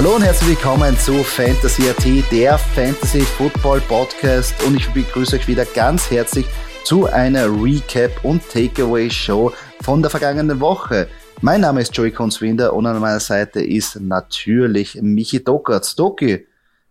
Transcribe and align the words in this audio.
Hallo 0.00 0.16
und 0.16 0.22
herzlich 0.22 0.56
willkommen 0.56 0.96
zu 0.96 1.12
Fantasy 1.22 1.90
AT, 1.90 2.32
der 2.32 2.56
Fantasy 2.56 3.20
Football 3.20 3.82
Podcast 3.82 4.54
und 4.64 4.74
ich 4.74 4.88
begrüße 4.94 5.36
euch 5.36 5.46
wieder 5.46 5.66
ganz 5.66 6.10
herzlich 6.10 6.46
zu 6.84 7.04
einer 7.04 7.44
Recap 7.44 8.24
und 8.24 8.40
Takeaway 8.48 9.10
Show 9.10 9.52
von 9.82 10.00
der 10.00 10.10
vergangenen 10.10 10.58
Woche. 10.58 11.06
Mein 11.42 11.60
Name 11.60 11.82
ist 11.82 11.94
Joey 11.94 12.12
Konswinder 12.12 12.72
und 12.72 12.86
an 12.86 12.98
meiner 12.98 13.20
Seite 13.20 13.60
ist 13.60 14.00
natürlich 14.00 14.98
Michi 15.02 15.44
Dockertz. 15.44 15.94
Doki, 15.96 16.46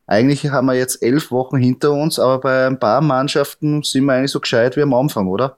eigentlich 0.05 0.47
haben 0.51 0.67
wir 0.67 0.75
jetzt 0.75 1.01
elf 1.01 1.31
Wochen 1.31 1.57
hinter 1.57 1.93
uns, 1.93 2.19
aber 2.19 2.37
bei 2.37 2.67
ein 2.67 2.79
paar 2.79 3.01
Mannschaften 3.01 3.81
sind 3.81 4.05
wir 4.05 4.13
eigentlich 4.13 4.29
so 4.29 4.39
gescheit 4.39 4.77
wie 4.77 4.83
am 4.83 4.93
Anfang, 4.93 5.27
oder? 5.29 5.57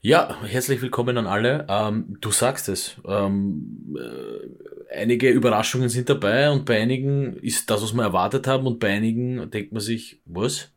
Ja, 0.00 0.34
herzlich 0.42 0.82
willkommen 0.82 1.16
an 1.18 1.28
alle. 1.28 1.66
Ähm, 1.68 2.16
du 2.20 2.32
sagst 2.32 2.68
es. 2.68 2.96
Ähm, 3.06 3.96
äh, 3.96 4.79
einige 4.92 5.30
Überraschungen 5.30 5.88
sind 5.88 6.08
dabei 6.08 6.50
und 6.50 6.64
bei 6.64 6.80
einigen 6.80 7.36
ist 7.36 7.70
das, 7.70 7.82
was 7.82 7.92
wir 7.92 8.02
erwartet 8.02 8.46
haben 8.46 8.66
und 8.66 8.78
bei 8.78 8.88
einigen 8.88 9.50
denkt 9.50 9.72
man 9.72 9.80
sich, 9.80 10.20
was? 10.24 10.70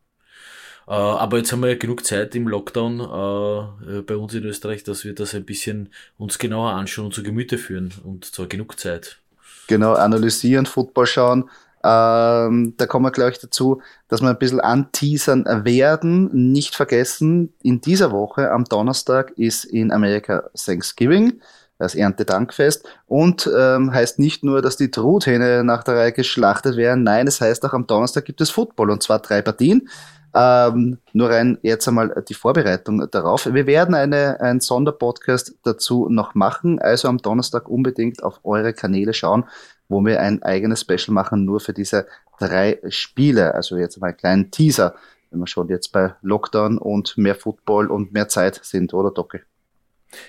Äh, 0.86 0.92
aber 0.92 1.38
jetzt 1.38 1.52
haben 1.52 1.62
wir 1.62 1.70
ja 1.70 1.78
genug 1.78 2.04
Zeit 2.04 2.34
im 2.34 2.48
Lockdown 2.48 3.00
äh, 3.00 4.02
bei 4.02 4.16
uns 4.16 4.34
in 4.34 4.44
Österreich, 4.44 4.84
dass 4.84 5.04
wir 5.04 5.14
das 5.14 5.34
ein 5.34 5.44
bisschen 5.44 5.90
uns 6.18 6.38
genauer 6.38 6.72
anschauen 6.72 7.06
und 7.06 7.14
zu 7.14 7.22
Gemüte 7.22 7.58
führen 7.58 7.92
und 8.04 8.24
zwar 8.24 8.46
genug 8.46 8.78
Zeit. 8.78 9.18
Genau, 9.66 9.94
analysieren, 9.94 10.66
Football 10.66 11.06
schauen. 11.06 11.50
Ähm, 11.82 12.74
da 12.78 12.86
kommen 12.86 13.04
wir 13.04 13.10
gleich 13.10 13.38
dazu, 13.38 13.82
dass 14.08 14.22
wir 14.22 14.30
ein 14.30 14.38
bisschen 14.38 14.60
anteasern 14.60 15.44
werden. 15.64 16.52
Nicht 16.52 16.74
vergessen, 16.74 17.52
in 17.62 17.80
dieser 17.82 18.10
Woche 18.10 18.50
am 18.50 18.64
Donnerstag 18.64 19.32
ist 19.36 19.64
in 19.64 19.92
Amerika 19.92 20.48
Thanksgiving, 20.54 21.40
das 21.84 21.94
Erntedankfest. 21.94 22.86
Und 23.06 23.50
ähm, 23.56 23.92
heißt 23.92 24.18
nicht 24.18 24.44
nur, 24.44 24.62
dass 24.62 24.76
die 24.76 24.90
Truthähne 24.90 25.64
nach 25.64 25.84
der 25.84 25.96
Reihe 25.96 26.12
geschlachtet 26.12 26.76
werden, 26.76 27.04
nein, 27.04 27.26
es 27.26 27.40
heißt 27.40 27.64
auch 27.64 27.72
am 27.72 27.86
Donnerstag 27.86 28.24
gibt 28.24 28.40
es 28.40 28.50
Football 28.50 28.90
und 28.90 29.02
zwar 29.02 29.20
drei 29.20 29.42
Partien. 29.42 29.88
Ähm, 30.36 30.98
nur 31.12 31.30
rein 31.30 31.58
jetzt 31.62 31.86
einmal 31.86 32.24
die 32.28 32.34
Vorbereitung 32.34 33.08
darauf. 33.08 33.46
Wir 33.46 33.68
werden 33.68 33.94
eine, 33.94 34.40
einen 34.40 34.58
Sonderpodcast 34.58 35.54
dazu 35.62 36.08
noch 36.10 36.34
machen, 36.34 36.80
also 36.80 37.06
am 37.06 37.18
Donnerstag 37.18 37.68
unbedingt 37.68 38.24
auf 38.24 38.40
eure 38.42 38.72
Kanäle 38.72 39.14
schauen 39.14 39.44
wo 39.88 40.04
wir 40.04 40.20
ein 40.20 40.42
eigenes 40.42 40.80
Special 40.80 41.12
machen, 41.12 41.44
nur 41.44 41.60
für 41.60 41.72
diese 41.72 42.06
drei 42.38 42.80
Spiele. 42.88 43.54
Also 43.54 43.76
jetzt 43.76 43.98
mal 43.98 44.08
einen 44.08 44.16
kleinen 44.16 44.50
Teaser, 44.50 44.94
wenn 45.30 45.40
wir 45.40 45.46
schon 45.46 45.68
jetzt 45.68 45.92
bei 45.92 46.14
Lockdown 46.22 46.78
und 46.78 47.16
mehr 47.18 47.34
Football 47.34 47.90
und 47.90 48.12
mehr 48.12 48.28
Zeit 48.28 48.60
sind, 48.62 48.94
oder 48.94 49.10
Docke? 49.10 49.42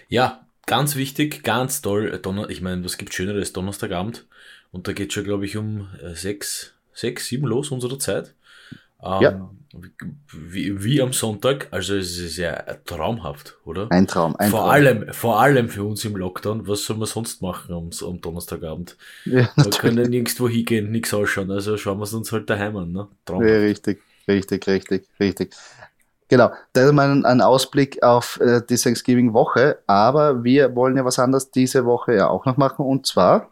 Ja, 0.08 0.44
ganz 0.66 0.96
wichtig, 0.96 1.44
ganz 1.44 1.81
toll. 1.81 2.18
Donner 2.22 2.50
ich 2.50 2.62
meine, 2.62 2.84
was 2.84 2.98
gibt 2.98 3.14
Schöneres 3.14 3.53
Donnerstagabend? 3.53 4.26
Und 4.72 4.88
da 4.88 4.94
geht 4.94 5.14
schon, 5.14 5.24
glaube 5.24 5.46
ich, 5.46 5.58
um 5.58 5.88
äh, 6.02 6.16
sechs, 6.16 6.74
sechs, 6.94 7.28
sieben 7.28 7.48
los 7.48 7.72
unserer 7.72 8.00
Zeit. 8.00 8.34
Ähm, 9.03 9.22
ja. 9.22 9.52
Wie, 10.31 10.84
wie, 10.84 11.02
am 11.02 11.12
Sonntag, 11.12 11.68
also 11.72 11.96
es 11.96 12.18
ist 12.18 12.38
ja 12.38 12.56
traumhaft, 12.86 13.58
oder? 13.66 13.88
Ein 13.92 14.08
Traum, 14.08 14.36
ein 14.38 14.50
vor 14.50 14.62
Traum. 14.62 14.70
Allem, 14.70 15.14
vor 15.14 15.42
allem 15.42 15.68
für 15.68 15.84
uns 15.84 16.06
im 16.06 16.16
Lockdown, 16.16 16.66
was 16.66 16.86
soll 16.86 16.96
man 16.96 17.08
sonst 17.08 17.42
machen 17.42 17.74
am, 17.76 17.90
am 18.08 18.22
Donnerstagabend? 18.22 18.96
Ja, 19.26 19.50
wir 19.56 19.70
können 19.72 20.09
nirgendwo 20.09 20.47
hingehen, 20.47 20.92
nichts 20.92 21.14
ausschauen, 21.14 21.52
also 21.52 21.76
schauen 21.76 22.00
wir 22.00 22.03
es 22.03 22.14
uns 22.14 22.32
halt 22.32 22.50
daheim 22.50 22.78
an. 22.78 22.94
Ne? 22.94 23.08
Traumhaft. 23.26 23.50
Ja, 23.50 23.58
richtig, 23.58 24.02
richtig, 24.30 24.66
richtig, 24.66 25.08
richtig. 25.20 25.53
Genau, 26.28 26.52
da 26.74 26.86
ist 26.86 26.94
mal 26.94 27.09
ein, 27.09 27.25
ein 27.25 27.41
Ausblick 27.41 28.02
auf 28.02 28.40
äh, 28.41 28.62
die 28.68 28.78
Thanksgiving-Woche, 28.78 29.80
aber 29.86 30.44
wir 30.44 30.75
wollen 30.75 30.97
ja 30.97 31.06
was 31.06 31.19
anderes 31.19 31.52
diese 31.52 31.86
Woche 31.86 32.16
ja 32.16 32.30
auch 32.30 32.46
noch 32.46 32.58
machen 32.58 32.86
und 32.86 33.06
zwar 33.06 33.52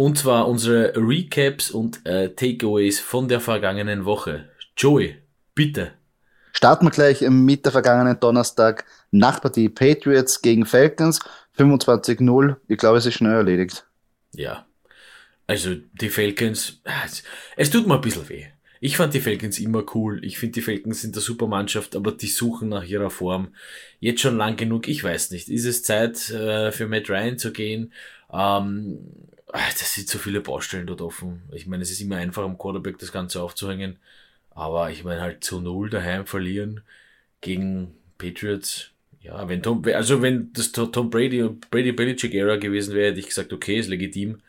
und 0.00 0.16
zwar 0.16 0.48
unsere 0.48 0.94
Recaps 0.96 1.70
und 1.70 2.06
äh, 2.06 2.30
Takeaways 2.30 3.00
von 3.00 3.28
der 3.28 3.38
vergangenen 3.38 4.06
Woche. 4.06 4.48
Joey, 4.74 5.16
bitte. 5.54 5.92
Starten 6.54 6.86
wir 6.86 6.90
gleich 6.90 7.20
mit 7.20 7.66
der 7.66 7.72
vergangenen 7.72 8.18
Donnerstag 8.18 8.86
Nachpartie 9.10 9.68
Patriots 9.68 10.40
gegen 10.40 10.64
Falcons. 10.64 11.20
25-0. 11.58 12.56
Ich 12.66 12.78
glaube, 12.78 12.96
es 12.96 13.04
ist 13.04 13.12
schnell 13.12 13.34
erledigt. 13.34 13.84
Ja. 14.32 14.64
Also 15.46 15.74
die 15.74 16.08
Falcons, 16.08 16.80
es 17.56 17.68
tut 17.68 17.86
mir 17.86 17.96
ein 17.96 18.00
bisschen 18.00 18.26
weh. 18.30 18.46
Ich 18.82 18.96
fand 18.96 19.12
die 19.12 19.20
Falcons 19.20 19.58
immer 19.58 19.84
cool. 19.94 20.24
Ich 20.24 20.38
finde, 20.38 20.54
die 20.54 20.62
Falcons 20.62 21.02
sind 21.02 21.14
eine 21.14 21.20
super 21.20 21.46
Mannschaft, 21.46 21.94
aber 21.94 22.12
die 22.12 22.28
suchen 22.28 22.70
nach 22.70 22.84
ihrer 22.84 23.10
Form. 23.10 23.54
Jetzt 24.00 24.22
schon 24.22 24.38
lang 24.38 24.56
genug. 24.56 24.88
Ich 24.88 25.04
weiß 25.04 25.32
nicht. 25.32 25.50
Ist 25.50 25.66
es 25.66 25.82
Zeit 25.82 26.30
äh, 26.30 26.72
für 26.72 26.88
Matt 26.88 27.10
Ryan 27.10 27.38
zu 27.38 27.52
gehen? 27.52 27.92
Ähm, 28.32 28.98
das 29.52 29.94
sind 29.94 30.08
so 30.08 30.18
viele 30.18 30.40
Baustellen 30.40 30.86
dort 30.86 31.02
offen. 31.02 31.42
Ich 31.52 31.66
meine, 31.66 31.82
es 31.82 31.90
ist 31.90 32.00
immer 32.00 32.16
einfach 32.16 32.42
am 32.42 32.56
Quarterback 32.56 32.98
das 32.98 33.12
Ganze 33.12 33.42
aufzuhängen. 33.42 33.98
Aber 34.50 34.90
ich 34.90 35.04
meine 35.04 35.20
halt 35.20 35.44
zu 35.44 35.60
null 35.60 35.90
daheim 35.90 36.26
verlieren 36.26 36.80
gegen 37.42 37.94
Patriots. 38.16 38.90
Ja, 39.20 39.46
wenn 39.48 39.62
Tom, 39.62 39.84
also 39.94 40.22
wenn 40.22 40.52
das 40.54 40.72
Tom 40.72 41.10
Brady 41.10 41.42
und 41.42 41.70
Brady 41.70 41.92
Belichick 41.92 42.34
Era 42.34 42.56
gewesen 42.56 42.94
wäre, 42.94 43.10
hätte 43.10 43.20
ich 43.20 43.28
gesagt, 43.28 43.52
okay, 43.52 43.78
ist 43.78 43.88
legitim. 43.88 44.40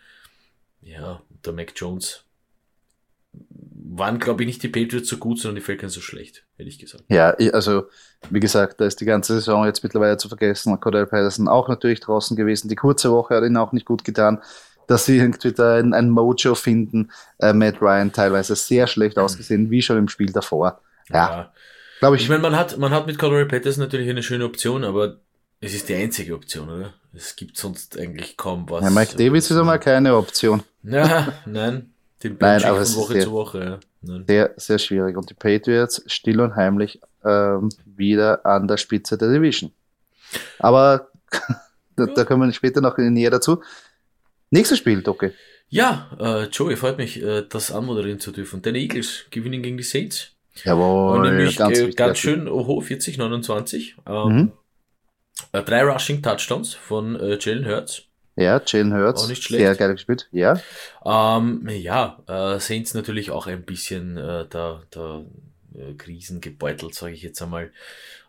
Ja, 0.82 1.22
der 1.46 1.54
Mac 1.54 1.74
Jones 1.76 2.24
waren, 3.94 4.20
glaube 4.20 4.44
ich, 4.44 4.48
nicht 4.48 4.64
die 4.64 4.70
Patriots 4.70 5.10
so 5.10 5.18
gut, 5.18 5.40
sondern 5.40 5.56
die 5.56 5.62
Falcons 5.62 5.94
so 5.94 6.02
schlecht, 6.02 6.46
hätte 6.56 6.70
ich 6.70 6.80
gesagt. 6.80 7.04
Ja, 7.10 7.32
also, 7.54 7.84
wie 8.30 8.40
gesagt, 8.40 8.80
da 8.80 8.86
ist 8.86 9.02
die 9.02 9.06
ganze 9.06 9.34
Saison 9.34 9.66
jetzt 9.66 9.84
mittlerweile 9.84 10.18
zu 10.18 10.30
vergessen. 10.30 10.80
Cordell 10.80 11.08
Patterson 11.08 11.48
auch 11.48 11.68
natürlich 11.68 12.00
draußen 12.00 12.38
gewesen. 12.38 12.70
Die 12.70 12.76
kurze 12.76 13.12
Woche 13.12 13.36
hat 13.36 13.44
ihn 13.44 13.58
auch 13.58 13.74
nicht 13.74 13.86
gut 13.86 14.04
getan 14.04 14.42
dass 14.88 15.06
sie 15.06 15.18
irgendwie 15.18 15.54
da 15.54 15.78
ein, 15.78 15.94
ein 15.94 16.10
Mojo 16.10 16.54
finden. 16.54 17.12
Äh, 17.40 17.54
Matt 17.54 17.82
Ryan 17.82 18.12
teilweise 18.12 18.56
sehr 18.56 18.88
schlecht 18.88 19.16
mhm. 19.16 19.24
ausgesehen, 19.24 19.72
wie 19.72 19.82
schon 19.82 19.98
im 19.98 20.10
Spiel 20.10 20.32
davor. 20.32 20.82
Ja. 21.10 21.16
ja. 21.16 21.54
Glaube 22.00 22.18
ich. 22.18 22.24
Ich 22.24 22.30
meine, 22.30 22.42
man 22.42 22.56
hat, 22.56 22.78
man 22.78 22.92
hat 22.92 23.08
mit 23.08 23.18
Cordero 23.18 23.48
Patterson 23.48 23.84
natürlich 23.84 24.10
eine 24.10 24.24
schöne 24.24 24.46
Option, 24.46 24.84
aber 24.84 25.18
es 25.62 25.74
ist 25.74 25.88
die 25.88 25.96
einzige 25.96 26.36
Option, 26.36 26.70
oder? 26.70 26.94
Es 27.14 27.36
gibt 27.36 27.58
sonst 27.58 27.98
eigentlich 27.98 28.38
kaum 28.38 28.70
was. 28.70 28.84
Ja, 28.84 28.90
Mike 28.90 29.16
Davis 29.18 29.50
ist 29.50 29.58
einmal 29.58 29.80
keine 29.80 30.16
Option. 30.16 30.64
Ja, 30.84 31.34
nein. 31.46 31.94
Den 32.24 32.38
nein, 32.40 32.64
aber 32.64 32.86
von 32.86 32.96
Woche 32.96 33.14
sehr, 33.14 33.24
zu 33.24 33.32
Woche. 33.32 33.80
Ja. 34.04 34.20
Sehr, 34.28 34.54
sehr 34.58 34.80
schwierig. 34.80 35.18
Und 35.18 35.30
die 35.30 35.34
Patriots 35.34 36.04
still 36.08 36.42
und 36.42 36.56
heimlich 36.56 37.00
ähm, 37.24 37.70
wieder 37.86 38.46
an 38.46 38.68
der 38.68 38.78
Spitze 38.78 39.18
der 39.18 39.32
Division. 39.32 39.72
Aber 40.60 41.10
da, 41.96 42.06
da 42.06 42.26
kommen 42.26 42.48
wir 42.48 42.54
später 42.54 42.82
noch 42.82 42.98
näher 42.98 43.32
dazu. 43.32 43.62
Nächstes 44.50 44.80
Spiel, 44.80 45.02
Docke. 45.02 45.34
Ja, 45.70 46.10
äh, 46.20 46.44
Joey, 46.48 46.76
freut 46.76 46.98
mich, 46.98 47.22
äh, 47.24 47.44
das 47.48 47.72
anmoderieren 47.72 48.20
zu 48.20 48.32
dürfen. 48.32 48.62
Deine 48.62 48.80
Eagles 48.80 49.26
gewinnen 49.32 49.64
gegen 49.64 49.78
die 49.78 49.84
Saints. 49.84 50.32
Jawohl, 50.66 51.18
Und 51.18 51.22
nämlich 51.24 51.56
ganz, 51.56 51.80
äh, 51.80 51.92
ganz 51.92 52.20
schön 52.20 52.50
oho, 52.50 52.82
40, 52.82 53.18
29. 53.18 53.96
Ähm, 54.06 54.28
mhm. 54.28 54.52
äh, 55.54 55.64
drei 55.64 55.84
Rushing 55.84 56.22
Touchdowns 56.22 56.74
von 56.74 57.16
äh, 57.16 57.38
Jalen 57.40 57.66
Hurts. 57.66 58.04
Ja, 58.42 58.62
Jalen 58.66 58.94
Hurts. 58.94 59.24
Auch 59.24 59.30
nicht 59.30 59.44
schlecht. 59.44 59.62
Sehr 59.62 59.76
geil 59.76 59.94
gespielt, 59.94 60.28
ja. 60.32 60.60
Ähm, 61.06 61.68
ja, 61.70 62.22
äh, 62.28 62.60
Saints 62.60 62.94
natürlich 62.94 63.32
auch 63.32 63.48
ein 63.48 63.64
bisschen 63.64 64.18
äh, 64.18 64.46
da, 64.50 64.82
da 64.90 65.24
äh, 65.76 65.94
Krisen 65.94 66.42
gebeutelt, 66.42 66.94
sage 66.96 67.14
ich 67.14 67.24
jetzt 67.24 67.42
einmal. 67.42 67.72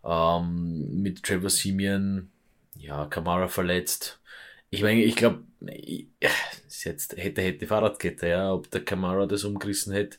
Ähm, 0.05 1.03
mit 1.03 1.23
Trevor 1.23 1.51
Simeon, 1.51 2.31
ja, 2.77 3.07
Kamara 3.07 3.49
verletzt. 3.49 4.21
Ich 4.71 4.83
meine, 4.83 5.03
ich 5.03 5.17
glaube, 5.17 5.43
jetzt 6.85 7.17
hätte, 7.17 7.43
hätte 7.43 7.67
Fahrradkette, 7.67 8.29
ja, 8.29 8.53
ob 8.53 8.71
der 8.71 8.85
Kamara 8.85 9.27
das 9.27 9.45
umgerissen 9.45 9.93
hätte, 9.93 10.19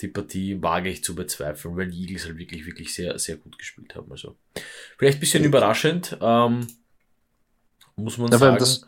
die 0.00 0.08
Partie 0.08 0.62
wage 0.62 0.90
ich 0.90 1.02
zu 1.02 1.14
bezweifeln, 1.14 1.76
weil 1.76 1.90
die 1.90 2.02
Eagles 2.02 2.26
halt 2.26 2.38
wirklich, 2.38 2.66
wirklich 2.66 2.94
sehr, 2.94 3.18
sehr 3.18 3.36
gut 3.36 3.58
gespielt 3.58 3.94
haben. 3.94 4.10
Also 4.10 4.36
vielleicht 4.98 5.18
ein 5.18 5.20
bisschen 5.20 5.44
überraschend, 5.44 6.16
ähm, 6.20 6.66
muss 7.96 8.18
man 8.18 8.30
ja, 8.30 8.38
sagen. 8.38 8.58
Das, 8.58 8.86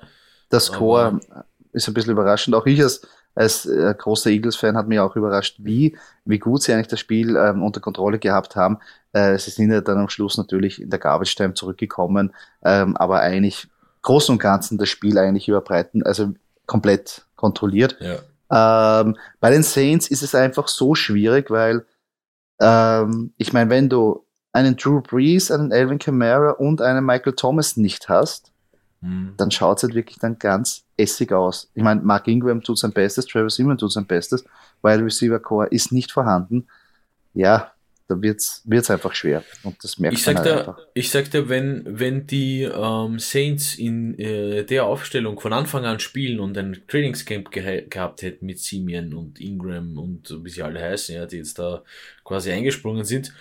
das 0.48 0.66
Score 0.66 1.20
Aber, 1.30 1.44
ist 1.72 1.88
ein 1.88 1.94
bisschen 1.94 2.12
überraschend. 2.12 2.54
Auch 2.54 2.66
ich 2.66 2.82
als, 2.82 3.02
als 3.34 3.66
äh, 3.66 3.94
großer 3.96 4.30
Eagles-Fan 4.30 4.76
hat 4.76 4.88
mich 4.88 4.98
auch 4.98 5.16
überrascht, 5.16 5.56
wie, 5.58 5.96
wie 6.24 6.38
gut 6.38 6.62
sie 6.62 6.72
eigentlich 6.72 6.88
das 6.88 7.00
Spiel 7.00 7.36
ähm, 7.36 7.62
unter 7.62 7.80
Kontrolle 7.80 8.18
gehabt 8.18 8.56
haben. 8.56 8.78
Äh, 9.12 9.38
sie 9.38 9.50
sind 9.50 9.70
ja 9.70 9.80
dann 9.80 9.98
am 9.98 10.08
Schluss 10.08 10.36
natürlich 10.36 10.80
in 10.80 10.90
der 10.90 10.98
Garbage 10.98 11.34
Time 11.34 11.54
zurückgekommen, 11.54 12.34
ähm, 12.64 12.96
aber 12.96 13.20
eigentlich 13.20 13.68
großen 14.02 14.34
und 14.34 14.38
ganzen 14.38 14.78
das 14.78 14.88
Spiel 14.88 15.18
eigentlich 15.18 15.48
überbreiten, 15.48 16.02
also 16.02 16.32
komplett 16.66 17.26
kontrolliert. 17.36 17.96
Ja. 18.00 19.00
Ähm, 19.00 19.16
bei 19.40 19.50
den 19.50 19.62
Saints 19.62 20.08
ist 20.08 20.22
es 20.22 20.34
einfach 20.34 20.68
so 20.68 20.94
schwierig, 20.94 21.50
weil 21.50 21.84
ähm, 22.60 23.32
ich 23.36 23.52
meine, 23.52 23.70
wenn 23.70 23.88
du 23.88 24.24
einen 24.52 24.76
Drew 24.76 25.00
Brees, 25.00 25.50
einen 25.50 25.72
Alvin 25.72 25.98
Kamara 25.98 26.52
und 26.52 26.80
einen 26.80 27.04
Michael 27.04 27.34
Thomas 27.34 27.76
nicht 27.76 28.08
hast, 28.08 28.52
mhm. 29.00 29.34
dann 29.36 29.50
schaut 29.50 29.78
es 29.78 29.82
halt 29.84 29.94
wirklich 29.94 30.18
dann 30.18 30.38
ganz 30.38 30.84
essig 30.96 31.32
aus. 31.32 31.70
Ich 31.74 31.82
meine, 31.82 32.00
Mark 32.02 32.28
Ingram 32.28 32.62
tut 32.62 32.78
sein 32.78 32.92
Bestes, 32.92 33.26
Travis 33.26 33.56
Simon 33.56 33.78
tut 33.78 33.92
sein 33.92 34.06
Bestes, 34.06 34.44
weil 34.82 35.00
Receiver 35.02 35.38
Core 35.38 35.68
ist 35.68 35.92
nicht 35.92 36.12
vorhanden. 36.12 36.66
Ja, 37.34 37.72
da 38.08 38.20
wird's 38.22 38.62
wird's 38.64 38.90
einfach 38.90 39.14
schwer. 39.14 39.44
Und 39.62 39.84
das 39.84 39.98
merkt 39.98 40.18
ich 40.18 40.26
man 40.26 40.36
halt 40.36 40.46
dir, 40.46 40.58
einfach. 40.60 40.78
Ich 40.94 41.10
sag 41.10 41.30
dir, 41.30 41.48
wenn, 41.50 41.82
wenn 41.86 42.26
die 42.26 42.62
ähm, 42.62 43.18
Saints 43.18 43.74
in 43.74 44.18
äh, 44.18 44.64
der 44.64 44.86
Aufstellung 44.86 45.38
von 45.38 45.52
Anfang 45.52 45.84
an 45.84 46.00
spielen 46.00 46.40
und 46.40 46.56
ein 46.56 46.82
Trainingscamp 46.88 47.50
ge 47.50 47.86
gehabt 47.88 48.22
hätten 48.22 48.46
mit 48.46 48.60
Simeon 48.60 49.12
und 49.12 49.40
Ingram 49.40 49.98
und 49.98 50.42
wie 50.42 50.48
sie 50.48 50.62
alle 50.62 50.80
heißen, 50.80 51.14
ja, 51.14 51.26
die 51.26 51.36
jetzt 51.36 51.58
da 51.58 51.82
quasi 52.24 52.50
eingesprungen 52.50 53.04
sind, 53.04 53.34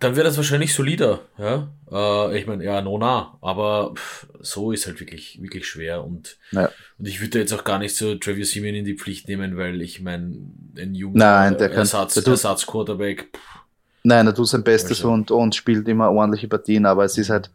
dann 0.00 0.16
wäre 0.16 0.26
das 0.26 0.36
wahrscheinlich 0.36 0.74
solider, 0.74 1.20
ja. 1.38 1.68
Äh, 1.90 2.38
ich 2.38 2.46
meine, 2.46 2.64
ja, 2.64 2.80
nona, 2.82 3.38
aber 3.40 3.94
pff, 3.94 4.26
so 4.40 4.72
ist 4.72 4.86
halt 4.86 5.00
wirklich, 5.00 5.40
wirklich 5.40 5.66
schwer 5.66 6.04
und, 6.04 6.36
ja. 6.52 6.70
und 6.98 7.08
ich 7.08 7.20
würde 7.20 7.38
jetzt 7.38 7.52
auch 7.52 7.64
gar 7.64 7.78
nicht 7.78 7.96
so 7.96 8.14
Travis 8.16 8.50
Simeon 8.50 8.74
in 8.74 8.84
die 8.84 8.96
Pflicht 8.96 9.28
nehmen, 9.28 9.56
weil 9.56 9.80
ich 9.80 10.00
meine, 10.00 10.36
ein 10.76 10.94
junger 10.94 11.24
Ersatz, 11.24 12.14
kann, 12.14 12.24
der 12.24 12.30
Ersatz 12.32 12.66
Quarterback. 12.66 13.28
Pff. 13.32 13.64
Nein, 14.02 14.26
er 14.26 14.34
tut 14.34 14.48
sein 14.48 14.62
Bestes 14.62 14.98
also. 14.98 15.10
und, 15.10 15.30
und 15.30 15.54
spielt 15.54 15.88
immer 15.88 16.10
ordentliche 16.10 16.46
Partien, 16.46 16.84
aber 16.84 17.04
es 17.04 17.16
ist 17.16 17.30
halt, 17.30 17.50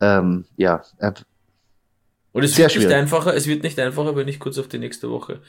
ähm, 0.00 0.44
ja, 0.56 0.82
und 2.32 2.44
es 2.44 2.56
wird, 2.56 2.74
nicht 2.74 2.90
einfacher, 2.90 3.34
es 3.36 3.46
wird 3.46 3.62
nicht 3.62 3.78
einfacher, 3.78 4.16
wenn 4.16 4.26
ich 4.26 4.40
kurz 4.40 4.58
auf 4.58 4.66
die 4.66 4.78
nächste 4.78 5.10
Woche 5.10 5.40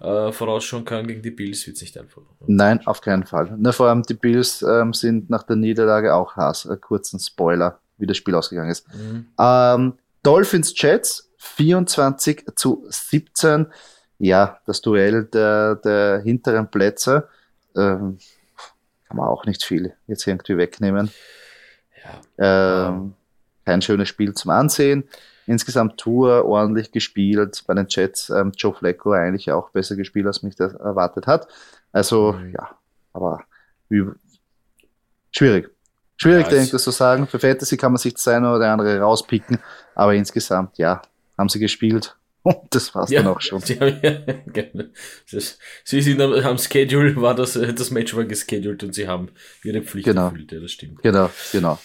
äh, 0.00 0.32
vorausschauen 0.32 0.84
kann 0.84 1.06
gegen 1.06 1.22
die 1.22 1.30
Bills, 1.30 1.66
wird 1.66 1.76
es 1.76 1.82
nicht 1.82 1.98
einfacher. 1.98 2.26
Nein, 2.46 2.86
auf 2.86 3.00
keinen 3.00 3.24
Fall. 3.24 3.54
Na, 3.58 3.72
vor 3.72 3.88
allem 3.88 4.02
die 4.02 4.14
Bills 4.14 4.62
ähm, 4.62 4.94
sind 4.94 5.28
nach 5.28 5.42
der 5.42 5.56
Niederlage 5.56 6.14
auch 6.14 6.36
Hass. 6.36 6.64
Äh, 6.64 6.76
kurzen 6.78 7.20
Spoiler, 7.20 7.80
wie 7.98 8.06
das 8.06 8.16
Spiel 8.16 8.34
ausgegangen 8.34 8.70
ist. 8.70 8.86
Mhm. 8.94 9.26
Ähm, 9.38 9.98
Dolphins 10.22 10.72
Jets 10.74 11.30
24 11.36 12.46
zu 12.56 12.84
17. 12.88 13.66
Ja, 14.18 14.60
das 14.66 14.80
Duell 14.80 15.24
der, 15.24 15.76
der 15.76 16.20
hinteren 16.20 16.70
Plätze. 16.70 17.28
Ähm, 17.76 18.18
kann 19.06 19.16
man 19.16 19.28
auch 19.28 19.44
nicht 19.44 19.64
viel 19.64 19.94
jetzt 20.06 20.26
irgendwie 20.26 20.56
wegnehmen. 20.56 21.10
Ja. 22.38 22.88
Ähm, 22.88 23.14
kein 23.64 23.82
schönes 23.82 24.08
Spiel 24.08 24.34
zum 24.34 24.50
Ansehen 24.50 25.04
insgesamt 25.50 25.98
Tour 25.98 26.44
ordentlich 26.44 26.92
gespielt. 26.92 27.64
Bei 27.66 27.74
den 27.74 27.86
Jets 27.88 28.30
ähm, 28.30 28.52
Joe 28.56 28.72
Flacco 28.72 29.12
eigentlich 29.12 29.50
auch 29.50 29.70
besser 29.70 29.96
gespielt, 29.96 30.26
als 30.26 30.42
mich 30.42 30.54
das 30.54 30.74
erwartet 30.74 31.26
hat. 31.26 31.48
Also, 31.92 32.32
mhm. 32.32 32.52
ja, 32.52 32.70
aber 33.12 33.42
wie, 33.88 34.04
schwierig. 35.32 35.70
Schwierig, 36.16 36.44
ja, 36.44 36.50
denke 36.50 36.64
ich, 36.64 36.70
das 36.70 36.84
zu 36.84 36.90
sagen. 36.90 37.26
Für 37.26 37.38
Fantasy 37.38 37.76
kann 37.76 37.92
man 37.92 37.98
sich 37.98 38.14
das 38.14 38.28
eine 38.28 38.54
oder 38.54 38.70
andere 38.70 39.00
rauspicken, 39.00 39.58
aber 39.94 40.14
insgesamt, 40.14 40.78
ja, 40.78 41.02
haben 41.36 41.48
sie 41.48 41.58
gespielt. 41.58 42.16
Und 42.42 42.56
das 42.70 42.94
war's 42.94 43.10
ja, 43.10 43.22
dann 43.22 43.34
auch 43.34 43.40
schon. 43.40 43.62
Ja, 43.68 43.80
genau. 44.46 44.84
sie 45.84 46.00
sind 46.00 46.20
am, 46.20 46.32
am 46.32 46.58
Schedule, 46.58 47.16
war 47.16 47.34
das, 47.34 47.52
das 47.52 47.90
Match 47.90 48.14
war 48.16 48.24
gescheduled 48.24 48.82
und 48.82 48.94
sie 48.94 49.06
haben 49.06 49.28
ihre 49.62 49.82
Pflicht 49.82 50.06
genau. 50.06 50.28
erfüllt, 50.28 50.50
ja, 50.50 50.60
das 50.60 50.72
stimmt. 50.72 51.02
Genau, 51.02 51.28
genau. 51.52 51.78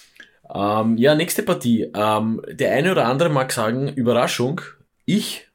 Ähm, 0.54 0.98
ja, 0.98 1.16
nächste 1.16 1.44
Partie. 1.44 1.92
Ähm, 1.94 2.42
der 2.50 2.74
eine 2.74 2.92
oder 2.92 3.06
andere 3.08 3.30
mag 3.30 3.52
sagen, 3.52 3.88
Überraschung. 3.90 4.62
Ich 5.06 5.48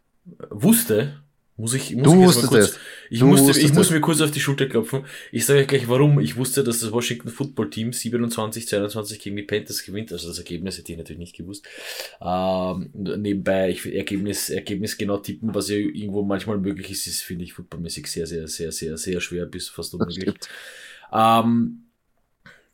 wusste, 0.51 1.21
muss 1.61 1.75
ich, 1.75 1.95
muss 1.95 2.05
du 2.05 2.13
ich 2.15 2.27
wusstest 2.27 2.49
kurz, 2.49 2.65
es. 2.65 2.79
ich, 3.11 3.19
Du 3.21 3.27
musste, 3.27 3.49
wusstest 3.49 3.67
ich 3.69 3.75
muss 3.75 3.91
mir 3.91 4.01
kurz 4.01 4.21
auf 4.23 4.31
die 4.31 4.41
Schulter 4.41 4.67
klopfen. 4.67 5.05
Ich 5.31 5.45
sage 5.45 5.61
euch 5.61 5.67
gleich 5.67 5.89
warum. 5.89 6.19
Ich 6.19 6.37
wusste, 6.37 6.65
dass 6.65 6.81
das 6.81 6.91
Washington 6.91 7.29
Football 7.29 7.69
Team 7.69 7.93
27, 7.93 8.67
22 8.67 9.21
gegen 9.21 9.37
die 9.37 9.43
Panthers 9.43 9.85
gewinnt. 9.85 10.11
Also 10.13 10.29
das 10.29 10.39
Ergebnis 10.39 10.79
hätte 10.79 10.93
ich 10.93 10.99
natürlich 10.99 11.19
nicht 11.19 11.37
gewusst. 11.37 11.67
Ähm, 12.23 12.91
nebenbei, 12.95 13.71
ich 13.71 13.85
Ergebnis, 13.95 14.49
Ergebnis 14.49 14.97
genau 14.97 15.19
tippen, 15.19 15.55
was 15.55 15.69
ja 15.69 15.77
irgendwo 15.77 16.23
manchmal 16.23 16.59
möglich 16.59 16.91
ist, 16.91 17.07
ist, 17.07 17.23
finde 17.23 17.45
ich, 17.45 17.53
footballmäßig 17.53 18.07
sehr, 18.07 18.27
sehr, 18.27 18.49
sehr, 18.49 18.73
sehr, 18.73 18.97
sehr 18.97 19.21
schwer 19.21 19.45
bis 19.45 19.69
fast 19.69 19.93
unmöglich. 19.95 20.35
Ähm, 21.13 21.85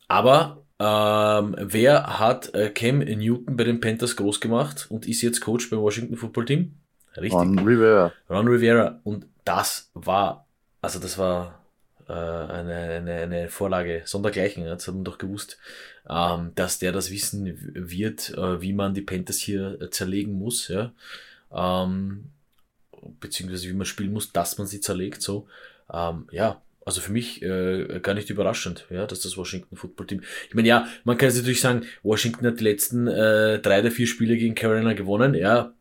aber 0.07 0.66
ähm, 0.79 1.57
wer 1.59 2.19
hat 2.19 2.55
äh, 2.55 2.71
Cam 2.71 2.99
Newton 2.99 3.57
bei 3.57 3.65
den 3.65 3.81
Panthers 3.81 4.17
groß 4.17 4.41
gemacht 4.41 4.87
und 4.91 5.09
ist 5.09 5.23
jetzt 5.23 5.41
Coach 5.41 5.71
beim 5.71 5.81
Washington 5.81 6.17
Football 6.17 6.45
Team? 6.45 6.75
Richtig. 7.17 7.33
Ron 7.33 7.59
Rivera. 7.59 8.13
Ron 8.29 8.49
Rivera. 8.49 9.01
Und 9.05 9.27
das 9.45 9.91
war, 9.95 10.47
also 10.83 10.99
das 10.99 11.17
war 11.17 11.63
äh, 12.09 12.13
eine, 12.13 12.75
eine, 12.75 13.15
eine 13.15 13.49
Vorlage 13.49 14.03
sondergleichen. 14.05 14.65
Das 14.65 14.87
hat 14.87 14.95
man 14.95 15.05
doch 15.05 15.19
gewusst, 15.19 15.59
ähm, 16.09 16.53
dass 16.55 16.79
der 16.79 16.93
das 16.93 17.11
wissen 17.11 17.57
wird, 17.73 18.31
äh, 18.37 18.61
wie 18.61 18.75
man 18.75 18.93
die 18.93 19.03
Panthers 19.03 19.39
hier 19.39 19.81
äh, 19.81 19.91
zerlegen 19.91 20.39
muss, 20.39 20.69
ja. 20.69 20.93
Ähm, 21.53 22.31
beziehungsweise 23.21 23.69
wie 23.69 23.75
man 23.75 23.87
spielen 23.87 24.13
muss, 24.13 24.33
dass 24.33 24.59
man 24.59 24.67
sie 24.67 24.81
zerlegt, 24.81 25.23
so. 25.23 25.47
Ähm, 25.91 26.27
ja, 26.33 26.61
also 26.87 27.01
für 27.01 27.13
mich 27.13 27.43
äh, 27.43 28.01
gar 28.01 28.15
nicht 28.15 28.31
überraschend, 28.31 28.87
ja, 28.91 29.07
dass 29.07 29.21
das 29.21 29.37
Washington 29.37 29.77
Football 29.77 30.07
Team. 30.07 30.23
Ich 30.49 30.55
meine, 30.55 30.69
ja, 30.69 30.87
man 31.05 31.19
kann 31.19 31.29
jetzt 31.29 31.37
natürlich 31.37 31.61
sagen, 31.61 31.83
Washington 32.05 32.47
hat 32.47 32.61
die 32.61 32.65
letzten 32.65 33.09
äh, 33.09 33.59
drei 33.59 33.83
der 33.83 33.91
vier 33.91 34.07
Spiele 34.07 34.37
gegen 34.37 34.55
Carolina 34.55 34.93
gewonnen, 34.93 35.35
ja, 35.35 35.73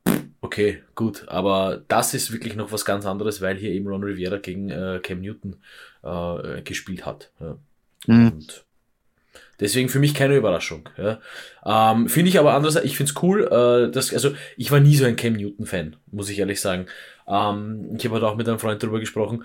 okay, 0.42 0.82
gut, 0.96 1.28
aber 1.28 1.84
das 1.88 2.16
ist 2.16 2.34
wirklich 2.34 2.56
noch 2.56 2.72
was 2.72 2.86
ganz 2.86 3.06
anderes, 3.06 3.40
weil 3.40 3.56
hier 3.56 3.70
eben 3.72 3.88
Ron 3.88 4.04
Rivera 4.04 4.38
gegen 4.38 4.72
äh, 4.72 5.00
Cam 5.02 5.22
Newton 5.22 5.58
äh, 6.04 6.64
gespielt 6.64 7.06
hat. 7.06 7.30
Ja. 7.40 7.58
Mhm. 8.08 8.32
Und 8.32 8.66
deswegen 9.60 9.90
für 9.90 10.00
mich 10.00 10.16
keine 10.16 10.36
Überraschung. 10.36 10.90
Ja. 10.98 11.20
Ähm, 11.66 12.10
finde 12.10 12.30
ich 12.30 12.40
aber 12.40 12.54
andererseits, 12.54 12.86
ich 12.88 12.98
finde 12.98 13.12
es 13.12 13.22
cool, 13.22 13.44
äh, 13.44 13.92
dass, 13.92 14.12
also 14.12 14.34
ich 14.58 14.72
war 14.72 14.80
nie 14.80 14.96
so 14.96 15.06
ein 15.06 15.16
Cam 15.16 15.34
Newton-Fan, 15.34 15.98
muss 16.12 16.30
ich 16.30 16.40
ehrlich 16.40 16.60
sagen. 16.60 16.88
Ähm, 17.28 17.96
ich 17.96 18.06
habe 18.06 18.16
halt 18.16 18.24
auch 18.24 18.36
mit 18.36 18.48
einem 18.48 18.60
Freund 18.60 18.82
darüber 18.82 19.00
gesprochen. 19.00 19.44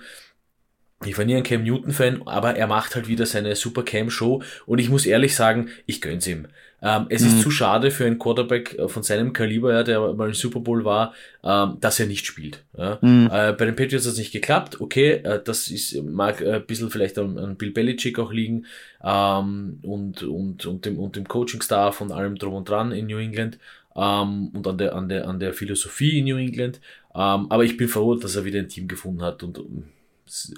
Ich 1.05 1.17
war 1.17 1.25
nie 1.25 1.35
ein 1.35 1.43
Cam 1.43 1.63
Newton-Fan, 1.63 2.21
aber 2.27 2.55
er 2.55 2.67
macht 2.67 2.95
halt 2.95 3.07
wieder 3.07 3.25
seine 3.25 3.55
Super 3.55 3.83
Cam-Show 3.83 4.43
und 4.67 4.79
ich 4.79 4.89
muss 4.89 5.05
ehrlich 5.05 5.35
sagen, 5.35 5.69
ich 5.85 5.99
gönn's 6.01 6.27
ihm. 6.27 6.47
Ähm, 6.83 7.05
es 7.09 7.21
ist 7.21 7.35
Mhm. 7.37 7.41
zu 7.41 7.51
schade 7.51 7.91
für 7.91 8.05
einen 8.05 8.17
Quarterback 8.17 8.77
äh, 8.79 8.87
von 8.87 9.03
seinem 9.03 9.33
Kaliber, 9.33 9.71
ja, 9.71 9.83
der 9.83 10.13
mal 10.13 10.29
im 10.29 10.33
Super 10.33 10.59
Bowl 10.61 10.83
war, 10.83 11.13
ähm, 11.43 11.77
dass 11.79 11.99
er 11.99 12.07
nicht 12.07 12.25
spielt. 12.25 12.63
Ja. 12.75 12.97
Mhm. 13.01 13.29
Äh, 13.31 13.53
bei 13.53 13.65
den 13.65 13.75
Patriots 13.75 14.05
hat 14.05 14.13
es 14.13 14.17
nicht 14.19 14.31
geklappt, 14.31 14.81
okay, 14.81 15.11
äh, 15.23 15.39
das 15.43 15.67
ist, 15.67 16.01
mag 16.03 16.41
äh, 16.41 16.53
ein 16.55 16.65
bisschen 16.65 16.89
vielleicht 16.89 17.19
an, 17.19 17.37
an 17.37 17.55
Bill 17.55 17.69
Belichick 17.71 18.17
auch 18.17 18.31
liegen 18.31 18.65
ähm, 19.03 19.79
und, 19.83 20.23
und, 20.23 20.65
und 20.65 20.85
dem, 20.85 20.97
und 20.97 21.15
dem 21.15 21.27
Coaching-Staff 21.27 22.01
und 22.01 22.11
allem 22.11 22.35
drum 22.37 22.53
und 22.55 22.67
dran 22.69 22.91
in 22.91 23.05
New 23.07 23.17
England 23.17 23.59
ähm, 23.95 24.49
und 24.53 24.65
an 24.67 24.77
der, 24.79 24.95
an, 24.95 25.07
der, 25.09 25.27
an 25.27 25.39
der 25.39 25.53
Philosophie 25.53 26.17
in 26.19 26.25
New 26.25 26.37
England. 26.37 26.79
Ähm, 27.13 27.45
aber 27.51 27.63
ich 27.63 27.77
bin 27.77 27.89
froh, 27.89 28.15
dass 28.15 28.35
er 28.35 28.45
wieder 28.45 28.59
ein 28.59 28.69
Team 28.69 28.87
gefunden 28.87 29.21
hat 29.21 29.43
und 29.43 29.57
ist 29.57 29.65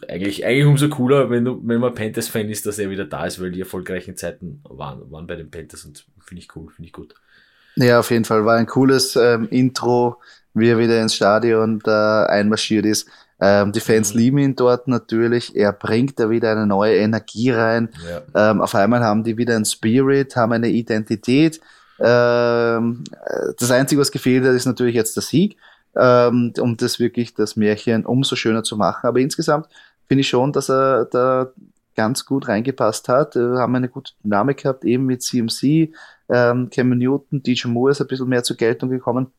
eigentlich, 0.07 0.45
eigentlich 0.45 0.65
umso 0.65 0.89
cooler, 0.89 1.29
wenn, 1.29 1.45
du, 1.45 1.59
wenn 1.63 1.79
man 1.79 1.95
Panthers-Fan 1.95 2.49
ist, 2.49 2.65
dass 2.65 2.79
er 2.79 2.89
wieder 2.89 3.05
da 3.05 3.25
ist, 3.25 3.41
weil 3.41 3.51
die 3.51 3.61
erfolgreichen 3.61 4.15
Zeiten 4.15 4.61
waren, 4.63 5.11
waren 5.11 5.27
bei 5.27 5.35
den 5.35 5.49
Panthers 5.49 5.85
und 5.85 6.05
finde 6.19 6.41
ich 6.41 6.55
cool, 6.55 6.69
finde 6.69 6.87
ich 6.87 6.93
gut. 6.93 7.15
Ja, 7.75 7.99
auf 7.99 8.11
jeden 8.11 8.25
Fall. 8.25 8.45
War 8.45 8.57
ein 8.57 8.67
cooles 8.67 9.15
ähm, 9.15 9.47
Intro, 9.49 10.17
wie 10.53 10.69
er 10.69 10.77
wieder 10.77 11.01
ins 11.01 11.15
Stadion 11.15 11.79
da 11.79 12.25
einmarschiert 12.25 12.85
ist. 12.85 13.09
Ähm, 13.41 13.71
die 13.71 13.79
Fans 13.79 14.13
Mhm. 14.13 14.19
lieben 14.19 14.37
ihn 14.37 14.55
dort 14.55 14.87
natürlich. 14.87 15.55
Er 15.55 15.73
bringt 15.73 16.19
da 16.19 16.29
wieder 16.29 16.51
eine 16.51 16.67
neue 16.67 16.95
Energie 16.97 17.49
rein. 17.49 17.89
Ja. 18.07 18.51
Ähm, 18.51 18.61
auf 18.61 18.75
einmal 18.75 19.01
haben 19.01 19.23
die 19.23 19.37
wieder 19.37 19.55
einen 19.55 19.65
Spirit, 19.65 20.35
haben 20.35 20.51
eine 20.53 20.69
Identität. 20.69 21.59
Ähm, 21.99 23.03
äh, 23.11 23.53
das 23.57 23.71
Einzige, 23.71 24.01
was 24.01 24.11
gefehlt 24.11 24.45
hat, 24.45 24.53
ist 24.53 24.65
natürlich 24.65 24.95
jetzt 24.95 25.15
der 25.15 25.23
Sieg, 25.23 25.57
ähm, 25.95 26.53
um 26.59 26.77
das 26.77 26.99
wirklich 26.99 27.33
das 27.33 27.55
Märchen 27.55 28.05
umso 28.05 28.35
schöner 28.35 28.63
zu 28.63 28.77
machen. 28.77 29.07
Aber 29.07 29.19
insgesamt 29.19 29.67
finde 30.07 30.21
ich 30.21 30.29
schon, 30.29 30.51
dass 30.51 30.69
er 30.69 31.05
da 31.05 31.51
ganz 31.95 32.25
gut 32.25 32.47
reingepasst 32.47 33.07
hat. 33.09 33.35
Wir 33.35 33.59
haben 33.59 33.75
eine 33.75 33.89
gute 33.89 34.13
Dynamik 34.23 34.63
gehabt, 34.63 34.85
eben 34.85 35.05
mit 35.05 35.21
CMC, 35.21 35.93
ähm, 36.29 36.69
Cameron 36.69 36.97
Newton, 36.97 37.43
DJ 37.43 37.67
Moore 37.67 37.91
ist 37.91 38.01
ein 38.01 38.07
bisschen 38.07 38.29
mehr 38.29 38.43
zur 38.43 38.57
Geltung 38.57 38.89
gekommen. 38.89 39.31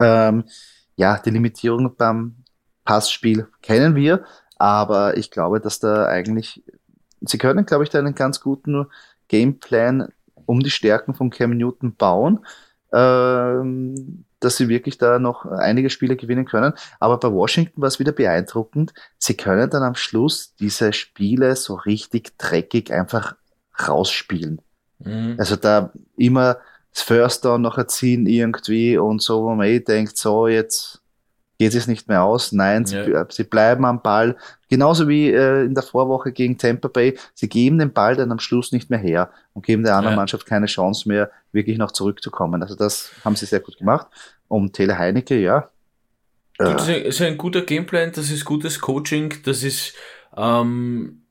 Ähm, 0.00 0.44
ja, 0.96 1.18
die 1.18 1.30
Limitierung 1.30 1.94
beim 1.96 2.36
Passspiel 2.84 3.48
kennen 3.62 3.94
wir. 3.94 4.24
Aber 4.58 5.16
ich 5.18 5.30
glaube, 5.30 5.60
dass 5.60 5.78
da 5.80 6.06
eigentlich, 6.06 6.64
sie 7.20 7.38
können, 7.38 7.66
glaube 7.66 7.84
ich, 7.84 7.90
da 7.90 7.98
einen 7.98 8.14
ganz 8.14 8.40
guten 8.40 8.86
Gameplan 9.28 10.08
um 10.46 10.60
die 10.60 10.70
Stärken 10.70 11.14
von 11.14 11.30
Cam 11.30 11.50
Newton 11.50 11.94
bauen. 11.96 12.46
Ähm, 12.92 14.24
dass 14.40 14.56
sie 14.56 14.68
wirklich 14.68 14.98
da 14.98 15.18
noch 15.18 15.46
einige 15.46 15.90
Spiele 15.90 16.16
gewinnen 16.16 16.44
können. 16.44 16.74
Aber 17.00 17.18
bei 17.18 17.32
Washington 17.32 17.80
war 17.80 17.88
es 17.88 17.98
wieder 17.98 18.12
beeindruckend. 18.12 18.92
Sie 19.18 19.34
können 19.34 19.70
dann 19.70 19.82
am 19.82 19.94
Schluss 19.94 20.54
diese 20.56 20.92
Spiele 20.92 21.56
so 21.56 21.74
richtig 21.74 22.36
dreckig 22.38 22.92
einfach 22.92 23.36
rausspielen. 23.86 24.60
Mhm. 24.98 25.36
Also 25.38 25.56
da 25.56 25.92
immer 26.16 26.58
das 26.92 27.02
First 27.02 27.44
Down 27.44 27.62
noch 27.62 27.78
erziehen 27.78 28.26
irgendwie 28.26 28.96
und 28.96 29.20
so, 29.22 29.44
wo 29.44 29.54
man 29.54 29.66
eh 29.66 29.80
denkt, 29.80 30.16
so 30.16 30.48
jetzt 30.48 31.02
geht 31.58 31.74
es 31.74 31.86
nicht 31.86 32.08
mehr 32.08 32.22
aus. 32.22 32.52
Nein, 32.52 32.84
sie, 32.84 32.96
ja. 32.96 33.26
sie 33.30 33.44
bleiben 33.44 33.84
am 33.84 34.02
Ball. 34.02 34.36
Genauso 34.68 35.08
wie 35.08 35.30
äh, 35.30 35.64
in 35.64 35.74
der 35.74 35.82
Vorwoche 35.82 36.32
gegen 36.32 36.58
Tampa 36.58 36.88
Bay. 36.88 37.18
Sie 37.34 37.48
geben 37.48 37.78
den 37.78 37.92
Ball 37.92 38.16
dann 38.16 38.32
am 38.32 38.38
Schluss 38.38 38.72
nicht 38.72 38.90
mehr 38.90 38.98
her 38.98 39.30
und 39.54 39.64
geben 39.64 39.82
der 39.82 39.96
anderen 39.96 40.14
ja. 40.14 40.16
Mannschaft 40.16 40.46
keine 40.46 40.66
Chance 40.66 41.08
mehr, 41.08 41.30
wirklich 41.56 41.78
noch 41.78 41.90
zurückzukommen. 41.90 42.62
Also 42.62 42.76
das 42.76 43.10
haben 43.24 43.34
sie 43.34 43.46
sehr 43.46 43.58
gut 43.60 43.78
gemacht. 43.78 44.06
Und 44.46 44.74
Tele 44.74 44.96
Heinecke, 44.96 45.40
ja. 45.40 45.68
Das 46.58 46.88
ist 46.88 47.20
ein 47.20 47.36
guter 47.36 47.62
Gameplan, 47.62 48.12
das 48.12 48.30
ist 48.30 48.44
gutes 48.44 48.80
Coaching, 48.80 49.34
das 49.44 49.62
ist 49.62 49.94
ähm, 50.36 51.22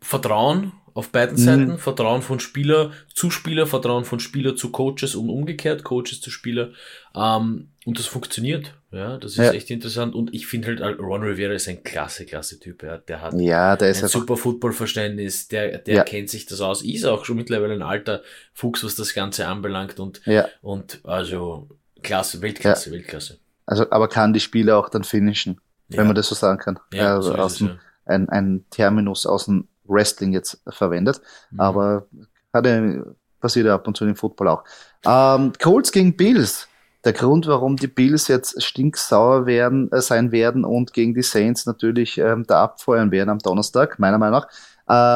Vertrauen 0.00 0.72
auf 0.94 1.10
beiden 1.10 1.36
Seiten, 1.36 1.72
mhm. 1.72 1.78
Vertrauen 1.78 2.22
von 2.22 2.40
Spieler 2.40 2.90
zu 3.12 3.30
Spieler, 3.30 3.66
Vertrauen 3.66 4.04
von 4.04 4.18
Spieler 4.18 4.56
zu 4.56 4.72
Coaches 4.72 5.14
und 5.14 5.28
umgekehrt, 5.28 5.84
Coaches 5.84 6.20
zu 6.22 6.30
Spieler. 6.30 6.70
Ähm, 7.14 7.68
und 7.84 7.98
das 7.98 8.06
funktioniert. 8.06 8.74
Ja, 8.96 9.18
das 9.18 9.32
ist 9.32 9.38
ja. 9.38 9.52
echt 9.52 9.70
interessant. 9.70 10.14
Und 10.14 10.34
ich 10.34 10.46
finde 10.46 10.68
halt, 10.68 10.98
Ron 10.98 11.22
Rivera 11.22 11.52
ist 11.52 11.68
ein 11.68 11.82
klasse, 11.84 12.24
klasse 12.24 12.58
Typ. 12.58 12.82
Ja. 12.82 12.98
Der 12.98 13.20
hat 13.20 13.34
ja, 13.34 13.76
der 13.76 13.88
ein 13.88 14.08
super 14.08 14.36
Footballverständnis, 14.36 15.48
der, 15.48 15.78
der 15.78 15.94
ja. 15.94 16.04
kennt 16.04 16.30
sich 16.30 16.46
das 16.46 16.60
aus, 16.60 16.82
ist 16.82 17.04
auch 17.04 17.24
schon 17.24 17.36
mittlerweile 17.36 17.74
ein 17.74 17.82
alter 17.82 18.22
Fuchs, 18.54 18.82
was 18.84 18.94
das 18.94 19.14
Ganze 19.14 19.46
anbelangt. 19.46 20.00
Und, 20.00 20.22
ja. 20.24 20.48
und 20.62 21.00
also 21.04 21.68
klasse, 22.02 22.40
Weltklasse, 22.40 22.90
Weltklasse. 22.90 23.38
Also, 23.66 23.90
aber 23.90 24.08
kann 24.08 24.32
die 24.32 24.40
Spiele 24.40 24.76
auch 24.76 24.88
dann 24.88 25.04
finishen, 25.04 25.60
wenn 25.88 26.06
man 26.06 26.16
das 26.16 26.28
so 26.28 26.34
sagen 26.34 26.58
kann. 26.58 26.78
Ja, 26.92 27.16
also 27.16 27.32
so 27.32 27.34
aus 27.34 27.58
dem, 27.58 27.78
ein, 28.06 28.28
ein 28.28 28.64
Terminus 28.70 29.26
aus 29.26 29.46
dem 29.46 29.68
Wrestling 29.84 30.32
jetzt 30.32 30.60
verwendet. 30.68 31.20
Mhm. 31.50 31.60
Aber 31.60 32.06
hatte, 32.52 33.16
passiert 33.40 33.66
ja 33.66 33.74
ab 33.74 33.86
und 33.86 33.96
zu 33.96 34.04
im 34.04 34.16
Football 34.16 34.48
auch. 34.48 34.64
Ähm, 35.04 35.52
Colts 35.60 35.92
gegen 35.92 36.16
Bills. 36.16 36.68
Der 37.06 37.12
Grund, 37.12 37.46
warum 37.46 37.76
die 37.76 37.86
Bills 37.86 38.26
jetzt 38.26 38.60
stinksauer 38.60 39.46
werden, 39.46 39.92
äh, 39.92 40.00
sein 40.00 40.32
werden 40.32 40.64
und 40.64 40.92
gegen 40.92 41.14
die 41.14 41.22
Saints 41.22 41.64
natürlich 41.64 42.18
ähm, 42.18 42.44
da 42.48 42.64
abfeuern 42.64 43.12
werden 43.12 43.30
am 43.30 43.38
Donnerstag, 43.38 44.00
meiner 44.00 44.18
Meinung 44.18 44.40
nach. 44.40 44.48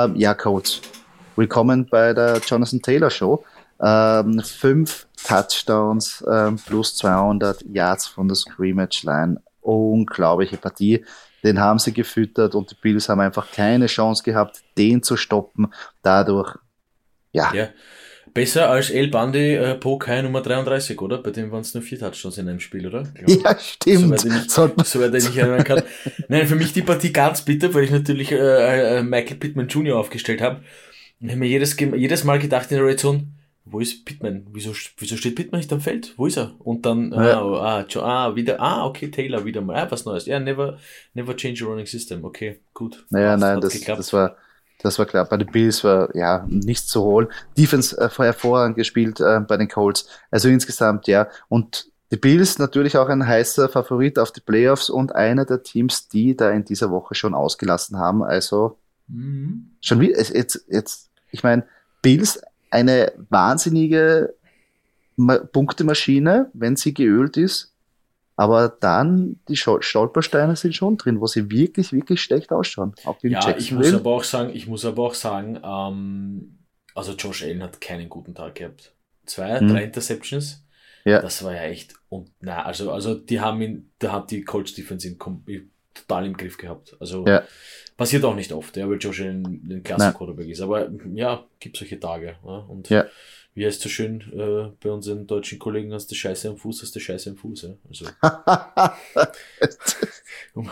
Ähm, 0.08 0.14
ja, 0.14 0.34
Colts. 0.34 0.80
Willkommen 1.34 1.88
bei 1.90 2.14
der 2.14 2.38
Jonathan 2.46 2.80
Taylor 2.80 3.10
Show. 3.10 3.44
Ähm, 3.80 4.38
fünf 4.38 5.08
Touchdowns 5.26 6.24
ähm, 6.30 6.60
plus 6.64 6.96
200 6.96 7.62
Yards 7.62 8.06
von 8.06 8.28
der 8.28 8.36
Scrimmage 8.36 9.02
Line. 9.02 9.42
Unglaubliche 9.60 10.58
Partie 10.58 11.04
den 11.42 11.58
haben 11.58 11.80
sie 11.80 11.92
gefüttert 11.92 12.54
und 12.54 12.70
die 12.70 12.76
Bills 12.80 13.08
haben 13.08 13.20
einfach 13.20 13.50
keine 13.50 13.86
Chance 13.86 14.22
gehabt, 14.22 14.62
den 14.78 15.02
zu 15.02 15.16
stoppen. 15.16 15.72
Dadurch, 16.02 16.54
ja. 17.32 17.52
ja. 17.52 17.68
Besser 18.32 18.70
als 18.70 18.90
El 18.90 19.08
Bandi 19.08 19.54
äh, 19.54 19.74
Pokai 19.74 20.22
Nummer 20.22 20.40
33, 20.40 21.00
oder? 21.00 21.18
Bei 21.18 21.30
dem 21.30 21.50
waren 21.50 21.62
es 21.62 21.74
nur 21.74 21.82
vier 21.82 21.98
Touchdowns 21.98 22.38
in 22.38 22.48
einem 22.48 22.60
Spiel, 22.60 22.86
oder? 22.86 23.04
Ja, 23.26 23.58
stimmt. 23.58 24.20
Soweit 24.50 25.14
ich, 25.14 25.24
nicht 25.24 25.36
erinnern 25.36 25.64
kann. 25.64 25.82
Nein, 26.28 26.46
für 26.46 26.56
mich 26.56 26.72
die 26.72 26.82
Partie 26.82 27.12
ganz 27.12 27.42
bitter, 27.42 27.72
weil 27.74 27.84
ich 27.84 27.90
natürlich 27.90 28.32
äh, 28.32 28.98
äh, 28.98 29.02
Michael 29.02 29.36
Pittman 29.36 29.68
Jr. 29.68 29.98
aufgestellt 29.98 30.40
habe. 30.40 30.60
Und 31.20 31.28
habe 31.28 31.38
mir 31.38 31.48
jedes, 31.48 31.78
jedes 31.78 32.24
Mal 32.24 32.38
gedacht 32.38 32.70
in 32.70 32.78
der 32.78 32.86
Red 32.86 33.00
Zone, 33.00 33.26
wo 33.64 33.80
ist 33.80 34.04
Pittman? 34.04 34.46
Wieso, 34.52 34.72
wieso 34.98 35.16
steht 35.16 35.36
Pittman 35.36 35.60
nicht 35.60 35.72
am 35.72 35.80
Feld? 35.80 36.14
Wo 36.16 36.26
ist 36.26 36.38
er? 36.38 36.54
Und 36.58 36.86
dann, 36.86 37.12
ja. 37.12 37.40
ah, 37.40 37.84
ah, 37.94 38.00
ah, 38.00 38.34
wieder, 38.34 38.60
ah, 38.60 38.86
okay, 38.86 39.10
Taylor 39.10 39.44
wieder 39.44 39.60
mal, 39.60 39.76
ah, 39.76 39.90
was 39.90 40.04
Neues. 40.04 40.26
Ja, 40.26 40.40
never, 40.40 40.78
never 41.14 41.36
change 41.36 41.62
a 41.64 41.66
running 41.66 41.86
system. 41.86 42.24
Okay, 42.24 42.60
gut. 42.74 43.04
Naja, 43.10 43.32
das 43.32 43.40
nein, 43.40 43.60
das, 43.60 43.80
das 43.80 44.12
war, 44.12 44.36
das 44.82 44.98
war 44.98 45.06
klar. 45.06 45.24
Bei 45.24 45.36
den 45.36 45.50
Bills 45.50 45.84
war, 45.84 46.14
ja, 46.14 46.44
nichts 46.48 46.86
zu 46.86 47.02
holen. 47.02 47.28
Defense 47.56 47.96
äh, 47.98 48.08
hervorragend 48.08 48.76
gespielt 48.76 49.20
äh, 49.20 49.40
bei 49.40 49.56
den 49.56 49.68
Colts. 49.68 50.08
Also 50.30 50.48
insgesamt, 50.48 51.06
ja. 51.06 51.28
Und 51.48 51.90
die 52.10 52.16
Bills 52.16 52.58
natürlich 52.58 52.96
auch 52.96 53.08
ein 53.08 53.26
heißer 53.26 53.68
Favorit 53.68 54.18
auf 54.18 54.32
die 54.32 54.40
Playoffs 54.40 54.90
und 54.90 55.14
einer 55.14 55.44
der 55.44 55.62
Teams, 55.62 56.08
die 56.08 56.36
da 56.36 56.50
in 56.50 56.64
dieser 56.64 56.90
Woche 56.90 57.14
schon 57.14 57.34
ausgelassen 57.34 57.98
haben. 57.98 58.22
Also, 58.22 58.78
mhm. 59.06 59.70
schon 59.80 60.00
wie, 60.00 60.10
jetzt, 60.10 60.64
jetzt, 60.68 61.10
ich 61.30 61.42
meine, 61.42 61.64
Bills 62.02 62.40
eine 62.70 63.12
wahnsinnige 63.28 64.34
Punktemaschine, 65.52 66.50
wenn 66.52 66.76
sie 66.76 66.94
geölt 66.94 67.36
ist. 67.36 67.72
Aber 68.40 68.70
dann, 68.70 69.38
die 69.50 69.56
Stolpersteine 69.58 70.56
sind 70.56 70.74
schon 70.74 70.96
drin, 70.96 71.20
wo 71.20 71.26
sie 71.26 71.50
wirklich, 71.50 71.92
wirklich 71.92 72.22
schlecht 72.22 72.52
ausschauen. 72.52 72.94
Auch 73.04 73.18
ja, 73.20 73.54
ich 73.54 73.70
muss 73.70 73.92
aber 73.92 74.12
auch 74.12 74.24
sagen, 74.24 74.52
ich 74.54 74.66
muss 74.66 74.86
aber 74.86 75.02
auch 75.02 75.12
sagen, 75.12 75.60
ähm, 75.62 76.58
also 76.94 77.12
Josh 77.12 77.42
Allen 77.42 77.62
hat 77.62 77.82
keinen 77.82 78.08
guten 78.08 78.34
Tag 78.34 78.54
gehabt. 78.54 78.94
Zwei, 79.26 79.60
hm. 79.60 79.68
drei 79.68 79.84
Interceptions. 79.84 80.64
Ja. 81.04 81.20
Das 81.20 81.44
war 81.44 81.54
ja 81.54 81.64
echt, 81.64 81.92
und 82.08 82.30
na, 82.40 82.64
also, 82.64 82.90
also 82.90 83.14
die 83.14 83.40
haben 83.42 83.60
ihn, 83.60 83.90
da 83.98 84.12
hat 84.12 84.30
die 84.30 84.42
Colts 84.42 84.72
Defense 84.72 85.06
ihn 85.06 85.18
total 85.92 86.24
im 86.24 86.34
Griff 86.34 86.56
gehabt. 86.56 86.96
Also, 86.98 87.26
ja. 87.26 87.42
Passiert 87.98 88.24
auch 88.24 88.34
nicht 88.34 88.52
oft, 88.52 88.74
ja, 88.78 88.88
weil 88.88 88.96
Josh 88.96 89.20
Allen 89.20 89.68
ein 89.70 89.82
klasse 89.82 90.14
Quarterback 90.16 90.48
ist. 90.48 90.62
Aber 90.62 90.90
ja, 91.12 91.44
gibt 91.58 91.76
solche 91.76 92.00
Tage. 92.00 92.36
Ja? 92.42 92.56
Und 92.68 92.88
ja. 92.88 93.04
Wie 93.60 93.66
heißt 93.66 93.82
so 93.82 93.90
schön 93.90 94.22
äh, 94.32 94.72
bei 94.82 94.90
unseren 94.90 95.26
deutschen 95.26 95.58
Kollegen, 95.58 95.92
hast 95.92 96.10
du 96.10 96.14
Scheiße 96.14 96.48
am 96.48 96.56
Fuß, 96.56 96.80
hast 96.80 96.96
du 96.96 97.00
Scheiße 97.00 97.28
am 97.28 97.36
Fuß. 97.36 97.60
Ja? 97.60 97.74
Also, 97.86 98.06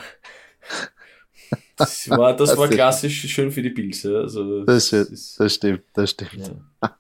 das 1.76 2.08
war, 2.08 2.34
das 2.34 2.56
war 2.56 2.66
klassisch 2.68 3.30
schön 3.30 3.52
für 3.52 3.60
die. 3.60 3.92
Ja? 3.92 4.20
Also, 4.20 4.64
das, 4.64 4.88
das, 4.88 5.10
ist, 5.10 5.38
das 5.38 5.54
stimmt, 5.54 5.82
das 5.92 6.12
stimmt. 6.12 6.50
Ja. 6.82 6.96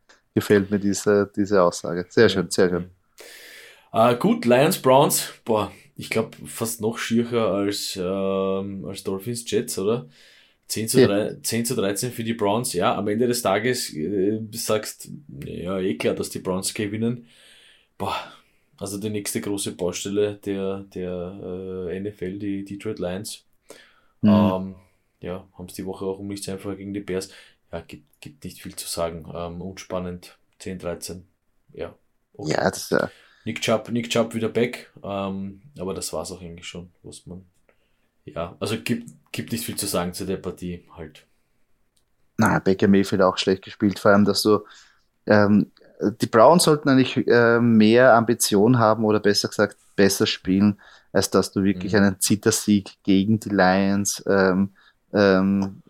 Gefällt 0.34 0.70
mir 0.70 0.78
diese, 0.78 1.30
diese 1.36 1.62
Aussage. 1.62 2.06
Sehr 2.08 2.30
schön, 2.30 2.48
sehr 2.48 2.70
schön. 2.70 2.90
Uh, 3.92 4.14
gut, 4.14 4.46
Lions, 4.46 4.80
Browns, 4.80 5.28
boah, 5.44 5.70
ich 5.94 6.08
glaube, 6.08 6.38
fast 6.46 6.80
noch 6.80 6.96
schierer 6.96 7.52
als, 7.52 7.98
ähm, 8.00 8.86
als 8.86 9.04
Dolphins 9.04 9.44
Jets, 9.50 9.78
oder? 9.78 10.08
10 10.68 10.88
zu, 10.88 11.00
ja. 11.00 11.06
3, 11.06 11.34
10 11.42 11.64
zu 11.64 11.74
13 11.74 12.12
für 12.12 12.24
die 12.24 12.34
Browns. 12.34 12.72
Ja, 12.72 12.94
am 12.94 13.08
Ende 13.08 13.26
des 13.26 13.42
Tages 13.42 13.92
äh, 13.94 14.40
sagst, 14.52 15.10
ja, 15.44 15.78
eh 15.78 15.96
klar, 15.96 16.14
dass 16.14 16.30
die 16.30 16.38
Browns 16.38 16.74
gewinnen. 16.74 17.26
Boah, 17.96 18.16
also 18.76 18.98
die 18.98 19.10
nächste 19.10 19.40
große 19.40 19.72
Baustelle 19.72 20.36
der, 20.36 20.84
der 20.94 21.88
äh, 21.90 22.00
NFL, 22.00 22.38
die 22.38 22.64
Detroit 22.64 22.98
Lions. 22.98 23.44
Mhm. 24.20 24.28
Ähm, 24.28 24.74
ja, 25.20 25.48
haben 25.54 25.66
es 25.66 25.74
die 25.74 25.86
Woche 25.86 26.04
auch 26.04 26.18
um 26.18 26.28
nichts 26.28 26.48
einfach 26.48 26.76
gegen 26.76 26.94
die 26.94 27.00
Bears. 27.00 27.30
Ja, 27.72 27.80
gibt, 27.80 28.20
gibt 28.20 28.44
nicht 28.44 28.62
viel 28.62 28.76
zu 28.76 28.86
sagen. 28.86 29.26
Ähm, 29.34 29.60
unspannend. 29.60 30.38
10, 30.60 30.78
13. 30.78 31.26
Ja. 31.72 31.94
Okay. 32.34 32.52
Ja, 32.52 32.70
das 32.70 32.82
ist 32.82 32.90
ja 32.90 33.10
Nick 33.48 33.62
Chubb, 33.62 33.88
Nick 33.88 34.10
Chubb 34.10 34.34
wieder 34.34 34.50
back, 34.50 34.92
ähm, 35.02 35.62
aber 35.78 35.94
das 35.94 36.12
war 36.12 36.22
es 36.22 36.30
auch 36.30 36.42
eigentlich 36.42 36.66
schon, 36.66 36.90
was 37.02 37.24
man. 37.24 37.46
Ja, 38.34 38.56
also 38.60 38.76
gibt, 38.82 39.10
gibt 39.32 39.52
nicht 39.52 39.64
viel 39.64 39.76
zu 39.76 39.86
sagen 39.86 40.14
zu 40.14 40.24
der 40.24 40.36
Partie 40.36 40.84
halt. 40.96 41.24
Na, 42.36 42.58
Baker 42.60 42.88
Mayfield 42.88 43.22
auch 43.22 43.36
schlecht 43.36 43.64
gespielt, 43.64 43.98
vor 43.98 44.12
allem, 44.12 44.24
dass 44.24 44.42
du 44.42 44.64
ähm, 45.26 45.70
die 46.20 46.26
Browns 46.26 46.64
sollten 46.64 46.88
eigentlich 46.88 47.16
äh, 47.26 47.60
mehr 47.60 48.14
Ambition 48.14 48.78
haben 48.78 49.04
oder 49.04 49.20
besser 49.20 49.48
gesagt 49.48 49.76
besser 49.96 50.26
spielen, 50.26 50.78
als 51.12 51.30
dass 51.30 51.52
du 51.52 51.64
wirklich 51.64 51.92
mhm. 51.92 51.98
einen 51.98 52.20
Zittersieg 52.20 53.02
gegen 53.02 53.40
die 53.40 53.48
Lions 53.48 54.22
ähm, 54.26 54.70
ähm, 55.12 55.82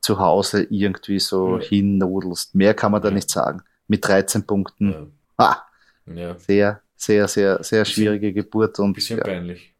zu 0.00 0.18
Hause 0.18 0.66
irgendwie 0.70 1.18
so 1.18 1.58
ja. 1.58 1.64
hinnodelst. 1.64 2.54
Mehr 2.54 2.74
kann 2.74 2.92
man 2.92 3.02
da 3.02 3.08
ja. 3.08 3.14
nicht 3.14 3.30
sagen. 3.30 3.62
Mit 3.88 4.06
13 4.06 4.46
Punkten. 4.46 4.92
Ja. 4.92 5.06
Ah, 5.38 5.56
sehr, 6.38 6.80
sehr, 6.96 7.28
sehr, 7.28 7.62
sehr 7.62 7.84
schwierige 7.84 8.32
Geburt. 8.32 8.78
Und, 8.78 8.92
bisschen 8.92 9.18
ja, 9.18 9.24
peinlich. 9.24 9.74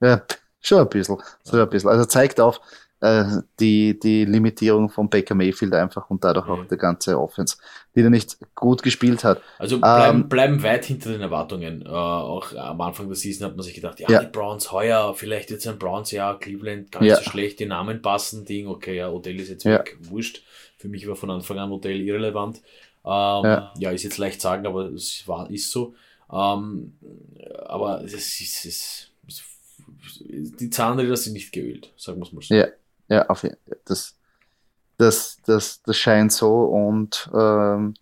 Ja, 0.00 0.22
schon 0.60 0.80
ein 0.80 0.88
bisschen. 0.88 1.18
So 1.42 1.60
ein 1.60 1.68
bisschen. 1.68 1.90
Also 1.90 2.04
zeigt 2.04 2.40
auf 2.40 2.60
äh, 3.00 3.24
die, 3.58 3.98
die 3.98 4.24
Limitierung 4.24 4.90
von 4.90 5.08
Baker 5.08 5.34
Mayfield 5.34 5.72
einfach 5.74 6.10
und 6.10 6.22
dadurch 6.22 6.46
mhm. 6.46 6.52
auch 6.52 6.64
der 6.66 6.76
ganze 6.76 7.18
Offense, 7.18 7.56
die 7.94 8.02
er 8.02 8.10
nicht 8.10 8.36
gut 8.54 8.82
gespielt 8.82 9.24
hat. 9.24 9.40
Also 9.58 9.80
bleiben, 9.80 10.20
ähm, 10.20 10.28
bleiben 10.28 10.62
weit 10.62 10.84
hinter 10.84 11.10
den 11.10 11.22
Erwartungen. 11.22 11.82
Äh, 11.82 11.88
auch 11.88 12.54
am 12.54 12.80
Anfang 12.80 13.06
der 13.06 13.16
Season 13.16 13.46
hat 13.46 13.56
man 13.56 13.64
sich 13.64 13.74
gedacht, 13.74 14.00
ja, 14.00 14.10
ja. 14.10 14.20
die 14.20 14.26
Browns 14.26 14.70
heuer, 14.70 15.14
vielleicht 15.14 15.50
jetzt 15.50 15.66
ein 15.66 15.78
Browns, 15.78 16.10
ja, 16.10 16.34
Cleveland, 16.34 16.92
gar 16.92 17.00
nicht 17.00 17.10
ja. 17.10 17.16
so 17.16 17.30
schlecht, 17.30 17.58
die 17.60 17.66
Namen 17.66 18.02
passen, 18.02 18.44
Ding, 18.44 18.68
okay, 18.68 18.96
ja, 18.96 19.10
Odell 19.10 19.40
ist 19.40 19.48
jetzt 19.48 19.64
weg, 19.64 19.96
wurscht. 20.00 20.42
Für 20.76 20.88
mich 20.88 21.06
war 21.08 21.16
von 21.16 21.30
Anfang 21.30 21.58
an 21.58 21.72
Odell 21.72 22.00
irrelevant. 22.00 22.58
Ähm, 23.02 23.44
ja. 23.44 23.72
ja. 23.78 23.90
ist 23.90 24.02
jetzt 24.02 24.18
leicht 24.18 24.40
sagen, 24.40 24.66
aber 24.66 24.90
es 24.90 25.26
war, 25.26 25.50
ist 25.50 25.70
so. 25.70 25.94
Ähm, 26.30 26.92
aber 27.66 28.04
es 28.04 28.12
ist, 28.12 28.40
es 28.40 28.64
ist 28.64 29.09
die 30.30 30.70
Zahnräder 30.70 31.16
sind 31.16 31.34
nicht 31.34 31.52
geölt, 31.52 31.92
sagen 31.96 32.18
wir 32.18 32.26
es 32.26 32.32
mal 32.32 32.42
so. 32.42 32.54
Ja, 32.54 32.68
ja, 33.08 33.26
auf 33.28 33.42
jeden 33.42 33.56
Fall. 33.66 33.78
Das, 33.84 34.14
das, 34.96 35.38
das, 35.46 35.82
das 35.82 35.96
scheint 35.96 36.32
so 36.32 36.64
und 36.64 37.30
ähm, 37.34 37.94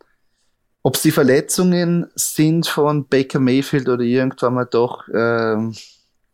ob 0.82 0.94
es 0.94 1.02
die 1.02 1.10
Verletzungen 1.10 2.10
sind 2.14 2.66
von 2.66 3.06
Baker 3.06 3.40
Mayfield 3.40 3.88
oder 3.88 4.02
irgendwann 4.02 4.54
mal 4.54 4.64
doch 4.64 5.06
ähm, 5.12 5.74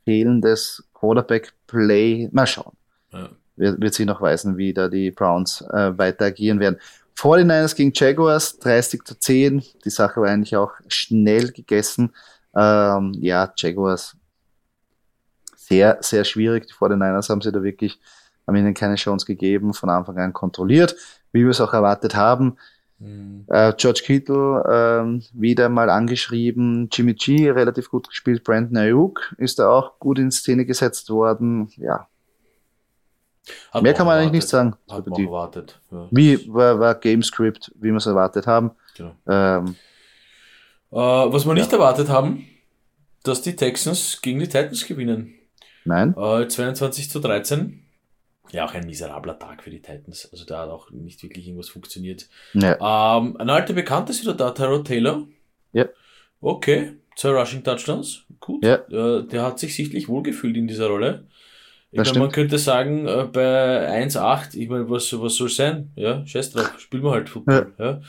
fehlendes 0.05 0.85
Quarterback-Play, 0.95 2.29
mal 2.33 2.47
schauen. 2.47 2.77
Ja. 3.13 3.31
Wird, 3.57 3.81
wird 3.81 3.95
sich 3.95 4.07
noch 4.07 4.21
weisen, 4.21 4.57
wie 4.57 4.73
da 4.75 4.89
die 4.89 5.11
Browns 5.11 5.63
äh, 5.73 5.97
weiter 5.97 6.27
agieren 6.27 6.61
werden. 6.61 6.79
49ers 7.17 7.77
gegen 7.77 7.93
Jaguars, 7.95 8.59
30 8.59 9.05
zu 9.05 9.19
10. 9.19 9.63
Die 9.85 9.91
Sache 9.91 10.21
war 10.21 10.29
eigentlich 10.29 10.57
auch 10.57 10.73
schnell 10.89 11.53
gegessen. 11.53 12.13
Ähm, 12.55 13.15
ja, 13.21 13.53
Jaguars 13.57 14.17
sehr, 15.66 15.99
sehr 16.00 16.25
schwierig. 16.25 16.66
Die 16.66 16.75
49ers 16.75 17.28
haben 17.30 17.40
sie 17.40 17.52
da 17.52 17.62
wirklich, 17.62 18.00
haben 18.47 18.56
ihnen 18.56 18.75
keine 18.75 18.97
Chance 18.97 19.26
gegeben, 19.26 19.75
von 19.75 19.90
Anfang 19.90 20.18
an 20.18 20.33
kontrolliert, 20.33 20.97
wie 21.33 21.42
wir 21.42 21.50
es 21.50 21.61
auch 21.61 21.73
erwartet 21.73 22.14
haben. 22.14 22.56
Mhm. 22.99 23.44
Äh, 23.49 23.73
George 23.76 24.02
Kittle 24.04 24.64
ähm, 24.71 25.23
wieder 25.33 25.68
mal 25.68 25.90
angeschrieben, 25.90 26.88
Jimmy 26.92 27.14
G 27.14 27.50
relativ 27.50 27.90
gut 27.90 28.09
gespielt, 28.09 28.44
Brandon 28.44 28.76
Ayuk 28.76 29.35
ist 29.38 29.59
da 29.59 29.68
auch 29.68 29.99
gut 29.99 30.18
in 30.18 30.30
Szene 30.30 30.64
gesetzt 30.64 31.11
worden. 31.11 31.68
Ja, 31.76 32.09
hat 33.73 33.83
Mehr 33.83 33.92
kann 33.92 34.06
man 34.06 34.14
erwartet. 34.14 34.28
eigentlich 34.28 34.42
nicht 34.42 34.49
sagen. 34.49 34.76
Hat 34.90 35.06
man 35.06 35.21
erwartet. 35.21 35.80
Ja. 35.90 36.09
Wie 36.11 36.52
war, 36.52 36.80
war 36.80 36.94
Gamescript, 36.94 37.73
wie 37.75 37.90
wir 37.90 37.97
es 37.97 38.06
erwartet 38.06 38.47
haben. 38.47 38.71
Genau. 38.97 39.14
Ähm, 39.26 39.76
äh, 40.90 40.97
was 40.97 41.44
wir 41.44 41.54
nicht 41.54 41.71
ja. 41.71 41.78
erwartet 41.78 42.09
haben, 42.09 42.47
dass 43.23 43.42
die 43.42 43.56
Texans 43.56 44.21
gegen 44.23 44.38
die 44.38 44.47
Titans 44.47 44.87
gewinnen. 44.87 45.34
Nein. 45.85 46.14
Äh, 46.17 46.49
22 46.49 47.11
zu 47.11 47.21
13. 47.21 47.85
Ja, 48.50 48.67
auch 48.67 48.75
ein 48.75 48.87
miserabler 48.87 49.38
Tag 49.38 49.62
für 49.62 49.71
die 49.71 49.83
Titans. 49.83 50.29
Also 50.31 50.45
da 50.45 50.61
hat 50.61 50.71
auch 50.71 50.91
nicht 50.91 51.23
wirklich 51.23 51.47
irgendwas 51.47 51.69
funktioniert. 51.69 52.29
Ja. 52.53 53.19
Ähm, 53.19 53.37
ein 53.38 53.50
alter 53.50 53.73
Bekannter 53.73 54.11
ist 54.11 54.23
wieder 54.23 54.35
da, 54.35 54.50
Tyrod 54.50 54.87
Taylor. 54.87 55.26
Ja. 55.73 55.87
Okay, 56.41 56.93
zwei 57.17 57.31
Rushing 57.31 57.64
Touchdowns. 57.64 58.25
Gut. 58.41 58.64
Ja. 58.64 58.76
Äh, 58.91 59.26
der 59.26 59.43
hat 59.43 59.59
sich 59.59 59.75
sichtlich 59.75 60.09
wohlgefühlt 60.09 60.57
in 60.57 60.69
dieser 60.69 60.88
Rolle. 60.88 61.26
Ich 61.91 61.99
meine, 61.99 62.19
man 62.19 62.33
könnte 62.33 62.59
sagen, 62.59 63.07
äh, 63.07 63.29
bei 63.33 63.88
1,8, 64.05 64.57
ich 64.57 64.69
meine, 64.69 64.91
was, 64.91 65.12
was 65.21 65.37
soll 65.37 65.49
sein? 65.49 65.93
Ja, 65.95 66.26
scheiß 66.26 66.50
drauf, 66.50 66.79
spielen 66.79 67.05
wir 67.05 67.12
halt 67.12 67.29
Football. 67.29 67.73
Ja. 67.79 67.85
ja. 67.85 68.00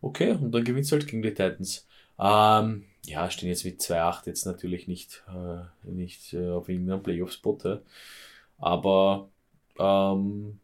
Okay, 0.00 0.32
und 0.32 0.52
dann 0.52 0.62
gewinnst 0.62 0.92
du 0.92 0.96
halt 0.96 1.06
gegen 1.08 1.22
die 1.22 1.30
Titans. 1.30 1.86
Ähm, 2.18 2.84
ja, 3.06 3.30
stehen 3.30 3.48
jetzt 3.48 3.64
mit 3.64 3.80
2,8 3.80 4.26
jetzt 4.26 4.46
natürlich 4.46 4.88
nicht, 4.88 5.22
äh, 5.28 5.90
nicht 5.90 6.32
äh, 6.32 6.50
auf 6.50 6.68
irgendeinem 6.68 7.02
Playoff-Spot. 7.02 7.58
Ja. 7.64 7.80
Aber 8.58 9.28
ähm, 9.78 10.60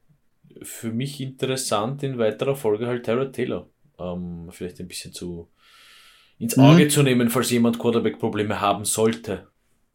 für 0.63 0.93
mich 0.93 1.21
interessant 1.21 2.03
in 2.03 2.19
weiterer 2.19 2.57
Folge 2.57 2.87
halt 2.87 3.05
Tyrod 3.05 3.33
Taylor. 3.33 3.67
Ähm, 3.99 4.49
vielleicht 4.51 4.81
ein 4.81 4.89
bisschen 4.89 5.13
zu 5.13 5.49
ins 6.39 6.59
Auge 6.59 6.85
mhm. 6.85 6.91
zu 6.91 7.03
nehmen, 7.03 7.29
falls 7.29 7.51
jemand 7.51 7.79
Quarterback-Probleme 7.79 8.61
haben 8.61 8.87
sollte. 8.87 9.47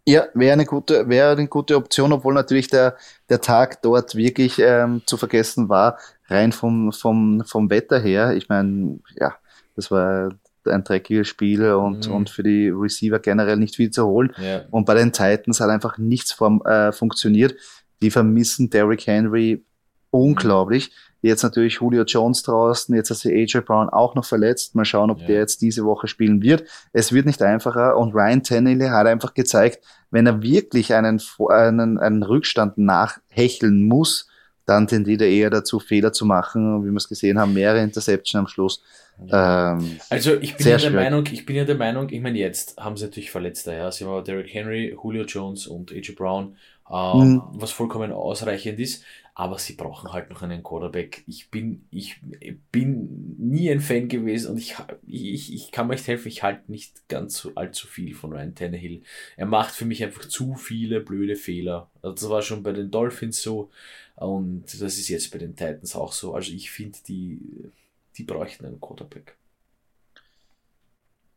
Ja, 0.07 0.27
wäre 0.35 0.53
eine 0.53 0.65
gute, 0.65 1.09
wäre 1.09 1.31
eine 1.31 1.47
gute 1.47 1.75
Option, 1.75 2.13
obwohl 2.13 2.35
natürlich 2.35 2.67
der, 2.67 2.95
der 3.27 3.41
Tag 3.41 3.81
dort 3.81 4.13
wirklich 4.13 4.59
ähm, 4.59 5.01
zu 5.07 5.17
vergessen 5.17 5.67
war, 5.67 5.97
rein 6.27 6.51
vom, 6.51 6.91
vom, 6.93 7.43
vom 7.43 7.71
Wetter 7.71 7.99
her. 7.99 8.35
Ich 8.35 8.47
meine, 8.47 8.99
ja, 9.19 9.33
das 9.75 9.89
war 9.89 10.29
ein 10.67 10.83
dreckiges 10.83 11.27
Spiel 11.27 11.71
und, 11.73 12.07
mhm. 12.07 12.15
und 12.15 12.29
für 12.29 12.43
die 12.43 12.69
Receiver 12.69 13.19
generell 13.19 13.57
nicht 13.57 13.75
viel 13.75 13.91
zu 13.91 14.05
holen. 14.05 14.33
Ja. 14.37 14.63
Und 14.71 14.85
bei 14.85 14.93
den 14.93 15.11
Titans 15.11 15.59
hat 15.59 15.69
einfach 15.69 15.97
nichts 15.97 16.31
vom, 16.31 16.61
äh, 16.65 16.91
funktioniert. 16.91 17.55
Die 18.01 18.11
vermissen 18.11 18.69
Derrick 18.69 19.07
Henry 19.07 19.65
unglaublich. 20.11 20.91
Jetzt 21.21 21.43
natürlich 21.43 21.79
Julio 21.81 22.03
Jones 22.03 22.43
draußen, 22.43 22.95
jetzt 22.95 23.09
hat 23.09 23.17
sich 23.17 23.33
AJ 23.33 23.61
Brown 23.65 23.89
auch 23.89 24.13
noch 24.13 24.25
verletzt. 24.25 24.75
Mal 24.75 24.85
schauen, 24.85 25.09
ob 25.09 25.21
ja. 25.21 25.27
der 25.27 25.39
jetzt 25.39 25.61
diese 25.61 25.83
Woche 25.83 26.07
spielen 26.07 26.41
wird. 26.43 26.65
Es 26.93 27.11
wird 27.13 27.25
nicht 27.25 27.41
einfacher 27.41 27.97
und 27.97 28.13
Ryan 28.13 28.43
Tannehill 28.43 28.91
hat 28.91 29.07
einfach 29.07 29.33
gezeigt, 29.33 29.83
wenn 30.11 30.27
er 30.27 30.43
wirklich 30.43 30.93
einen, 30.93 31.19
einen, 31.49 31.97
einen 31.97 32.23
Rückstand 32.23 32.77
nachhecheln 32.77 33.83
muss, 33.83 34.29
dann 34.65 34.87
tendiert 34.87 35.21
er 35.21 35.29
eher 35.29 35.49
dazu, 35.49 35.79
Fehler 35.79 36.11
zu 36.13 36.25
machen. 36.25 36.83
Wie 36.83 36.89
wir 36.89 36.97
es 36.97 37.07
gesehen 37.07 37.39
haben, 37.39 37.53
mehrere 37.53 37.83
Interception 37.83 38.39
am 38.39 38.47
Schluss. 38.47 38.83
Ja. 39.27 39.73
Ähm, 39.73 39.99
also 40.09 40.35
ich 40.35 40.55
bin 40.55 40.67
ja 40.67 40.77
der 40.77 40.91
Meinung, 40.91 41.25
ich 41.31 41.45
bin 41.45 41.55
ja 41.55 41.65
der 41.65 41.75
Meinung, 41.75 42.09
ich 42.09 42.21
meine, 42.21 42.37
jetzt 42.37 42.77
haben 42.77 42.97
sie 42.97 43.05
natürlich 43.05 43.31
Verletzte, 43.31 43.73
ja. 43.73 43.91
Sie 43.91 44.05
haben 44.05 44.23
Derrick 44.23 44.53
Henry, 44.53 44.89
Julio 44.91 45.23
Jones 45.23 45.67
und 45.67 45.91
AJ 45.91 46.13
Brown, 46.13 46.57
ähm, 46.91 47.19
mhm. 47.19 47.41
was 47.53 47.71
vollkommen 47.71 48.11
ausreichend 48.11 48.79
ist 48.79 49.03
aber 49.37 49.59
sie 49.59 49.73
brauchen 49.73 50.13
halt 50.13 50.29
noch 50.29 50.41
einen 50.41 50.63
Quarterback. 50.63 51.25
Ich 51.27 51.51
bin, 51.51 51.85
ich 51.91 52.21
bin 52.71 53.35
nie 53.37 53.69
ein 53.69 53.81
Fan 53.81 54.07
gewesen 54.07 54.51
und 54.51 54.57
ich, 54.57 54.75
ich, 55.05 55.53
ich 55.53 55.71
kann 55.73 55.87
mir 55.87 55.95
nicht 55.95 56.07
helfen, 56.07 56.29
ich 56.29 56.41
halte 56.41 56.71
nicht 56.71 57.09
ganz 57.09 57.39
so 57.39 57.51
allzu 57.55 57.85
viel 57.85 58.15
von 58.15 58.31
Ryan 58.31 58.55
Tannehill. 58.55 59.01
Er 59.35 59.45
macht 59.45 59.75
für 59.75 59.83
mich 59.83 60.01
einfach 60.05 60.23
zu 60.23 60.55
viele 60.55 61.01
blöde 61.01 61.35
Fehler. 61.35 61.89
Also 62.01 62.15
das 62.15 62.29
war 62.29 62.41
schon 62.43 62.63
bei 62.63 62.71
den 62.71 62.91
Dolphins 62.91 63.41
so 63.41 63.71
und 64.15 64.65
das 64.65 64.81
ist 64.97 65.09
jetzt 65.09 65.31
bei 65.31 65.37
den 65.37 65.55
Titans 65.55 65.95
auch 65.95 66.13
so. 66.13 66.33
Also 66.33 66.51
ich 66.51 66.71
finde, 66.71 66.97
die, 67.07 67.71
die 68.17 68.23
bräuchten 68.23 68.65
einen 68.65 68.79
Quarterback. 68.79 69.35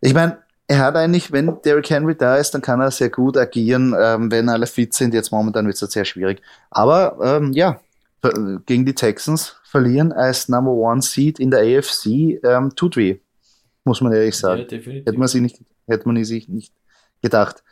Ich 0.01 0.15
meine, 0.15 0.39
er 0.69 0.79
hat 0.81 0.97
eigentlich, 0.97 1.33
wenn 1.33 1.61
Derrick 1.63 1.91
Henry 1.91 2.15
da 2.15 2.37
ist, 2.37 2.53
dann 2.53 2.63
kann 2.63 2.81
er 2.81 2.91
sehr 2.91 3.11
gut 3.11 3.37
agieren. 3.37 3.95
Ähm, 3.99 4.31
wenn 4.31 4.49
alle 4.49 4.67
fit 4.67 4.95
sind, 4.95 5.15
jetzt 5.15 5.33
momentan 5.33 5.67
wird 5.67 5.81
es 5.81 5.91
sehr 5.91 6.05
schwierig. 6.05 6.41
Aber 6.71 7.19
ähm, 7.23 7.53
ja, 7.53 7.81
gegen 8.67 8.85
die 8.85 8.95
Texans 8.95 9.57
verlieren 9.65 10.13
als 10.13 10.49
Number 10.49 10.73
One 10.73 11.03
Seed 11.03 11.41
in 11.41 11.51
der 11.51 11.61
AFC 11.61 12.43
ähm, 12.45 12.75
tut 12.77 12.97
weh, 12.97 13.19
muss 13.85 14.01
man 14.01 14.13
ehrlich 14.13 14.37
sagen. 14.37 14.67
Ja, 14.69 14.79
hätte 14.79 15.19
man 15.19 15.29
sich 15.29 15.41
nicht, 15.41 15.61
hätte 15.87 16.07
man 16.07 16.25
sich 16.25 16.49
nicht 16.49 16.75
gedacht. 17.23 17.63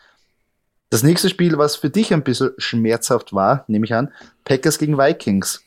Das 0.90 1.03
nächste 1.03 1.29
Spiel, 1.29 1.59
was 1.59 1.77
für 1.77 1.90
dich 1.90 2.12
ein 2.12 2.22
bisschen 2.22 2.53
schmerzhaft 2.59 3.33
war, 3.33 3.64
nehme 3.66 3.85
ich 3.85 3.94
an, 3.94 4.12
Packers 4.44 4.79
gegen 4.79 4.99
Vikings. 4.99 5.62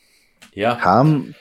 Ja. 0.54 0.80
Haben, 0.80 1.36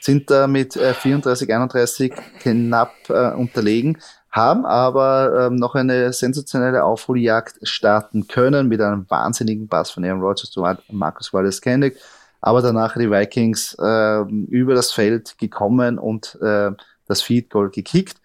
sind 0.00 0.30
da 0.30 0.46
mit 0.46 0.76
äh, 0.76 0.94
34, 0.94 1.52
31 1.52 2.12
knapp 2.40 2.92
äh, 3.08 3.32
unterlegen, 3.32 3.98
haben 4.30 4.64
aber 4.64 5.46
ähm, 5.46 5.56
noch 5.56 5.74
eine 5.74 6.12
sensationelle 6.12 6.84
Aufholjagd 6.84 7.66
starten 7.66 8.28
können 8.28 8.68
mit 8.68 8.80
einem 8.80 9.06
wahnsinnigen 9.08 9.68
Pass 9.68 9.90
von 9.90 10.04
Aaron 10.04 10.20
Rodgers 10.20 10.50
zu 10.50 10.64
Marcus 10.90 11.32
Wallace-Kendick 11.32 11.96
aber 12.46 12.62
danach 12.62 12.96
die 12.96 13.10
Vikings 13.10 13.76
äh, 13.80 14.20
über 14.20 14.74
das 14.74 14.92
Feld 14.92 15.36
gekommen 15.38 15.98
und 15.98 16.38
äh, 16.40 16.70
das 17.06 17.20
Feed 17.22 17.50
Goal 17.50 17.70
gekickt. 17.70 18.20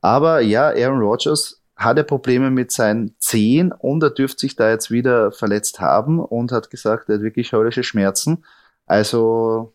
Aber 0.00 0.40
ja, 0.40 0.68
Aaron 0.68 1.00
Rodgers 1.00 1.55
hatte 1.76 2.04
Probleme 2.04 2.50
mit 2.50 2.72
seinen 2.72 3.14
Zehen 3.18 3.72
und 3.72 4.02
er 4.02 4.10
dürfte 4.10 4.40
sich 4.40 4.56
da 4.56 4.70
jetzt 4.70 4.90
wieder 4.90 5.30
verletzt 5.30 5.78
haben 5.80 6.18
und 6.20 6.50
hat 6.50 6.70
gesagt, 6.70 7.08
er 7.08 7.16
hat 7.16 7.22
wirklich 7.22 7.52
höllische 7.52 7.82
Schmerzen. 7.82 8.44
Also 8.86 9.72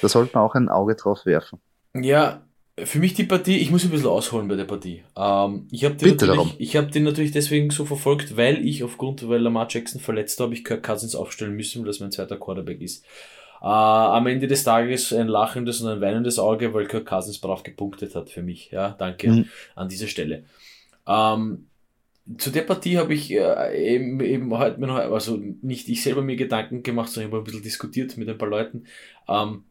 da 0.00 0.08
sollte 0.08 0.32
man 0.34 0.44
auch 0.44 0.54
ein 0.54 0.68
Auge 0.68 0.96
drauf 0.96 1.24
werfen. 1.24 1.60
Ja, 1.94 2.42
für 2.78 2.98
mich 2.98 3.14
die 3.14 3.24
Partie, 3.24 3.58
ich 3.58 3.70
muss 3.70 3.84
ein 3.84 3.90
bisschen 3.90 4.08
ausholen 4.08 4.48
bei 4.48 4.56
der 4.56 4.64
Partie. 4.64 5.04
Ähm, 5.16 5.68
ich 5.70 5.84
habe 5.84 5.94
natürlich, 5.94 6.76
hab 6.76 6.90
die 6.90 7.00
natürlich 7.00 7.30
deswegen 7.30 7.70
so 7.70 7.84
verfolgt, 7.84 8.36
weil 8.36 8.66
ich 8.66 8.82
aufgrund, 8.82 9.28
weil 9.28 9.40
Lamar 9.40 9.68
Jackson 9.70 10.00
verletzt 10.00 10.40
habe, 10.40 10.54
ich 10.54 10.64
Kirk 10.64 10.82
Cousins 10.82 11.14
aufstellen 11.14 11.54
müssen, 11.54 11.82
weil 11.82 11.88
das 11.88 12.00
mein 12.00 12.10
zweiter 12.10 12.38
Quarterback 12.38 12.80
ist. 12.80 13.04
Äh, 13.60 13.66
am 13.66 14.26
Ende 14.26 14.48
des 14.48 14.64
Tages 14.64 15.12
ein 15.12 15.28
lachendes 15.28 15.82
und 15.82 15.90
ein 15.90 16.00
weinendes 16.00 16.38
Auge, 16.38 16.72
weil 16.74 16.86
Kirk 16.86 17.06
Cousins 17.06 17.38
brav 17.38 17.62
gepunktet 17.62 18.14
hat 18.16 18.30
für 18.30 18.42
mich. 18.42 18.70
Ja, 18.72 18.96
danke 18.98 19.30
mhm. 19.30 19.48
an 19.76 19.88
dieser 19.88 20.08
Stelle. 20.08 20.44
Ähm, 21.06 21.68
zu 22.38 22.50
der 22.50 22.62
Partie 22.62 22.98
habe 22.98 23.14
ich 23.14 23.32
äh, 23.32 23.94
eben, 23.94 24.20
eben 24.20 24.56
heute, 24.56 24.86
also 24.92 25.36
nicht 25.36 25.88
ich 25.88 26.02
selber 26.02 26.22
mir 26.22 26.36
Gedanken 26.36 26.82
gemacht, 26.82 27.10
sondern 27.10 27.28
ich 27.28 27.32
habe 27.32 27.42
ein 27.42 27.44
bisschen 27.44 27.62
diskutiert 27.62 28.16
mit 28.16 28.28
ein 28.28 28.38
paar 28.38 28.48
Leuten. 28.48 28.86
Ähm, 29.28 29.64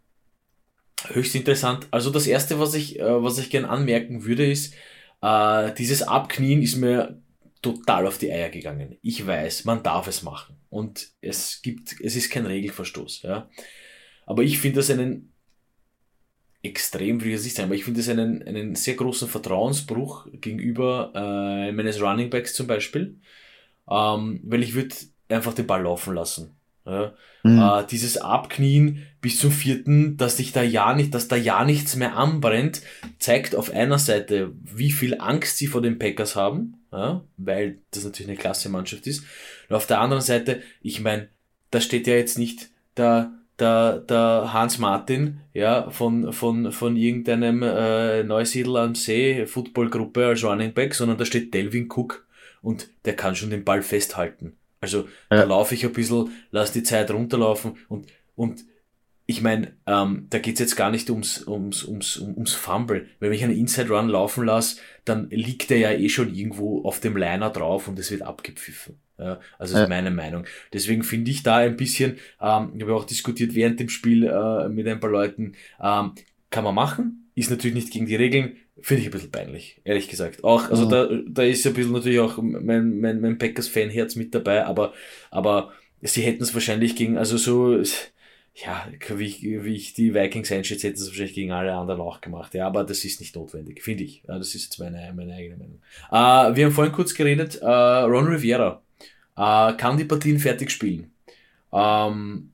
höchst 1.07 1.35
interessant. 1.35 1.87
Also 1.91 2.09
das 2.09 2.27
erste, 2.27 2.59
was 2.59 2.73
ich, 2.73 2.99
äh, 2.99 3.27
ich 3.27 3.49
gern 3.49 3.65
anmerken 3.65 4.25
würde, 4.25 4.49
ist, 4.49 4.73
äh, 5.21 5.73
dieses 5.73 6.03
Abknien 6.03 6.61
ist 6.61 6.75
mir 6.75 7.21
total 7.61 8.07
auf 8.07 8.17
die 8.17 8.31
Eier 8.31 8.49
gegangen. 8.49 8.97
Ich 9.01 9.25
weiß, 9.25 9.65
man 9.65 9.83
darf 9.83 10.07
es 10.07 10.23
machen. 10.23 10.55
Und 10.69 11.09
es 11.21 11.61
gibt, 11.61 11.99
es 12.01 12.15
ist 12.15 12.31
kein 12.31 12.45
Regelverstoß, 12.45 13.23
ja. 13.23 13.49
Aber 14.25 14.43
ich 14.43 14.59
finde 14.59 14.77
das 14.77 14.89
einen 14.89 15.30
extrem, 16.63 17.19
würde 17.19 17.29
ich 17.29 17.35
jetzt 17.35 17.43
nicht 17.43 17.55
sagen, 17.55 17.69
aber 17.69 17.75
ich 17.75 17.83
finde 17.83 17.99
das 17.99 18.09
einen, 18.09 18.43
einen 18.43 18.75
sehr 18.75 18.95
großen 18.95 19.27
Vertrauensbruch 19.27 20.27
gegenüber 20.31 21.11
äh, 21.15 21.71
meines 21.71 22.01
Runningbacks 22.01 22.53
zum 22.53 22.67
Beispiel. 22.67 23.17
Ähm, 23.89 24.39
weil 24.43 24.63
ich 24.63 24.73
würde 24.73 24.95
einfach 25.29 25.53
den 25.53 25.67
Ball 25.67 25.83
laufen 25.83 26.13
lassen. 26.13 26.55
Ja. 26.85 27.13
Mhm. 27.43 27.59
Äh, 27.59 27.85
dieses 27.89 28.17
Abknien 28.17 29.05
bis 29.21 29.39
zum 29.39 29.51
vierten, 29.51 30.17
dass 30.17 30.37
sich 30.37 30.51
da 30.51 30.63
ja 30.63 30.93
nicht, 30.93 31.13
dass 31.13 31.27
da 31.27 31.35
ja 31.35 31.63
nichts 31.63 31.95
mehr 31.95 32.15
anbrennt, 32.15 32.81
zeigt 33.19 33.55
auf 33.55 33.71
einer 33.71 33.99
Seite, 33.99 34.51
wie 34.61 34.91
viel 34.91 35.19
Angst 35.19 35.57
sie 35.57 35.67
vor 35.67 35.81
den 35.81 35.99
Packers 35.99 36.35
haben, 36.35 36.81
ja, 36.91 37.23
weil 37.37 37.79
das 37.91 38.03
natürlich 38.03 38.29
eine 38.29 38.37
klasse 38.37 38.69
Mannschaft 38.69 39.07
ist. 39.07 39.23
Und 39.69 39.75
auf 39.75 39.87
der 39.87 39.99
anderen 39.99 40.23
Seite, 40.23 40.61
ich 40.81 41.01
meine, 41.01 41.29
da 41.69 41.81
steht 41.81 42.07
ja 42.07 42.15
jetzt 42.15 42.37
nicht 42.37 42.69
der, 42.97 43.31
der, 43.61 43.99
der 43.99 44.51
Hans 44.51 44.79
Martin, 44.79 45.39
ja, 45.53 45.89
von, 45.89 46.33
von, 46.33 46.71
von 46.71 46.97
irgendeinem 46.97 47.63
äh, 47.63 48.23
Neusiedl 48.23 48.75
am 48.77 48.95
See 48.95 49.45
Footballgruppe 49.45 50.25
als 50.25 50.43
Running 50.43 50.73
Back, 50.73 50.95
sondern 50.95 51.17
da 51.17 51.25
steht 51.25 51.53
Delvin 51.53 51.89
Cook 51.89 52.25
und 52.61 52.89
der 53.05 53.15
kann 53.15 53.35
schon 53.35 53.51
den 53.51 53.63
Ball 53.63 53.81
festhalten. 53.81 54.57
Also 54.81 55.07
ja. 55.29 55.37
da 55.37 55.43
laufe 55.43 55.75
ich 55.75 55.85
ein 55.85 55.93
bisschen, 55.93 56.31
lass 56.49 56.71
die 56.71 56.83
Zeit 56.83 57.11
runterlaufen 57.11 57.77
und, 57.87 58.07
und 58.35 58.65
ich 59.27 59.41
meine, 59.41 59.73
ähm, 59.85 60.27
da 60.29 60.39
geht's 60.39 60.59
jetzt 60.59 60.75
gar 60.75 60.91
nicht 60.91 61.09
ums, 61.09 61.47
ums, 61.47 61.85
ums, 61.85 62.17
ums 62.17 62.53
Fumble. 62.53 63.07
Wenn 63.19 63.31
ich 63.31 63.43
einen 63.43 63.55
Inside 63.55 63.89
Run 63.89 64.09
laufen 64.09 64.43
lasse, 64.45 64.77
dann 65.05 65.29
liegt 65.29 65.69
der 65.69 65.77
ja 65.77 65.91
eh 65.91 66.09
schon 66.09 66.33
irgendwo 66.33 66.83
auf 66.83 66.99
dem 66.99 67.15
Liner 67.15 67.49
drauf 67.49 67.87
und 67.87 67.97
es 67.97 68.11
wird 68.11 68.23
abgepfiffen. 68.23 68.99
Ja, 69.21 69.39
also 69.59 69.77
ist 69.77 69.87
meine 69.87 70.09
Meinung. 70.09 70.45
Deswegen 70.73 71.03
finde 71.03 71.29
ich 71.29 71.43
da 71.43 71.57
ein 71.57 71.77
bisschen, 71.77 72.17
ähm, 72.41 72.71
ich 72.75 72.81
habe 72.81 72.95
auch 72.95 73.05
diskutiert 73.05 73.53
während 73.53 73.79
dem 73.79 73.89
Spiel 73.89 74.25
äh, 74.25 74.67
mit 74.67 74.87
ein 74.87 74.99
paar 74.99 75.11
Leuten, 75.11 75.53
ähm, 75.81 76.13
kann 76.49 76.63
man 76.63 76.73
machen, 76.73 77.29
ist 77.35 77.51
natürlich 77.51 77.75
nicht 77.75 77.91
gegen 77.91 78.07
die 78.07 78.15
Regeln, 78.15 78.57
finde 78.81 79.01
ich 79.01 79.07
ein 79.09 79.11
bisschen 79.11 79.31
peinlich, 79.31 79.79
ehrlich 79.83 80.09
gesagt. 80.09 80.43
Auch, 80.43 80.69
also 80.71 80.85
mhm. 80.85 80.89
da, 80.89 81.09
da 81.27 81.43
ist 81.43 81.65
ein 81.67 81.73
bisschen 81.73 81.93
natürlich 81.93 82.19
auch 82.19 82.37
mein, 82.41 82.99
mein, 82.99 83.21
mein 83.21 83.37
Packers-Fanherz 83.37 84.15
mit 84.15 84.33
dabei, 84.33 84.65
aber, 84.65 84.93
aber 85.29 85.71
sie 86.01 86.23
hätten 86.23 86.41
es 86.41 86.53
wahrscheinlich 86.55 86.95
gegen, 86.95 87.17
also 87.17 87.37
so, 87.37 87.79
ja, 88.55 88.87
wie 89.15 89.25
ich, 89.25 89.43
wie 89.43 89.75
ich 89.75 89.93
die 89.93 90.13
Vikings 90.13 90.51
einschätze, 90.51 90.87
hätten 90.87 90.97
sie 90.97 91.03
es 91.03 91.09
wahrscheinlich 91.09 91.35
gegen 91.35 91.51
alle 91.51 91.73
anderen 91.73 92.01
auch 92.01 92.21
gemacht. 92.21 92.53
Ja, 92.53 92.67
aber 92.67 92.83
das 92.83 93.05
ist 93.05 93.19
nicht 93.21 93.35
notwendig, 93.35 93.81
finde 93.81 94.03
ich. 94.03 94.23
Ja, 94.27 94.37
das 94.37 94.55
ist 94.55 94.63
jetzt 94.63 94.79
meine, 94.79 95.13
meine 95.15 95.35
eigene 95.35 95.57
Meinung. 95.57 95.79
Äh, 96.11 96.55
wir 96.55 96.65
haben 96.65 96.73
vorhin 96.73 96.93
kurz 96.93 97.13
geredet, 97.13 97.59
äh, 97.61 97.65
Ron 97.65 98.27
Rivera 98.27 98.81
äh, 99.37 99.73
kann 99.73 99.97
die 99.97 100.05
Partien 100.05 100.39
fertig 100.39 100.71
spielen. 100.71 101.11
Ähm, 101.71 102.51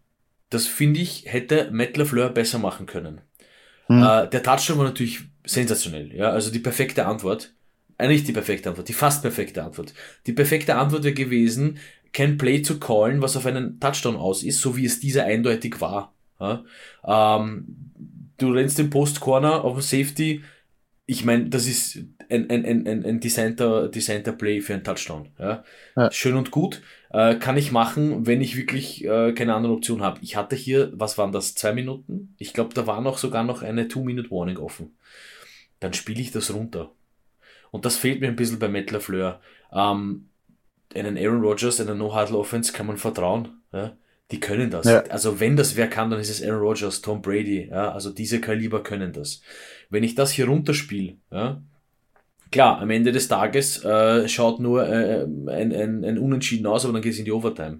das 0.49 0.65
finde 0.65 1.01
ich, 1.01 1.25
hätte 1.25 1.69
Matt 1.71 1.97
LaFleur 1.97 2.29
besser 2.29 2.59
machen 2.59 2.85
können. 2.85 3.21
Hm. 3.87 4.01
Äh, 4.01 4.29
der 4.29 4.43
Touchdown 4.43 4.77
war 4.77 4.85
natürlich 4.85 5.21
sensationell. 5.45 6.13
Ja, 6.15 6.29
also 6.29 6.51
die 6.51 6.59
perfekte 6.59 7.05
Antwort. 7.05 7.53
Äh, 7.97 8.07
nicht 8.07 8.27
die 8.27 8.33
perfekte 8.33 8.69
Antwort, 8.69 8.87
die 8.87 8.93
fast 8.93 9.21
perfekte 9.21 9.63
Antwort. 9.63 9.93
Die 10.25 10.33
perfekte 10.33 10.75
Antwort 10.75 11.03
wäre 11.03 11.13
gewesen, 11.13 11.79
kein 12.13 12.37
Play 12.37 12.61
zu 12.61 12.79
callen, 12.79 13.21
was 13.21 13.35
auf 13.35 13.45
einen 13.45 13.79
Touchdown 13.79 14.15
aus 14.15 14.43
ist, 14.43 14.61
so 14.61 14.77
wie 14.77 14.85
es 14.85 14.99
dieser 14.99 15.25
eindeutig 15.25 15.81
war. 15.81 16.13
Ja? 16.39 16.63
Ähm, 17.05 17.65
du 18.37 18.51
rennst 18.51 18.77
den 18.77 18.89
Post 18.89 19.19
Corner 19.19 19.63
auf 19.63 19.81
Safety. 19.81 20.43
Ich 21.07 21.25
meine, 21.25 21.49
das 21.49 21.67
ist 21.67 21.99
ein, 22.29 22.49
ein, 22.49 22.65
ein, 22.65 23.05
ein 23.05 23.19
designter, 23.19 23.87
designter 23.87 24.33
Play 24.33 24.61
für 24.61 24.73
einen 24.73 24.83
Touchdown. 24.83 25.29
Ja? 25.39 25.63
ja. 25.95 26.11
Schön 26.11 26.35
und 26.35 26.51
gut. 26.51 26.81
Äh, 27.09 27.35
kann 27.35 27.55
ich 27.57 27.71
machen, 27.71 28.27
wenn 28.27 28.41
ich 28.41 28.57
wirklich 28.57 29.05
äh, 29.05 29.31
keine 29.31 29.55
andere 29.55 29.73
Option 29.73 30.01
habe. 30.01 30.19
Ich 30.21 30.35
hatte 30.35 30.55
hier, 30.55 30.91
was 30.93 31.17
waren 31.17 31.31
das, 31.31 31.55
zwei 31.55 31.71
Minuten? 31.71 32.35
Ich 32.37 32.53
glaube, 32.53 32.73
da 32.73 32.85
war 32.85 33.01
noch 33.01 33.17
sogar 33.17 33.43
noch 33.45 33.61
eine 33.63 33.87
Two-Minute-Warning 33.87 34.57
offen. 34.57 34.97
Dann 35.79 35.93
spiele 35.93 36.21
ich 36.21 36.31
das 36.31 36.53
runter. 36.53 36.91
Und 37.71 37.85
das 37.85 37.95
fehlt 37.95 38.19
mir 38.19 38.27
ein 38.27 38.35
bisschen 38.35 38.59
bei 38.59 38.67
Mettler 38.67 38.99
Fleur. 38.99 39.39
Ähm, 39.71 40.27
einen 40.93 41.17
Aaron 41.17 41.41
Rodgers, 41.41 41.79
einer 41.79 41.95
No-Huddle-Offense 41.95 42.73
kann 42.73 42.87
man 42.87 42.97
vertrauen. 42.97 43.61
Ja? 43.71 43.95
Die 44.31 44.39
können 44.39 44.69
das. 44.69 44.85
Ja. 44.85 45.03
Also 45.03 45.39
wenn 45.39 45.55
das 45.55 45.77
wer 45.77 45.87
kann, 45.87 46.09
dann 46.09 46.19
ist 46.19 46.29
es 46.29 46.43
Aaron 46.43 46.59
Rodgers, 46.59 47.01
Tom 47.01 47.21
Brady. 47.21 47.69
Ja? 47.69 47.93
Also 47.93 48.09
diese 48.09 48.41
Kaliber 48.41 48.83
können 48.83 49.13
das. 49.13 49.41
Wenn 49.89 50.03
ich 50.03 50.15
das 50.15 50.31
hier 50.31 50.47
runterspiele, 50.47 51.15
ja, 51.31 51.61
klar, 52.51 52.79
am 52.79 52.89
Ende 52.89 53.11
des 53.11 53.27
Tages 53.27 53.83
äh, 53.83 54.27
schaut 54.27 54.59
nur 54.59 54.87
äh, 54.87 55.23
ein, 55.23 55.73
ein, 55.73 56.03
ein 56.03 56.17
Unentschieden 56.17 56.65
aus, 56.65 56.83
aber 56.83 56.93
dann 56.93 57.01
geht 57.01 57.13
es 57.13 57.19
in 57.19 57.25
die 57.25 57.31
Overtime. 57.31 57.79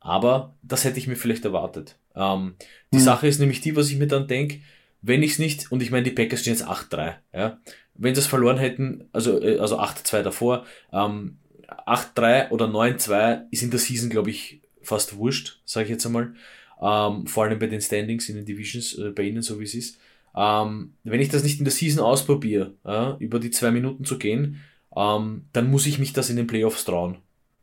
Aber 0.00 0.54
das 0.62 0.84
hätte 0.84 0.98
ich 0.98 1.06
mir 1.06 1.16
vielleicht 1.16 1.44
erwartet. 1.44 1.98
Ähm, 2.14 2.54
die 2.92 2.98
hm. 2.98 3.04
Sache 3.04 3.26
ist 3.26 3.38
nämlich 3.38 3.60
die, 3.60 3.76
was 3.76 3.90
ich 3.90 3.98
mir 3.98 4.06
dann 4.06 4.26
denke, 4.26 4.60
wenn 5.02 5.22
ich 5.22 5.32
es 5.32 5.38
nicht, 5.38 5.70
und 5.72 5.82
ich 5.82 5.90
meine, 5.90 6.04
die 6.04 6.10
Packers 6.10 6.40
stehen 6.40 6.54
jetzt 6.54 6.66
8-3, 6.66 7.14
ja, 7.34 7.58
wenn 7.94 8.14
sie 8.14 8.20
es 8.20 8.26
verloren 8.26 8.58
hätten, 8.58 9.08
also, 9.12 9.40
äh, 9.42 9.58
also 9.58 9.78
8-2 9.78 10.22
davor, 10.22 10.64
ähm, 10.92 11.38
8-3 11.86 12.50
oder 12.50 12.66
9-2 12.66 13.46
ist 13.50 13.62
in 13.62 13.70
der 13.70 13.78
Season, 13.78 14.10
glaube 14.10 14.30
ich, 14.30 14.60
fast 14.82 15.16
wurscht, 15.16 15.60
sage 15.64 15.84
ich 15.84 15.90
jetzt 15.90 16.06
einmal. 16.06 16.34
Ähm, 16.82 17.26
vor 17.26 17.44
allem 17.44 17.58
bei 17.58 17.66
den 17.66 17.80
Standings 17.80 18.28
in 18.28 18.36
den 18.36 18.46
Divisions, 18.46 18.98
äh, 18.98 19.10
bei 19.10 19.24
ihnen, 19.24 19.42
so 19.42 19.60
wie 19.60 19.64
es 19.64 19.74
ist. 19.74 19.98
Ähm, 20.36 20.94
wenn 21.04 21.20
ich 21.20 21.28
das 21.28 21.42
nicht 21.42 21.58
in 21.58 21.64
der 21.64 21.72
Season 21.72 22.04
ausprobiere, 22.04 22.74
äh, 22.84 23.12
über 23.22 23.38
die 23.40 23.50
zwei 23.50 23.70
Minuten 23.70 24.04
zu 24.04 24.18
gehen, 24.18 24.60
ähm, 24.96 25.46
dann 25.52 25.70
muss 25.70 25.86
ich 25.86 25.98
mich 25.98 26.12
das 26.12 26.30
in 26.30 26.36
den 26.36 26.46
Playoffs 26.46 26.84
trauen. 26.84 27.18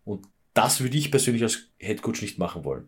Und 0.05 0.25
das 0.53 0.81
würde 0.81 0.97
ich 0.97 1.11
persönlich 1.11 1.43
als 1.43 1.69
Headcoach 1.77 2.21
nicht 2.21 2.39
machen 2.39 2.63
wollen. 2.63 2.87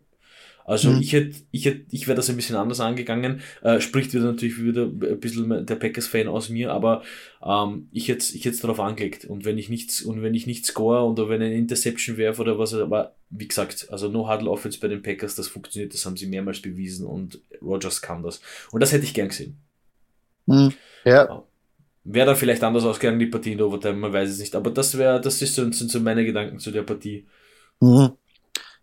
Also 0.64 0.90
mhm. 0.90 1.00
ich 1.00 1.12
hätte, 1.12 1.36
ich 1.50 1.64
hätte, 1.64 1.84
ich 1.90 2.06
wäre 2.06 2.14
das 2.14 2.30
ein 2.30 2.36
bisschen 2.36 2.56
anders 2.56 2.80
angegangen. 2.80 3.40
Äh, 3.62 3.80
spricht 3.80 4.14
wieder 4.14 4.24
natürlich 4.24 4.62
wieder 4.62 4.84
ein 4.84 5.18
bisschen 5.18 5.66
der 5.66 5.74
Packers-Fan 5.74 6.28
aus 6.28 6.48
mir, 6.48 6.72
aber 6.72 7.02
ähm, 7.44 7.88
ich 7.92 8.08
hätte, 8.08 8.24
ich 8.34 8.44
hätte 8.44 8.54
es 8.54 8.60
darauf 8.60 8.78
angelegt. 8.78 9.24
Und 9.24 9.44
wenn 9.44 9.58
ich 9.58 9.68
nichts, 9.68 10.02
und 10.02 10.22
wenn 10.22 10.34
ich 10.34 10.46
nicht 10.46 10.66
score 10.66 11.02
oder 11.10 11.28
wenn 11.28 11.42
ein 11.42 11.52
Interception 11.52 12.16
werfe 12.16 12.42
oder 12.42 12.58
was, 12.58 12.74
aber 12.74 13.16
wie 13.30 13.48
gesagt, 13.48 13.88
also 13.90 14.08
No 14.08 14.32
Huddle 14.32 14.50
Offense 14.50 14.78
bei 14.78 14.88
den 14.88 15.02
Packers, 15.02 15.34
das 15.34 15.48
funktioniert, 15.48 15.94
das 15.94 16.06
haben 16.06 16.16
sie 16.16 16.26
mehrmals 16.26 16.60
bewiesen 16.60 17.06
und 17.06 17.40
Rogers 17.60 18.00
kann 18.00 18.22
das. 18.22 18.40
Und 18.70 18.80
das 18.80 18.92
hätte 18.92 19.04
ich 19.04 19.14
gern 19.14 19.28
gesehen. 19.28 19.56
Mhm. 20.50 20.72
Ja. 21.04 21.42
Wäre 22.04 22.26
dann 22.26 22.36
vielleicht 22.36 22.62
anders 22.64 22.84
ausgegangen, 22.84 23.18
die 23.18 23.26
Partie 23.26 23.52
in 23.52 23.62
Overtime, 23.62 23.94
man 23.94 24.12
weiß 24.12 24.30
es 24.30 24.38
nicht. 24.38 24.54
Aber 24.54 24.70
das 24.70 24.96
wäre, 24.96 25.20
das 25.20 25.40
ist 25.42 25.54
so, 25.54 25.70
sind 25.70 25.90
so 25.90 26.00
meine 26.00 26.24
Gedanken 26.24 26.58
zu 26.58 26.70
der 26.70 26.82
Partie. 26.82 27.26
Mhm. 27.80 28.12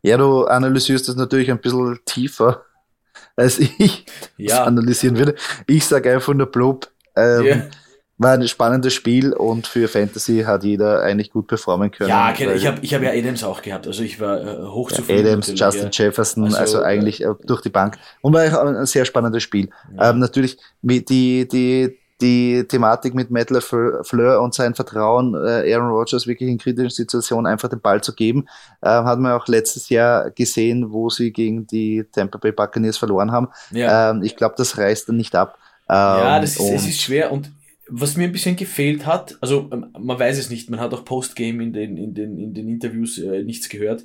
Ja, 0.01 0.17
du 0.17 0.45
analysierst 0.45 1.07
das 1.09 1.15
natürlich 1.15 1.51
ein 1.51 1.59
bisschen 1.59 1.99
tiefer, 2.05 2.63
als 3.35 3.59
ich 3.59 4.05
ja. 4.37 4.63
analysieren 4.63 5.17
würde. 5.17 5.35
Ich 5.67 5.85
sage 5.85 6.13
einfach 6.13 6.33
nur 6.33 6.47
Blob, 6.47 6.89
ähm, 7.15 7.43
yeah. 7.43 7.69
War 8.17 8.33
ein 8.33 8.47
spannendes 8.47 8.93
Spiel 8.93 9.31
und 9.33 9.67
für 9.67 9.87
Fantasy 9.87 10.43
hat 10.45 10.63
jeder 10.63 11.01
eigentlich 11.01 11.31
gut 11.31 11.47
performen 11.47 11.91
können. 11.91 12.09
Ja, 12.09 12.33
ich 12.33 12.65
habe 12.65 12.79
ich 12.81 12.93
hab 12.93 13.03
ja 13.03 13.11
Adams 13.11 13.43
auch 13.43 13.61
gehabt, 13.61 13.85
also 13.85 14.01
ich 14.01 14.19
war 14.19 14.41
äh, 14.41 14.65
hoch 14.65 14.91
ja, 14.91 15.15
Adams, 15.15 15.53
Justin 15.55 15.89
ja. 15.91 16.05
Jefferson, 16.05 16.45
also, 16.45 16.57
also 16.57 16.81
eigentlich 16.81 17.23
äh, 17.23 17.33
durch 17.45 17.61
die 17.61 17.69
Bank. 17.69 17.97
Und 18.21 18.33
war 18.33 18.45
auch 18.45 18.65
ein 18.65 18.85
sehr 18.87 19.05
spannendes 19.05 19.43
Spiel. 19.43 19.69
Ja. 19.95 20.09
Ähm, 20.09 20.19
natürlich, 20.19 20.57
die, 20.81 21.47
die, 21.47 21.97
die 22.19 22.65
Thematik 22.67 23.13
mit 23.13 23.29
Matt 23.29 23.51
Fleur 23.51 24.41
und 24.41 24.55
sein 24.55 24.73
Vertrauen, 24.73 25.35
äh, 25.35 25.71
Aaron 25.71 25.91
Rodgers 25.91 26.25
wirklich 26.25 26.49
in 26.49 26.57
kritischen 26.57 26.89
Situationen 26.89 27.45
einfach 27.45 27.69
den 27.69 27.81
Ball 27.81 28.01
zu 28.01 28.15
geben, 28.15 28.47
äh, 28.81 28.89
hat 28.89 29.19
man 29.19 29.33
auch 29.33 29.47
letztes 29.47 29.89
Jahr 29.89 30.31
gesehen, 30.31 30.91
wo 30.91 31.11
sie 31.11 31.31
gegen 31.31 31.67
die 31.67 32.03
Tampa 32.11 32.39
Bay 32.39 32.51
Buccaneers 32.51 32.97
verloren 32.97 33.31
haben. 33.31 33.49
Ja. 33.69 34.09
Ähm, 34.09 34.23
ich 34.23 34.35
glaube, 34.35 34.55
das 34.57 34.79
reißt 34.79 35.09
dann 35.09 35.17
nicht 35.17 35.35
ab. 35.35 35.59
Ähm, 35.87 35.95
ja, 35.95 36.39
das 36.39 36.57
ist, 36.57 36.69
es 36.69 36.87
ist 36.87 37.01
schwer 37.01 37.31
und 37.31 37.51
was 37.89 38.17
mir 38.17 38.25
ein 38.25 38.31
bisschen 38.31 38.55
gefehlt 38.55 39.05
hat, 39.05 39.37
also 39.41 39.69
ähm, 39.71 39.93
man 39.97 40.19
weiß 40.19 40.37
es 40.37 40.49
nicht, 40.49 40.69
man 40.69 40.79
hat 40.79 40.93
auch 40.93 41.05
Postgame 41.05 41.63
in 41.63 41.73
den, 41.73 41.97
in 41.97 42.13
den, 42.13 42.37
in 42.37 42.53
den 42.53 42.67
Interviews 42.67 43.17
äh, 43.17 43.43
nichts 43.43 43.69
gehört, 43.69 44.03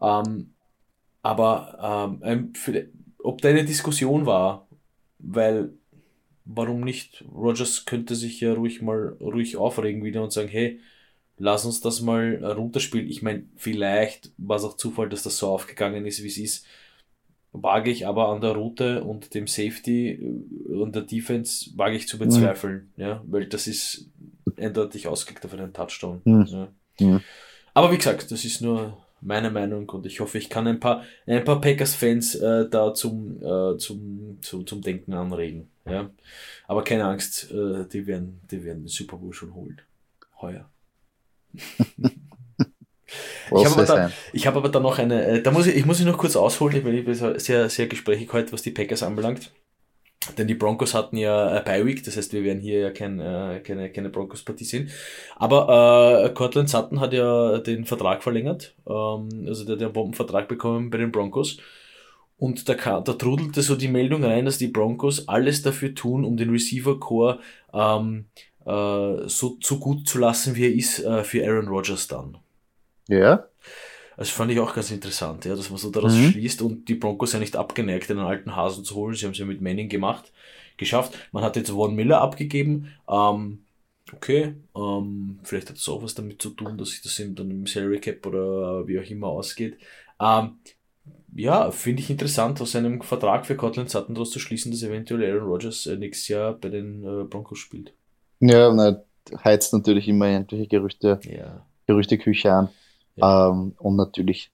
ähm, 0.00 0.52
aber 1.22 2.18
ähm, 2.24 2.54
für, 2.54 2.88
ob 3.18 3.40
da 3.40 3.48
eine 3.50 3.64
Diskussion 3.64 4.26
war, 4.26 4.68
weil 5.18 5.72
warum 6.44 6.80
nicht? 6.80 7.24
Rogers 7.32 7.84
könnte 7.84 8.14
sich 8.14 8.40
ja 8.40 8.52
ruhig 8.52 8.82
mal 8.82 9.16
ruhig 9.20 9.56
aufregen 9.56 10.04
wieder 10.04 10.22
und 10.22 10.32
sagen, 10.32 10.48
hey, 10.48 10.80
lass 11.38 11.64
uns 11.64 11.80
das 11.80 12.00
mal 12.00 12.44
runterspielen. 12.44 13.08
Ich 13.08 13.22
meine, 13.22 13.44
vielleicht 13.56 14.32
war 14.38 14.56
es 14.56 14.64
auch 14.64 14.76
Zufall, 14.76 15.08
dass 15.08 15.22
das 15.22 15.38
so 15.38 15.48
aufgegangen 15.48 16.06
ist, 16.06 16.22
wie 16.22 16.28
es 16.28 16.38
ist. 16.38 16.66
Wage 17.52 17.90
ich 17.90 18.06
aber 18.06 18.28
an 18.28 18.40
der 18.40 18.52
Route 18.52 19.04
und 19.04 19.34
dem 19.34 19.46
Safety 19.46 20.18
und 20.68 20.94
der 20.94 21.02
Defense 21.02 21.70
wage 21.76 21.96
ich 21.96 22.08
zu 22.08 22.18
bezweifeln, 22.18 22.90
mhm. 22.96 23.02
ja, 23.02 23.22
weil 23.26 23.46
das 23.46 23.66
ist 23.66 24.10
eindeutig 24.56 25.06
ausgelegt 25.06 25.44
auf 25.44 25.52
einen 25.52 25.72
Touchdown. 25.72 26.22
Mhm. 26.24 26.68
Ja. 26.98 27.20
Aber 27.74 27.92
wie 27.92 27.98
gesagt, 27.98 28.30
das 28.30 28.44
ist 28.44 28.62
nur 28.62 28.96
meine 29.20 29.50
Meinung 29.50 29.88
und 29.90 30.06
ich 30.06 30.20
hoffe, 30.20 30.38
ich 30.38 30.50
kann 30.50 30.66
ein 30.66 30.80
paar, 30.80 31.04
ein 31.26 31.44
paar 31.44 31.60
Packers-Fans 31.60 32.34
äh, 32.36 32.68
da 32.68 32.92
zum, 32.94 33.36
äh, 33.42 33.76
zum, 33.78 34.38
zu, 34.40 34.62
zum 34.64 34.82
Denken 34.82 35.12
anregen. 35.12 35.68
Ja? 35.86 36.10
Aber 36.66 36.82
keine 36.84 37.04
Angst, 37.04 37.50
äh, 37.50 37.86
die, 37.86 38.06
werden, 38.06 38.40
die 38.50 38.64
werden 38.64 38.82
den 38.82 38.88
Super 38.88 39.16
Bowl 39.16 39.32
schon 39.32 39.54
holen. 39.54 39.80
Heuer. 40.40 40.68
ich 43.56 43.66
habe 43.66 43.82
aber, 43.82 43.84
da, 43.84 44.10
hab 44.46 44.56
aber 44.56 44.68
da 44.68 44.80
noch 44.80 44.98
eine, 44.98 45.26
äh, 45.26 45.42
da 45.42 45.50
muss 45.50 45.66
ich, 45.66 45.76
ich 45.76 45.86
muss 45.86 46.00
ich 46.00 46.06
noch 46.06 46.18
kurz 46.18 46.36
ausholen, 46.36 46.76
ich 46.76 47.04
bin 47.04 47.38
sehr, 47.38 47.68
sehr 47.68 47.86
gesprächig 47.86 48.32
heute, 48.32 48.52
was 48.52 48.62
die 48.62 48.70
Packers 48.70 49.02
anbelangt. 49.02 49.50
Denn 50.38 50.46
die 50.46 50.54
Broncos 50.54 50.94
hatten 50.94 51.16
ja 51.16 51.58
äh, 51.58 51.62
Bye 51.64 51.84
Week, 51.84 52.04
das 52.04 52.16
heißt, 52.16 52.32
wir 52.32 52.44
werden 52.44 52.60
hier 52.60 52.80
ja 52.80 52.90
kein, 52.90 53.18
äh, 53.18 53.60
keine, 53.64 53.90
keine 53.90 54.08
Broncos-Partie 54.08 54.64
sehen. 54.64 54.90
Aber 55.36 56.24
äh, 56.24 56.30
Cortland 56.30 56.68
Sutton 56.68 57.00
hat 57.00 57.12
ja 57.12 57.58
den 57.58 57.84
Vertrag 57.84 58.22
verlängert. 58.22 58.74
Ähm, 58.86 59.46
also 59.46 59.64
der 59.64 59.74
hat 59.74 59.82
einen 59.82 59.92
Bombenvertrag 59.92 60.46
bekommen 60.46 60.90
bei 60.90 60.98
den 60.98 61.10
Broncos. 61.10 61.58
Und 62.38 62.68
da, 62.68 62.74
da 62.74 63.12
trudelte 63.12 63.62
so 63.62 63.76
die 63.76 63.88
Meldung 63.88 64.24
rein, 64.24 64.44
dass 64.44 64.58
die 64.58 64.68
Broncos 64.68 65.28
alles 65.28 65.62
dafür 65.62 65.94
tun, 65.94 66.24
um 66.24 66.36
den 66.36 66.50
Receiver-Core 66.50 67.38
ähm, 67.72 68.26
äh, 68.64 69.28
so, 69.28 69.58
so 69.60 69.78
gut 69.78 70.08
zu 70.08 70.18
lassen, 70.18 70.56
wie 70.56 70.66
er 70.66 70.74
ist, 70.74 71.00
äh, 71.04 71.24
für 71.24 71.44
Aaron 71.46 71.68
Rodgers 71.68 72.08
dann. 72.08 72.38
Ja. 73.12 73.44
Das 74.16 74.30
fand 74.30 74.52
ich 74.52 74.60
auch 74.60 74.74
ganz 74.74 74.90
interessant, 74.90 75.44
ja, 75.44 75.56
dass 75.56 75.70
man 75.70 75.78
so 75.78 75.90
daraus 75.90 76.14
mhm. 76.14 76.30
schließt 76.30 76.62
und 76.62 76.88
die 76.88 76.94
Broncos 76.94 77.32
ja 77.32 77.38
nicht 77.38 77.56
abgeneigt, 77.56 78.10
einen 78.10 78.20
alten 78.20 78.54
Hasen 78.54 78.84
zu 78.84 78.94
holen. 78.94 79.14
Sie 79.14 79.24
haben 79.24 79.32
es 79.32 79.38
ja 79.38 79.46
mit 79.46 79.60
Manning 79.60 79.88
gemacht, 79.88 80.32
geschafft. 80.76 81.16
Man 81.32 81.42
hat 81.42 81.56
jetzt 81.56 81.70
Von 81.70 81.94
Miller 81.94 82.20
abgegeben. 82.20 82.92
Ähm, 83.08 83.64
okay, 84.12 84.54
ähm, 84.76 85.40
vielleicht 85.42 85.70
hat 85.70 85.76
es 85.76 85.88
auch 85.88 86.02
was 86.02 86.14
damit 86.14 86.40
zu 86.42 86.50
tun, 86.50 86.78
dass 86.78 86.90
sich 86.90 87.02
das 87.02 87.16
dann 87.16 87.50
im 87.50 87.66
Salary 87.66 88.00
Cap 88.00 88.24
oder 88.26 88.86
wie 88.86 88.98
auch 88.98 89.10
immer 89.10 89.28
ausgeht. 89.28 89.78
Ähm, 90.20 90.58
ja, 91.34 91.70
finde 91.70 92.02
ich 92.02 92.10
interessant, 92.10 92.60
aus 92.60 92.76
einem 92.76 93.00
Vertrag 93.00 93.46
für 93.46 93.56
Cortland 93.56 93.90
Sutton 93.90 94.14
daraus 94.14 94.30
zu 94.30 94.38
schließen, 94.38 94.70
dass 94.70 94.82
eventuell 94.82 95.24
Aaron 95.24 95.48
Rodgers 95.48 95.86
äh, 95.86 95.96
nächstes 95.96 96.28
Jahr 96.28 96.52
bei 96.52 96.68
den 96.68 97.02
äh, 97.02 97.24
Broncos 97.24 97.58
spielt. 97.58 97.94
Ja, 98.40 98.72
na, 98.72 99.02
heizt 99.42 99.72
natürlich 99.72 100.08
immer 100.08 100.28
irgendwelche 100.28 100.66
Gerüchte, 100.66 101.20
ja. 101.24 101.64
Gerüchteküche 101.86 102.52
an. 102.52 102.68
Ja. 103.16 103.50
Ähm, 103.50 103.74
und 103.78 103.96
natürlich, 103.96 104.50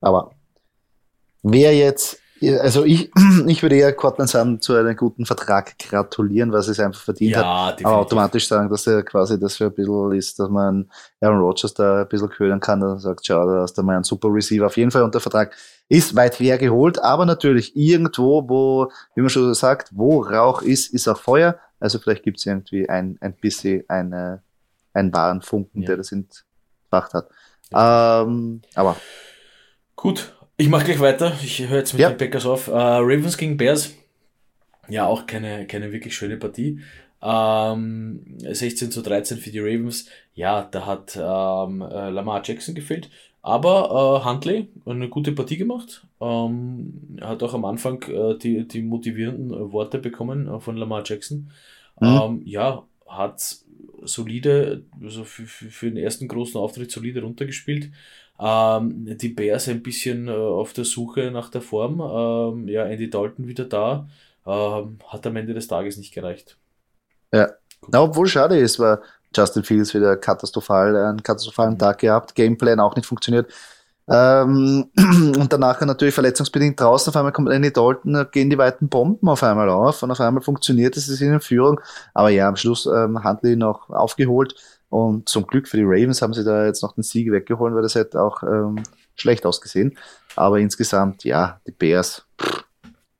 aber 0.00 0.32
wer 1.42 1.74
jetzt, 1.74 2.20
also 2.60 2.84
ich, 2.84 3.10
ich 3.46 3.62
würde 3.62 3.76
eher 3.76 3.92
Cortland 3.92 4.30
Sutton 4.30 4.60
zu 4.60 4.74
einem 4.74 4.96
guten 4.96 5.26
Vertrag 5.26 5.78
gratulieren, 5.78 6.52
was 6.52 6.68
es 6.68 6.80
einfach 6.80 7.00
verdient 7.00 7.32
ja, 7.32 7.38
hat. 7.38 7.72
Definitiv. 7.72 7.86
Aber 7.86 7.96
automatisch 7.98 8.48
sagen, 8.48 8.68
dass 8.68 8.86
er 8.86 9.02
quasi 9.02 9.38
das 9.38 9.56
für 9.56 9.66
ein 9.66 9.74
bisschen 9.74 10.12
ist, 10.12 10.38
dass 10.38 10.48
man 10.48 10.90
Aaron 11.20 11.40
Rodgers 11.40 11.74
da 11.74 12.02
ein 12.02 12.08
bisschen 12.08 12.30
ködern 12.30 12.60
kann, 12.60 12.82
er 12.82 12.98
sagt, 12.98 13.26
schau, 13.26 13.46
da 13.46 13.62
hast 13.62 13.74
du 13.74 13.82
mal 13.82 13.94
einen 13.94 14.04
super 14.04 14.28
Receiver 14.32 14.66
auf 14.66 14.76
jeden 14.76 14.90
Fall 14.90 15.02
und 15.02 15.14
der 15.14 15.20
Vertrag 15.20 15.54
ist 15.88 16.14
weit 16.14 16.38
hergeholt, 16.38 17.02
aber 17.02 17.26
natürlich 17.26 17.76
irgendwo, 17.76 18.48
wo, 18.48 18.90
wie 19.14 19.22
man 19.22 19.30
schon 19.30 19.52
sagt, 19.54 19.90
wo 19.92 20.20
Rauch 20.22 20.62
ist, 20.62 20.94
ist 20.94 21.08
auch 21.08 21.18
Feuer. 21.18 21.58
Also 21.80 21.98
vielleicht 21.98 22.22
gibt 22.22 22.38
es 22.38 22.46
irgendwie 22.46 22.88
ein, 22.88 23.18
ein 23.20 23.34
bisschen 23.34 23.84
eine, 23.88 24.42
einen 24.92 25.12
wahren 25.12 25.40
Funken, 25.40 25.82
ja. 25.82 25.88
der 25.88 25.96
das 25.96 26.12
ins 26.12 26.44
gebracht 26.90 27.14
hat. 27.14 27.28
Ähm, 27.72 28.62
aber. 28.74 28.96
Gut, 29.96 30.34
ich 30.56 30.68
mache 30.68 30.84
gleich 30.84 31.00
weiter. 31.00 31.32
Ich 31.42 31.60
höre 31.66 31.78
jetzt 31.78 31.92
mit 31.92 32.02
ja. 32.02 32.10
den 32.10 32.18
Packers 32.18 32.46
auf. 32.46 32.68
Uh, 32.68 32.72
Ravens 32.72 33.36
gegen 33.36 33.56
Bears. 33.56 33.94
Ja, 34.88 35.06
auch 35.06 35.26
keine, 35.26 35.66
keine 35.66 35.92
wirklich 35.92 36.16
schöne 36.16 36.36
Partie. 36.36 36.80
Ähm, 37.22 38.38
16 38.38 38.90
zu 38.90 39.02
13 39.02 39.38
für 39.38 39.50
die 39.50 39.60
Ravens. 39.60 40.06
Ja, 40.34 40.62
da 40.62 40.86
hat 40.86 41.16
ähm, 41.16 41.82
äh, 41.82 42.10
Lamar 42.10 42.42
Jackson 42.44 42.74
gefehlt. 42.74 43.10
Aber 43.42 44.20
äh, 44.22 44.28
Huntley 44.28 44.68
eine 44.84 45.08
gute 45.08 45.32
Partie 45.32 45.56
gemacht. 45.56 46.06
Ähm, 46.20 47.18
hat 47.20 47.42
auch 47.42 47.54
am 47.54 47.64
Anfang 47.64 48.02
äh, 48.02 48.36
die, 48.36 48.66
die 48.66 48.82
motivierenden 48.82 49.72
Worte 49.72 49.98
bekommen 49.98 50.46
äh, 50.48 50.60
von 50.60 50.76
Lamar 50.76 51.02
Jackson. 51.06 51.50
Mhm. 52.00 52.20
Ähm, 52.22 52.42
ja, 52.44 52.82
hat 53.06 53.56
solide, 54.02 54.84
also 55.02 55.24
für, 55.24 55.46
für, 55.46 55.70
für 55.70 55.90
den 55.90 55.96
ersten 55.96 56.28
großen 56.28 56.60
Auftritt 56.60 56.90
solide 56.90 57.22
runtergespielt. 57.22 57.90
Ähm, 58.38 59.18
die 59.18 59.28
Bears 59.28 59.68
ein 59.68 59.82
bisschen 59.82 60.28
äh, 60.28 60.30
auf 60.32 60.72
der 60.72 60.84
Suche 60.84 61.30
nach 61.30 61.50
der 61.50 61.60
Form. 61.60 62.00
Ähm, 62.00 62.68
ja, 62.68 62.84
Andy 62.86 63.10
Dalton 63.10 63.46
wieder 63.46 63.64
da. 63.64 64.08
Ähm, 64.46 64.98
hat 65.06 65.26
am 65.26 65.36
Ende 65.36 65.54
des 65.54 65.68
Tages 65.68 65.98
nicht 65.98 66.14
gereicht. 66.14 66.56
Ja, 67.32 67.50
Na, 67.88 68.02
obwohl 68.02 68.26
schade 68.26 68.58
ist, 68.58 68.78
weil 68.78 69.00
Justin 69.34 69.62
Fields 69.62 69.94
wieder 69.94 70.16
katastrophal, 70.16 70.96
einen 70.96 71.22
katastrophalen 71.22 71.74
mhm. 71.74 71.78
Tag 71.78 71.98
gehabt, 71.98 72.34
Gameplan 72.34 72.80
auch 72.80 72.96
nicht 72.96 73.06
funktioniert. 73.06 73.52
Ähm, 74.10 74.90
und 74.96 75.52
danach 75.52 75.80
natürlich 75.80 76.14
verletzungsbedingt 76.14 76.80
draußen. 76.80 77.10
Auf 77.10 77.16
einmal 77.16 77.32
kommt 77.32 77.50
Andy 77.50 77.72
Dalton, 77.72 78.26
gehen 78.32 78.50
die 78.50 78.58
weiten 78.58 78.88
Bomben 78.88 79.28
auf 79.28 79.42
einmal 79.42 79.68
auf 79.68 80.02
und 80.02 80.10
auf 80.10 80.20
einmal 80.20 80.42
funktioniert 80.42 80.96
es, 80.96 81.08
ist 81.08 81.20
in 81.20 81.40
Führung. 81.40 81.80
Aber 82.12 82.30
ja, 82.30 82.48
am 82.48 82.56
Schluss 82.56 82.86
ähm, 82.86 83.22
Huntley 83.22 83.56
noch 83.56 83.88
aufgeholt 83.90 84.54
und 84.88 85.28
zum 85.28 85.46
Glück 85.46 85.68
für 85.68 85.76
die 85.76 85.84
Ravens 85.84 86.20
haben 86.20 86.34
sie 86.34 86.42
da 86.42 86.66
jetzt 86.66 86.82
noch 86.82 86.94
den 86.94 87.04
Sieg 87.04 87.30
weggeholt, 87.30 87.74
weil 87.74 87.82
das 87.82 87.94
hätte 87.94 88.20
auch 88.20 88.42
ähm, 88.42 88.82
schlecht 89.14 89.46
ausgesehen. 89.46 89.96
Aber 90.34 90.58
insgesamt, 90.58 91.22
ja, 91.22 91.60
die 91.66 91.72
Bears, 91.72 92.26
pff, 92.40 92.64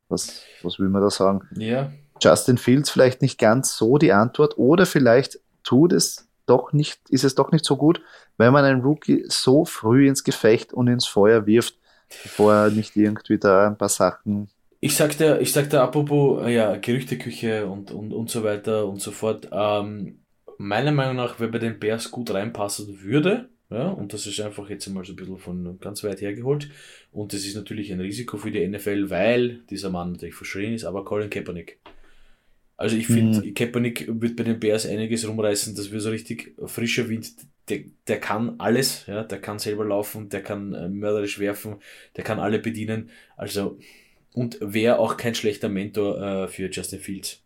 was, 0.09 0.43
was 0.63 0.81
will 0.81 0.89
man 0.89 1.03
da 1.03 1.11
sagen? 1.11 1.49
Ja. 1.55 1.93
Justin 2.21 2.59
Fields 2.59 2.91
vielleicht 2.91 3.23
nicht 3.23 3.39
ganz 3.39 3.77
so 3.77 3.97
die 3.97 4.13
Antwort 4.13 4.59
oder 4.59 4.85
vielleicht 4.85 5.39
tut 5.63 5.93
es 5.93 6.27
doch 6.51 6.73
nicht, 6.73 7.01
ist 7.09 7.25
es 7.25 7.35
doch 7.35 7.53
nicht 7.53 7.65
so 7.65 7.77
gut, 7.77 8.03
wenn 8.37 8.53
man 8.53 8.65
einen 8.65 8.83
Rookie 8.83 9.25
so 9.29 9.65
früh 9.65 10.09
ins 10.09 10.25
Gefecht 10.25 10.73
und 10.73 10.89
ins 10.89 11.07
Feuer 11.07 11.47
wirft, 11.47 11.79
bevor 12.25 12.53
er 12.55 12.71
nicht 12.71 12.97
irgendwie 12.97 13.39
da 13.39 13.69
ein 13.69 13.79
paar 13.79 13.89
Sachen. 13.89 14.49
Ich 14.81 14.97
sagte, 14.97 15.39
ich 15.41 15.53
sagte 15.53 15.81
apropos, 15.81 16.49
ja, 16.49 16.77
Gerüchteküche 16.77 17.67
und, 17.67 17.93
und, 17.93 18.13
und 18.13 18.31
so 18.31 18.43
weiter 18.43 18.87
und 18.87 19.01
so 19.01 19.11
fort. 19.11 19.49
Ähm, 19.53 20.21
meiner 20.59 20.93
Meinung 20.93 21.17
nach, 21.17 21.39
wer 21.39 21.49
bei 21.49 21.59
den 21.59 21.79
Bears 21.79 22.11
gut 22.11 22.33
reinpassen 22.33 23.03
würde, 23.03 23.49
ja, 23.71 23.89
und 23.89 24.13
das 24.13 24.27
ist 24.27 24.41
einfach 24.41 24.69
jetzt 24.69 24.89
einmal 24.89 25.05
so 25.05 25.13
ein 25.13 25.17
bisschen 25.17 25.39
von 25.39 25.79
ganz 25.81 26.03
weit 26.03 26.21
hergeholt. 26.21 26.69
Und 27.13 27.33
das 27.33 27.45
ist 27.45 27.55
natürlich 27.55 27.93
ein 27.93 28.01
Risiko 28.01 28.37
für 28.37 28.51
die 28.51 28.67
NFL, 28.67 29.11
weil 29.11 29.61
dieser 29.71 29.91
Mann 29.91 30.13
natürlich 30.13 30.35
verschrien 30.35 30.75
ist, 30.75 30.85
aber 30.85 31.05
Colin 31.05 31.31
Kaepernick. 31.31 31.79
Also 32.81 32.97
ich 32.97 33.09
finde, 33.09 33.43
mhm. 33.43 33.53
Kaepernick 33.53 34.07
wird 34.09 34.37
bei 34.37 34.43
den 34.43 34.59
Bears 34.59 34.87
einiges 34.87 35.29
rumreißen, 35.29 35.75
das 35.75 35.91
wird 35.91 36.01
so 36.01 36.09
richtig 36.09 36.55
frischer 36.65 37.11
Wind. 37.11 37.31
Der, 37.69 37.81
der 38.09 38.19
kann 38.19 38.55
alles, 38.57 39.05
ja, 39.07 39.23
der 39.23 39.39
kann 39.39 39.59
selber 39.59 39.85
laufen, 39.85 40.31
der 40.31 40.43
kann 40.43 40.73
äh, 40.73 40.89
mörderisch 40.89 41.39
werfen, 41.39 41.77
der 42.17 42.25
kann 42.25 42.41
alle 42.41 42.59
bedienen. 42.59 43.11
Also, 43.37 43.77
und 44.33 44.57
wäre 44.63 44.99
auch 44.99 45.19
kein 45.19 45.35
schlechter 45.35 45.69
Mentor 45.69 46.23
äh, 46.23 46.49
für 46.49 46.71
Justin 46.71 47.01
Fields. 47.01 47.43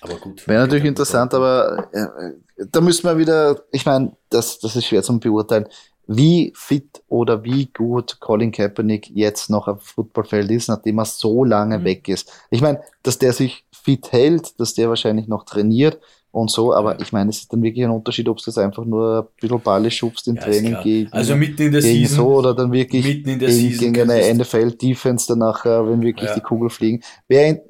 Aber 0.00 0.14
gut. 0.14 0.46
Wäre 0.46 0.60
natürlich 0.60 0.84
interessant, 0.84 1.34
aber 1.34 1.88
äh, 1.92 2.66
da 2.70 2.80
müssen 2.80 3.02
wir 3.02 3.18
wieder, 3.18 3.64
ich 3.72 3.84
meine, 3.84 4.12
das, 4.30 4.60
das 4.60 4.76
ist 4.76 4.86
schwer 4.86 5.02
zum 5.02 5.18
Beurteilen 5.18 5.66
wie 6.06 6.52
fit 6.54 7.02
oder 7.08 7.42
wie 7.42 7.66
gut 7.66 8.20
Colin 8.20 8.52
Kaepernick 8.52 9.10
jetzt 9.10 9.50
noch 9.50 9.66
auf 9.66 9.82
Footballfeld 9.82 10.50
ist, 10.50 10.68
nachdem 10.68 10.98
er 10.98 11.04
so 11.04 11.44
lange 11.44 11.80
mhm. 11.80 11.84
weg 11.84 12.08
ist. 12.08 12.32
Ich 12.50 12.60
meine, 12.60 12.80
dass 13.02 13.18
der 13.18 13.32
sich 13.32 13.64
fit 13.86 14.10
hält, 14.10 14.58
dass 14.58 14.74
der 14.74 14.88
wahrscheinlich 14.88 15.28
noch 15.28 15.44
trainiert 15.44 16.00
und 16.32 16.50
so, 16.50 16.74
aber 16.74 17.00
ich 17.00 17.12
meine, 17.12 17.30
es 17.30 17.38
ist 17.38 17.52
dann 17.52 17.62
wirklich 17.62 17.84
ein 17.84 17.92
Unterschied, 17.92 18.28
ob 18.28 18.38
es 18.38 18.44
das 18.44 18.58
einfach 18.58 18.84
nur 18.84 19.20
ein 19.20 19.40
bisschen 19.40 19.60
Balle 19.60 19.92
schubst 19.92 20.26
im 20.26 20.34
ja, 20.34 20.42
Training 20.42 20.76
gegen, 20.82 21.12
also 21.12 21.36
mitten 21.36 21.62
in 21.62 21.72
der 21.72 21.82
Season, 21.82 22.16
so 22.16 22.26
oder 22.34 22.52
dann 22.52 22.72
wirklich 22.72 23.06
mitten 23.06 23.28
in 23.28 23.38
der 23.38 23.48
gegen, 23.48 23.60
Season 23.60 23.92
gegen 23.92 24.10
eine 24.10 24.34
NFL-Defense 24.34 25.26
danach, 25.28 25.64
wenn 25.64 26.02
wirklich 26.02 26.28
ja. 26.28 26.34
die 26.34 26.40
Kugel 26.40 26.68
fliegen. 26.68 27.00
Wer 27.28 27.62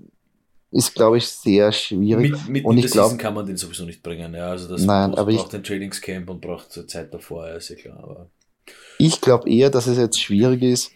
ist, 0.70 0.94
glaube 0.94 1.18
ich, 1.18 1.28
sehr 1.28 1.70
schwierig. 1.70 2.32
Mit, 2.32 2.48
mit 2.48 2.64
und 2.64 2.78
ich 2.78 2.90
glaube, 2.90 3.18
kann 3.18 3.34
man 3.34 3.44
den 3.44 3.58
sowieso 3.58 3.84
nicht 3.84 4.02
bringen. 4.02 4.34
Ja, 4.34 4.48
also 4.48 4.68
das 4.68 4.82
nein, 4.82 5.14
aber 5.14 5.32
braucht 5.32 5.52
ich, 5.52 5.54
ein 5.54 5.62
Trainingscamp 5.62 6.30
und 6.30 6.40
braucht 6.40 6.72
Zeit 6.72 7.12
davor, 7.12 7.48
ist 7.50 7.68
ja 7.68 7.76
klar. 7.76 8.00
Aber 8.02 8.30
ich 8.98 9.20
glaube 9.20 9.50
eher, 9.50 9.68
dass 9.68 9.86
es 9.86 9.98
jetzt 9.98 10.18
schwierig 10.18 10.62
ist 10.62 10.92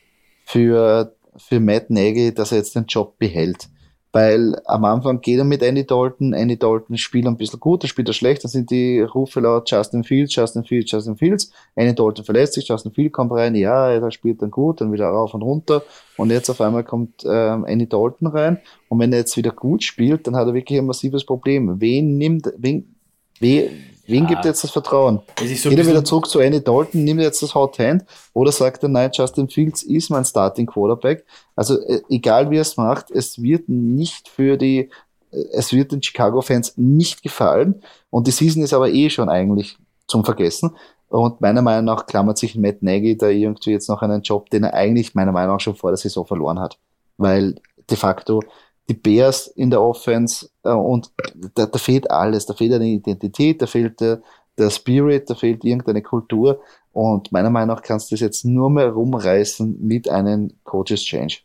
für, 0.46 1.14
für 1.36 1.60
Matt 1.60 1.90
Nagy, 1.90 2.32
dass 2.34 2.52
er 2.52 2.58
jetzt 2.58 2.74
den 2.74 2.86
Job 2.86 3.18
behält. 3.18 3.68
Weil 4.12 4.60
am 4.64 4.84
Anfang 4.84 5.20
geht 5.20 5.38
er 5.38 5.44
mit 5.44 5.62
Andy 5.62 5.86
Dalton, 5.86 6.32
Andy 6.32 6.58
Dalton 6.58 6.96
spielt 6.96 7.26
ein 7.26 7.36
bisschen 7.36 7.60
gut, 7.60 7.84
er 7.84 7.88
spielt 7.88 8.08
er 8.08 8.12
schlecht, 8.12 8.42
dann 8.42 8.50
sind 8.50 8.70
die 8.70 9.00
Rufe 9.00 9.38
laut 9.38 9.70
Justin 9.70 10.02
Fields, 10.02 10.34
Justin 10.34 10.64
Fields, 10.64 10.90
Justin 10.90 11.16
Fields. 11.16 11.52
Andy 11.76 11.94
Dalton 11.94 12.24
verletzt 12.24 12.54
sich, 12.54 12.66
Justin 12.66 12.90
Fields 12.90 13.12
kommt 13.12 13.30
rein, 13.30 13.54
ja, 13.54 13.88
er 13.90 14.10
spielt 14.10 14.42
dann 14.42 14.50
gut, 14.50 14.80
dann 14.80 14.92
wieder 14.92 15.06
rauf 15.06 15.32
und 15.34 15.42
runter. 15.42 15.82
Und 16.16 16.30
jetzt 16.30 16.50
auf 16.50 16.60
einmal 16.60 16.82
kommt 16.82 17.24
ähm, 17.24 17.64
Andy 17.64 17.88
Dalton 17.88 18.26
rein. 18.26 18.58
Und 18.88 18.98
wenn 18.98 19.12
er 19.12 19.20
jetzt 19.20 19.36
wieder 19.36 19.52
gut 19.52 19.84
spielt, 19.84 20.26
dann 20.26 20.34
hat 20.34 20.48
er 20.48 20.54
wirklich 20.54 20.78
ein 20.78 20.86
massives 20.86 21.24
Problem. 21.24 21.80
Wen 21.80 22.18
nimmt, 22.18 22.52
wen, 22.56 22.96
wen, 23.38 23.70
Wen 24.06 24.26
gibt 24.26 24.44
jetzt 24.44 24.64
das 24.64 24.70
Vertrauen? 24.70 25.20
So 25.38 25.68
Geht 25.70 25.78
er 25.78 25.86
wieder 25.86 26.04
zurück 26.04 26.26
zu 26.26 26.40
Andy 26.40 26.62
Dalton, 26.62 27.04
nimmt 27.04 27.20
jetzt 27.20 27.42
das 27.42 27.54
Hot 27.54 27.78
Hand 27.78 28.04
oder 28.32 28.52
sagt 28.52 28.82
er, 28.82 28.88
nein, 28.88 29.10
Justin 29.12 29.48
Fields 29.48 29.82
ist 29.82 30.10
mein 30.10 30.24
Starting 30.24 30.66
Quarterback. 30.66 31.24
Also 31.54 31.78
äh, 31.80 32.00
egal 32.08 32.50
wie 32.50 32.56
er 32.56 32.62
es 32.62 32.76
macht, 32.76 33.10
es 33.10 33.40
wird 33.40 33.68
nicht 33.68 34.28
für 34.28 34.56
die, 34.56 34.90
äh, 35.30 35.44
es 35.52 35.72
wird 35.72 35.92
den 35.92 36.02
Chicago-Fans 36.02 36.74
nicht 36.76 37.22
gefallen 37.22 37.82
und 38.10 38.26
die 38.26 38.32
Season 38.32 38.62
ist 38.62 38.74
aber 38.74 38.90
eh 38.90 39.10
schon 39.10 39.28
eigentlich 39.28 39.76
zum 40.06 40.24
Vergessen. 40.24 40.72
Und 41.08 41.40
meiner 41.40 41.62
Meinung 41.62 41.86
nach 41.86 42.06
klammert 42.06 42.38
sich 42.38 42.54
Matt 42.54 42.82
Nagy 42.82 43.16
da 43.16 43.28
irgendwie 43.28 43.72
jetzt 43.72 43.88
noch 43.88 44.00
einen 44.02 44.22
Job, 44.22 44.48
den 44.50 44.64
er 44.64 44.74
eigentlich 44.74 45.14
meiner 45.14 45.32
Meinung 45.32 45.56
nach 45.56 45.60
schon 45.60 45.74
vor 45.74 45.90
der 45.90 45.98
Saison 45.98 46.24
verloren 46.24 46.60
hat. 46.60 46.78
Weil 47.16 47.56
de 47.90 47.96
facto 47.96 48.40
die 48.88 48.94
Bears 48.94 49.46
in 49.46 49.70
der 49.70 49.82
Offense 49.82 50.48
äh, 50.64 50.70
und 50.70 51.10
da, 51.54 51.66
da, 51.66 51.78
fehlt 51.78 52.10
alles. 52.10 52.46
Da 52.46 52.54
fehlt 52.54 52.72
eine 52.72 52.88
Identität, 52.88 53.62
da 53.62 53.66
fehlt 53.66 54.00
der, 54.00 54.22
der 54.58 54.70
Spirit, 54.70 55.30
da 55.30 55.34
fehlt 55.34 55.64
irgendeine 55.64 56.02
Kultur. 56.02 56.60
Und 56.92 57.30
meiner 57.30 57.50
Meinung 57.50 57.76
nach 57.76 57.82
kannst 57.82 58.10
du 58.10 58.14
das 58.14 58.20
jetzt 58.20 58.44
nur 58.44 58.68
mehr 58.70 58.88
rumreißen 58.88 59.78
mit 59.80 60.08
einem 60.08 60.52
Coaches 60.64 61.04
Change. 61.04 61.38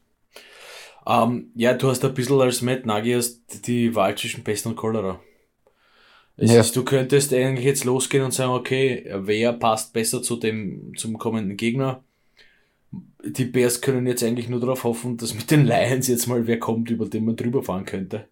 Ähm, 1.07 1.51
ja, 1.55 1.73
du 1.73 1.89
hast 1.89 2.03
ein 2.03 2.13
bisschen 2.13 2.41
als 2.41 2.61
Matt 2.61 2.85
Nagy 2.85 3.19
die 3.65 3.93
Wahl 3.93 4.15
zwischen 4.15 4.43
Pest 4.43 4.65
und 4.65 4.75
Cholera. 4.75 5.19
Es 6.37 6.51
ja. 6.51 6.59
ist, 6.61 6.75
du 6.75 6.83
könntest 6.83 7.33
eigentlich 7.33 7.65
jetzt 7.65 7.85
losgehen 7.85 8.25
und 8.25 8.33
sagen, 8.33 8.51
okay, 8.51 9.09
wer 9.13 9.53
passt 9.53 9.93
besser 9.93 10.21
zu 10.21 10.35
dem, 10.35 10.93
zum 10.97 11.17
kommenden 11.17 11.55
Gegner? 11.55 12.03
Die 13.23 13.45
Bears 13.45 13.81
können 13.81 14.05
jetzt 14.07 14.23
eigentlich 14.23 14.49
nur 14.49 14.59
darauf 14.59 14.83
hoffen, 14.83 15.17
dass 15.17 15.33
mit 15.33 15.49
den 15.49 15.65
Lions 15.65 16.07
jetzt 16.07 16.27
mal 16.27 16.45
wer 16.47 16.59
kommt, 16.59 16.89
über 16.89 17.05
den 17.07 17.25
man 17.25 17.35
drüber 17.35 17.63
fahren 17.63 17.85
könnte. 17.85 18.27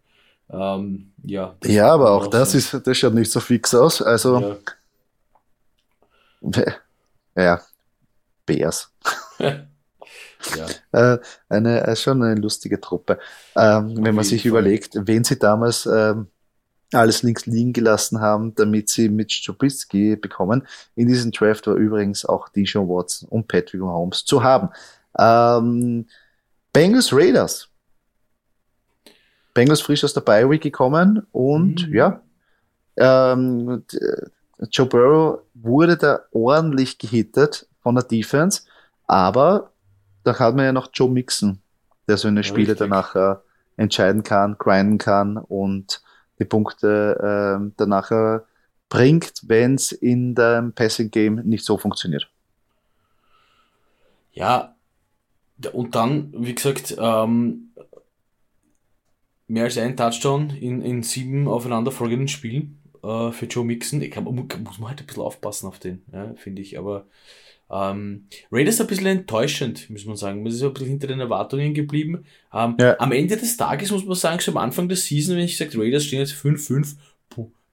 Ähm, 0.49 1.11
ja, 1.23 1.55
ja, 1.63 1.91
aber 1.91 2.11
auch 2.11 2.27
das 2.27 2.51
sein. 2.51 2.59
ist, 2.59 2.87
das 2.87 2.97
schaut 2.97 3.13
nicht 3.13 3.31
so 3.31 3.39
fix 3.39 3.73
aus. 3.73 4.01
Also, 4.01 4.57
ja, 6.41 6.63
ja 7.35 7.61
Bears. 8.45 8.91
ja. 9.39 9.65
Äh, 10.91 11.17
eine, 11.49 11.87
äh, 11.87 11.95
schon 11.95 12.21
eine 12.21 12.39
lustige 12.39 12.79
Truppe. 12.79 13.17
Ähm, 13.55 14.03
wenn 14.03 14.13
man 14.13 14.25
sich 14.25 14.45
überlegt, 14.45 14.91
wen 14.93 15.23
sie 15.23 15.39
damals 15.39 15.85
ähm, 15.85 16.27
alles 16.95 17.23
links 17.23 17.45
liegen 17.45 17.73
gelassen 17.73 18.21
haben, 18.21 18.55
damit 18.55 18.89
sie 18.89 19.09
Mitch 19.09 19.43
Trubisky 19.45 20.15
bekommen. 20.15 20.67
In 20.95 21.07
diesem 21.07 21.31
Draft 21.31 21.67
war 21.67 21.75
übrigens 21.75 22.25
auch 22.25 22.49
Dijon 22.49 22.87
Watson 22.87 23.29
und 23.29 23.47
Patrick 23.47 23.81
Mahomes 23.81 24.25
zu 24.25 24.43
haben. 24.43 24.69
Ähm, 25.17 26.05
Bengals 26.71 27.13
Raiders. 27.13 27.69
Bengals 29.53 29.81
frisch 29.81 30.03
aus 30.03 30.13
der 30.13 30.21
Bye 30.21 30.49
Week 30.49 30.61
gekommen 30.61 31.25
und 31.31 31.87
mhm. 31.87 31.93
ja, 31.93 32.21
ähm, 32.97 33.83
Joe 34.71 34.87
Burrow 34.87 35.39
wurde 35.53 35.97
da 35.97 36.21
ordentlich 36.31 36.97
gehittet 36.97 37.67
von 37.81 37.95
der 37.95 38.03
Defense, 38.03 38.61
aber 39.05 39.71
da 40.23 40.37
hat 40.39 40.55
man 40.55 40.65
ja 40.65 40.71
noch 40.71 40.89
Joe 40.93 41.09
Mixon, 41.09 41.59
der 42.07 42.17
so 42.17 42.27
eine 42.27 42.43
Spiele 42.43 42.75
danach 42.75 43.15
äh, 43.15 43.35
entscheiden 43.77 44.23
kann, 44.23 44.57
grinden 44.57 44.97
kann 44.97 45.37
und 45.37 46.02
die 46.43 46.49
Punkte 46.49 47.59
äh, 47.59 47.71
danach 47.77 48.41
bringt, 48.89 49.33
wenn 49.47 49.75
es 49.75 49.91
in 49.91 50.35
dem 50.35 50.73
Passing 50.73 51.09
Game 51.09 51.41
nicht 51.43 51.65
so 51.65 51.77
funktioniert. 51.77 52.29
Ja, 54.33 54.75
und 55.71 55.95
dann, 55.95 56.33
wie 56.35 56.55
gesagt, 56.55 56.95
ähm, 56.99 57.71
mehr 59.47 59.65
als 59.65 59.77
ein 59.77 59.95
Touchdown 59.95 60.49
in, 60.49 60.81
in 60.81 61.03
sieben 61.03 61.47
aufeinanderfolgenden 61.47 62.27
Spielen 62.27 62.79
äh, 63.03 63.31
für 63.31 63.45
Joe 63.45 63.65
Mixon. 63.65 64.01
Ich 64.01 64.11
kann, 64.11 64.23
muss 64.23 64.79
man 64.79 64.89
halt 64.89 65.01
ein 65.01 65.05
bisschen 65.05 65.23
aufpassen 65.23 65.67
auf 65.67 65.79
den, 65.79 66.03
ja, 66.11 66.33
finde 66.35 66.61
ich. 66.61 66.77
Aber 66.77 67.05
ähm, 67.71 68.27
Raiders 68.51 68.81
ein 68.81 68.87
bisschen 68.87 69.07
enttäuschend, 69.07 69.89
muss 69.89 70.05
man 70.05 70.15
sagen. 70.15 70.43
Man 70.43 70.51
ist 70.51 70.61
ein 70.61 70.73
bisschen 70.73 70.87
hinter 70.87 71.07
den 71.07 71.19
Erwartungen 71.19 71.73
geblieben. 71.73 72.25
Ähm, 72.53 72.75
ja. 72.79 72.95
Am 72.99 73.11
Ende 73.11 73.37
des 73.37 73.57
Tages 73.57 73.91
muss 73.91 74.05
man 74.05 74.15
sagen, 74.15 74.39
so 74.39 74.51
am 74.51 74.57
Anfang 74.57 74.87
der 74.87 74.97
Season, 74.97 75.35
wenn 75.35 75.43
ich 75.43 75.57
sage, 75.57 75.77
Raiders 75.77 76.05
stehen 76.05 76.19
jetzt 76.19 76.33
5-5, 76.33 76.95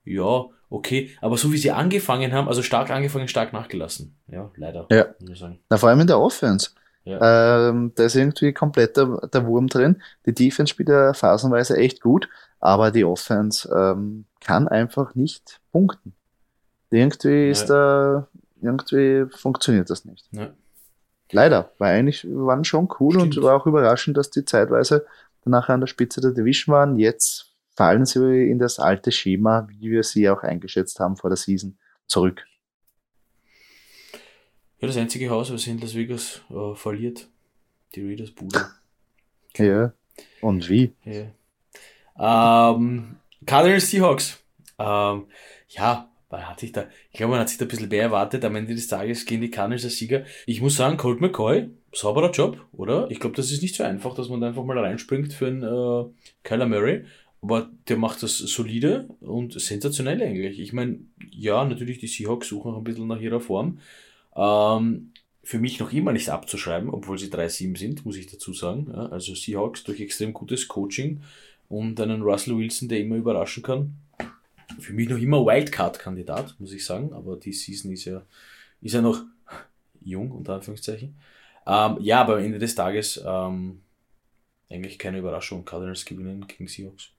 ja, 0.05 0.46
okay. 0.68 1.11
Aber 1.20 1.37
so 1.37 1.53
wie 1.53 1.59
sie 1.59 1.70
angefangen 1.70 2.33
haben, 2.33 2.48
also 2.48 2.62
stark 2.62 2.90
angefangen, 2.90 3.29
stark 3.29 3.53
nachgelassen. 3.53 4.16
Ja, 4.29 4.50
leider. 4.57 4.87
Ja. 4.90 5.07
Muss 5.20 5.31
ich 5.31 5.38
sagen. 5.38 5.59
Na, 5.68 5.76
vor 5.76 5.88
allem 5.88 6.00
in 6.00 6.07
der 6.07 6.18
Offense. 6.18 6.70
Ja. 7.05 7.68
Ähm, 7.68 7.92
da 7.94 8.05
ist 8.05 8.14
irgendwie 8.14 8.53
komplett 8.53 8.96
der, 8.96 9.29
der 9.33 9.46
Wurm 9.46 9.68
drin. 9.68 10.03
Die 10.26 10.35
Defense 10.35 10.70
spielt 10.70 10.88
ja 10.88 11.14
phasenweise 11.14 11.76
echt 11.76 12.00
gut, 12.00 12.29
aber 12.59 12.90
die 12.90 13.05
Offense 13.05 13.68
ähm, 13.74 14.26
kann 14.40 14.68
einfach 14.68 15.14
nicht 15.14 15.61
punkten. 15.72 16.14
Irgendwie 16.90 17.50
ist 17.50 17.66
da 17.66 18.26
irgendwie 18.62 19.26
funktioniert 19.36 19.90
das 19.90 20.04
nicht. 20.04 20.26
Ja. 20.32 20.52
Leider, 21.32 21.72
weil 21.78 21.96
eigentlich 21.96 22.24
waren 22.24 22.64
schon 22.64 22.88
cool 22.98 23.14
Stimmt. 23.14 23.36
und 23.36 23.44
war 23.44 23.56
auch 23.56 23.66
überraschend, 23.66 24.16
dass 24.16 24.30
die 24.30 24.44
zeitweise 24.44 25.06
danach 25.44 25.68
an 25.68 25.80
der 25.80 25.86
Spitze 25.86 26.20
der 26.20 26.32
Division 26.32 26.74
waren. 26.74 26.98
Jetzt 26.98 27.54
fallen 27.76 28.04
sie 28.04 28.50
in 28.50 28.58
das 28.58 28.78
alte 28.78 29.12
Schema, 29.12 29.68
wie 29.68 29.90
wir 29.90 30.02
sie 30.02 30.28
auch 30.28 30.42
eingeschätzt 30.42 30.98
haben 31.00 31.16
vor 31.16 31.30
der 31.30 31.36
Season, 31.36 31.78
zurück. 32.06 32.44
Ja, 34.80 34.88
das 34.88 34.96
einzige 34.96 35.30
Haus, 35.30 35.52
was 35.52 35.66
in 35.66 35.78
Las 35.78 35.94
Vegas 35.94 36.40
äh, 36.50 36.74
verliert. 36.74 37.28
Die 37.94 38.06
Raiders 38.06 38.30
Bude. 38.30 38.66
Ja. 39.56 39.92
Und 40.40 40.68
wie? 40.68 40.94
Ja. 41.04 42.72
Ähm, 42.72 43.16
Cardinals 43.46 43.90
Seahawks. 43.90 44.42
Ähm, 44.78 45.26
ja, 45.68 46.09
weil 46.30 46.48
hat 46.48 46.60
sich 46.60 46.72
da, 46.72 46.86
ich 47.10 47.18
glaube, 47.18 47.32
man 47.32 47.40
hat 47.40 47.48
sich 47.48 47.58
da 47.58 47.64
ein 47.64 47.68
bisschen 47.68 47.88
mehr 47.88 48.02
erwartet. 48.02 48.44
Am 48.44 48.54
Ende 48.54 48.74
des 48.74 48.86
Tages 48.86 49.26
gehen 49.26 49.40
die 49.40 49.50
Cardinals 49.50 49.84
als 49.84 49.96
Sieger. 49.96 50.24
Ich 50.46 50.62
muss 50.62 50.76
sagen, 50.76 50.96
Colt 50.96 51.20
McCoy, 51.20 51.68
sauberer 51.92 52.30
Job, 52.30 52.64
oder? 52.72 53.10
Ich 53.10 53.18
glaube, 53.18 53.36
das 53.36 53.50
ist 53.50 53.62
nicht 53.62 53.74
so 53.74 53.82
einfach, 53.82 54.14
dass 54.14 54.28
man 54.28 54.40
da 54.40 54.46
einfach 54.48 54.64
mal 54.64 54.78
reinspringt 54.78 55.32
für 55.32 55.48
einen 55.48 55.62
äh, 55.64 56.08
Kyler 56.44 56.66
Murray. 56.66 57.04
Aber 57.42 57.70
der 57.88 57.96
macht 57.96 58.22
das 58.22 58.38
solide 58.38 59.08
und 59.20 59.60
sensationell 59.60 60.22
eigentlich. 60.22 60.60
Ich 60.60 60.72
meine, 60.72 61.00
ja, 61.30 61.64
natürlich, 61.64 61.98
die 61.98 62.06
Seahawks 62.06 62.48
suchen 62.48 62.70
noch 62.70 62.78
ein 62.78 62.84
bisschen 62.84 63.08
nach 63.08 63.20
ihrer 63.20 63.40
Form. 63.40 63.80
Ähm, 64.36 65.12
für 65.42 65.58
mich 65.58 65.80
noch 65.80 65.92
immer 65.92 66.12
nicht 66.12 66.28
abzuschreiben, 66.28 66.90
obwohl 66.90 67.18
sie 67.18 67.28
3-7 67.28 67.76
sind, 67.76 68.04
muss 68.04 68.16
ich 68.16 68.26
dazu 68.26 68.52
sagen. 68.52 68.88
Ja, 68.92 69.06
also 69.06 69.34
Seahawks 69.34 69.82
durch 69.82 70.00
extrem 70.00 70.32
gutes 70.32 70.68
Coaching 70.68 71.22
und 71.68 72.00
einen 72.00 72.22
Russell 72.22 72.56
Wilson, 72.56 72.88
der 72.88 73.00
immer 73.00 73.16
überraschen 73.16 73.62
kann 73.62 73.96
für 74.78 74.92
mich 74.92 75.09
noch 75.09 75.18
immer 75.18 75.44
Wildcard-Kandidat, 75.44 76.56
muss 76.59 76.72
ich 76.72 76.85
sagen, 76.85 77.12
aber 77.12 77.37
die 77.37 77.52
Season 77.52 77.90
ist 77.92 78.04
ja, 78.04 78.22
ist 78.80 78.94
ja 78.94 79.02
noch 79.02 79.22
jung, 80.00 80.30
unter 80.33 80.54
Anführungszeichen. 80.54 81.18
Ähm, 81.66 81.96
ja, 82.00 82.20
aber 82.20 82.37
am 82.37 82.44
Ende 82.44 82.59
des 82.59 82.74
Tages 82.74 83.22
ähm, 83.24 83.83
eigentlich 84.70 84.98
keine 84.98 85.18
Überraschung. 85.18 85.64
Cardinals 85.64 86.04
gewinnen 86.04 86.46
gegen 86.46 86.68
Seahawks. 86.68 87.11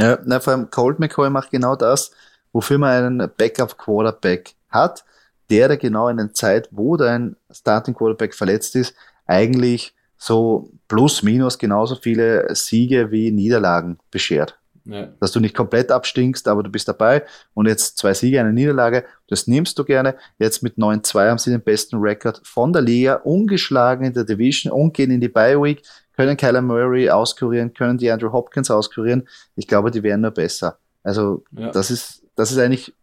Ja, 0.00 0.18
na, 0.24 0.40
vor 0.40 0.52
allem 0.52 0.70
Colt 0.70 0.98
McCoy 0.98 1.28
macht 1.28 1.50
genau 1.50 1.74
das, 1.74 2.12
wofür 2.52 2.78
man 2.78 3.18
einen 3.18 3.30
Backup-Quarterback 3.36 4.54
hat, 4.68 5.04
der 5.50 5.68
da 5.68 5.76
genau 5.76 6.08
in 6.08 6.18
der 6.18 6.32
Zeit, 6.32 6.68
wo 6.70 6.96
dein 6.96 7.36
Starting-Quarterback 7.50 8.34
verletzt 8.34 8.76
ist, 8.76 8.94
eigentlich 9.26 9.94
so 10.16 10.70
plus 10.88 11.22
minus 11.22 11.58
genauso 11.58 11.96
viele 11.96 12.54
Siege 12.54 13.10
wie 13.10 13.30
Niederlagen 13.30 13.98
beschert. 14.10 14.57
Ja. 14.88 15.08
Dass 15.20 15.32
du 15.32 15.40
nicht 15.40 15.54
komplett 15.54 15.92
abstinkst, 15.92 16.48
aber 16.48 16.62
du 16.62 16.70
bist 16.70 16.88
dabei 16.88 17.22
und 17.52 17.66
jetzt 17.66 17.98
zwei 17.98 18.14
Siege, 18.14 18.40
eine 18.40 18.54
Niederlage, 18.54 19.04
das 19.28 19.46
nimmst 19.46 19.78
du 19.78 19.84
gerne. 19.84 20.16
Jetzt 20.38 20.62
mit 20.62 20.78
9-2 20.78 21.28
haben 21.28 21.38
sie 21.38 21.50
den 21.50 21.60
besten 21.60 21.98
Rekord 21.98 22.40
von 22.42 22.72
der 22.72 22.80
Liga, 22.80 23.16
ungeschlagen 23.16 24.06
in 24.06 24.14
der 24.14 24.24
Division 24.24 24.72
und 24.72 24.94
gehen 24.94 25.10
in 25.10 25.20
die 25.20 25.28
Bye 25.28 25.60
Week, 25.60 25.82
können 26.16 26.38
Kyler 26.38 26.62
Murray 26.62 27.10
auskurieren, 27.10 27.74
können 27.74 27.98
die 27.98 28.10
Andrew 28.10 28.32
Hopkins 28.32 28.70
auskurieren. 28.70 29.28
Ich 29.56 29.68
glaube, 29.68 29.90
die 29.90 30.02
werden 30.02 30.22
nur 30.22 30.30
besser. 30.30 30.78
Also 31.02 31.44
ja. 31.52 31.70
das 31.70 31.90
ist, 31.90 32.22
das 32.34 32.50
ist 32.50 32.58
eigentlich 32.58 32.94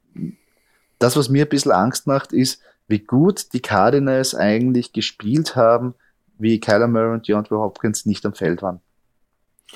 das, 0.98 1.16
was 1.16 1.30
mir 1.30 1.46
ein 1.46 1.50
bisschen 1.50 1.72
Angst 1.72 2.08
macht, 2.08 2.34
ist, 2.34 2.62
wie 2.88 3.00
gut 3.00 3.54
die 3.54 3.62
Cardinals 3.62 4.34
eigentlich 4.34 4.92
gespielt 4.92 5.56
haben, 5.56 5.94
wie 6.40 6.60
Kyler 6.60 6.88
Murray 6.88 7.14
und 7.14 7.28
DeAndre 7.28 7.60
Hopkins 7.60 8.08
nicht 8.08 8.26
am 8.26 8.34
Feld 8.34 8.64
waren. 8.64 8.82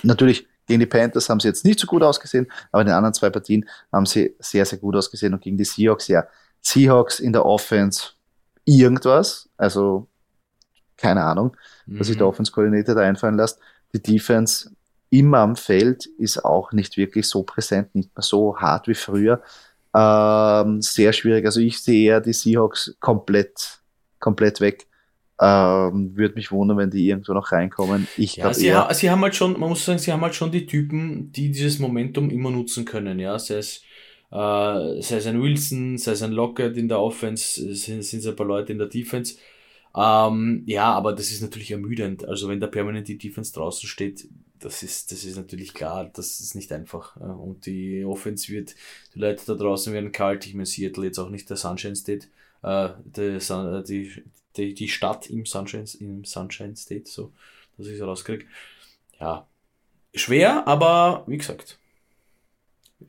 Natürlich 0.01 0.47
gegen 0.69 0.79
die 0.79 0.85
Panthers 0.85 1.27
haben 1.29 1.39
sie 1.39 1.47
jetzt 1.47 1.65
nicht 1.65 1.79
so 1.79 1.87
gut 1.87 2.03
ausgesehen, 2.03 2.47
aber 2.71 2.81
in 2.81 2.87
den 2.87 2.95
anderen 2.95 3.15
zwei 3.15 3.31
Partien 3.31 3.67
haben 3.91 4.05
sie 4.05 4.35
sehr, 4.39 4.65
sehr 4.65 4.77
gut 4.77 4.95
ausgesehen 4.95 5.33
und 5.33 5.41
gegen 5.41 5.57
die 5.57 5.65
Seahawks, 5.65 6.07
ja. 6.07 6.25
Seahawks 6.61 7.19
in 7.19 7.33
der 7.33 7.45
Offense 7.45 8.11
irgendwas, 8.65 9.49
also 9.57 10.07
keine 10.95 11.23
Ahnung, 11.23 11.57
was 11.87 12.07
sich 12.07 12.17
der 12.17 12.25
mhm. 12.25 12.29
Offense-Koordinator 12.29 12.93
da 12.93 13.01
einfallen 13.01 13.37
lässt. 13.37 13.59
Die 13.93 14.01
Defense 14.01 14.69
immer 15.09 15.39
am 15.39 15.55
Feld 15.55 16.05
ist 16.05 16.45
auch 16.45 16.71
nicht 16.71 16.97
wirklich 16.97 17.27
so 17.27 17.41
präsent, 17.41 17.95
nicht 17.95 18.15
mehr 18.15 18.23
so 18.23 18.57
hart 18.57 18.87
wie 18.87 18.93
früher. 18.93 19.41
Ähm, 19.95 20.83
sehr 20.83 21.13
schwierig. 21.13 21.45
Also 21.45 21.61
ich 21.61 21.81
sehe 21.81 22.11
eher 22.11 22.21
die 22.21 22.33
Seahawks 22.33 22.95
komplett, 22.99 23.79
komplett 24.19 24.61
weg. 24.61 24.85
Ähm, 25.41 26.17
Würde 26.17 26.35
mich 26.35 26.51
wundern, 26.51 26.77
wenn 26.77 26.91
die 26.91 27.07
irgendwo 27.07 27.33
noch 27.33 27.51
reinkommen. 27.51 28.07
Ich 28.17 28.35
ja, 28.35 28.53
sie, 28.53 28.73
ha 28.73 28.93
sie 28.93 29.09
haben 29.09 29.21
halt 29.21 29.35
schon, 29.35 29.57
man 29.57 29.69
muss 29.69 29.85
sagen, 29.85 29.99
sie 29.99 30.11
haben 30.11 30.21
halt 30.21 30.35
schon 30.35 30.51
die 30.51 30.65
Typen, 30.65 31.31
die 31.31 31.49
dieses 31.49 31.79
Momentum 31.79 32.29
immer 32.29 32.51
nutzen 32.51 32.83
können, 32.83 33.19
ja, 33.19 33.39
sei 33.39 33.55
es, 33.55 33.77
äh, 34.31 35.01
sei 35.01 35.17
es 35.17 35.25
ein 35.27 35.41
Wilson, 35.41 35.97
sei 35.97 36.11
es 36.11 36.23
ein 36.23 36.33
Lockett 36.33 36.75
in 36.75 36.89
der 36.89 36.99
Offense, 36.99 37.73
sind, 37.73 38.03
sind 38.03 38.19
es 38.19 38.27
ein 38.27 38.35
paar 38.35 38.47
Leute 38.47 38.73
in 38.73 38.79
der 38.79 38.87
Defense. 38.87 39.35
Ähm, 39.95 40.63
ja, 40.65 40.91
aber 40.93 41.13
das 41.13 41.31
ist 41.31 41.41
natürlich 41.41 41.71
ermüdend. 41.71 42.27
Also 42.27 42.47
wenn 42.49 42.59
da 42.59 42.67
permanent 42.67 43.07
die 43.07 43.17
Defense 43.17 43.53
draußen 43.53 43.87
steht, 43.87 44.27
das 44.59 44.83
ist, 44.83 45.11
das 45.11 45.23
ist 45.23 45.37
natürlich 45.37 45.73
klar, 45.73 46.09
das 46.13 46.41
ist 46.41 46.53
nicht 46.53 46.71
einfach. 46.71 47.15
Und 47.15 47.65
die 47.65 48.03
Offense 48.03 48.51
wird, 48.51 48.75
die 49.15 49.19
Leute 49.19 49.43
da 49.47 49.55
draußen 49.55 49.93
werden 49.93 50.11
kalt. 50.11 50.45
Ich 50.45 50.53
meine, 50.53 50.65
Seattle 50.65 51.05
jetzt 51.05 51.17
auch 51.17 51.29
nicht 51.29 51.49
der 51.49 51.57
Sunshine 51.57 51.95
State, 51.95 52.27
äh, 52.61 52.89
der, 53.05 53.39
die, 53.83 54.23
die, 54.57 54.73
die 54.73 54.87
Stadt 54.87 55.29
im 55.29 55.45
Sunshine, 55.45 55.85
im 55.99 56.25
Sunshine 56.25 56.75
State, 56.75 57.09
so, 57.09 57.31
dass 57.77 57.87
ich 57.87 57.95
es 57.95 58.01
rauskriege. 58.01 58.45
Ja, 59.19 59.47
schwer, 60.13 60.67
aber 60.67 61.23
wie 61.27 61.37
gesagt. 61.37 61.77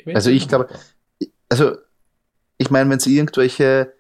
Also 0.07 0.31
ich 0.31 0.49
glaube, 0.49 0.69
also 1.49 1.77
ich 2.59 2.71
meine, 2.71 2.89
wenn 2.91 2.99
es 2.99 3.07
irgendwelche 3.07 3.93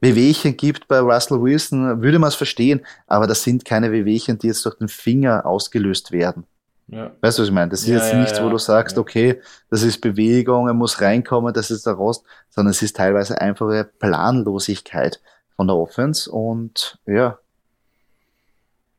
Wehwehchen 0.00 0.56
gibt 0.56 0.88
bei 0.88 1.00
Russell 1.00 1.40
Wilson, 1.40 2.02
würde 2.02 2.18
man 2.18 2.28
es 2.28 2.34
verstehen, 2.34 2.84
aber 3.06 3.26
das 3.26 3.42
sind 3.42 3.64
keine 3.64 3.90
Wehwehchen, 3.90 4.38
die 4.38 4.48
jetzt 4.48 4.64
durch 4.64 4.76
den 4.76 4.88
Finger 4.88 5.46
ausgelöst 5.46 6.12
werden. 6.12 6.44
Ja. 6.88 7.10
Weißt 7.20 7.38
du, 7.38 7.42
was 7.42 7.48
ich 7.48 7.54
meine? 7.54 7.70
Das 7.70 7.82
ist 7.82 7.88
ja, 7.88 7.96
jetzt 7.96 8.14
nichts, 8.14 8.42
wo 8.42 8.48
du 8.48 8.58
sagst, 8.58 8.96
okay, 8.96 9.40
das 9.70 9.82
ist 9.82 10.00
Bewegung, 10.00 10.68
er 10.68 10.74
muss 10.74 11.00
reinkommen, 11.00 11.52
das 11.52 11.70
ist 11.70 11.86
der 11.86 11.94
Rost, 11.94 12.24
sondern 12.48 12.70
es 12.70 12.80
ist 12.80 12.96
teilweise 12.96 13.40
einfache 13.40 13.84
Planlosigkeit 13.84 15.20
von 15.58 15.66
der 15.66 15.76
Offense 15.76 16.30
und 16.30 17.00
ja, 17.04 17.36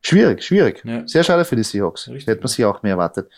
schwierig, 0.02 0.44
schwierig. 0.44 0.84
Sehr 1.06 1.24
schade 1.24 1.46
für 1.46 1.56
die 1.56 1.64
Seahawks. 1.64 2.10
Richtig, 2.10 2.28
Hätte 2.28 2.42
man 2.42 2.50
sich 2.50 2.66
auch 2.66 2.84
mehr 2.84 2.92
erwartet. 2.92 3.32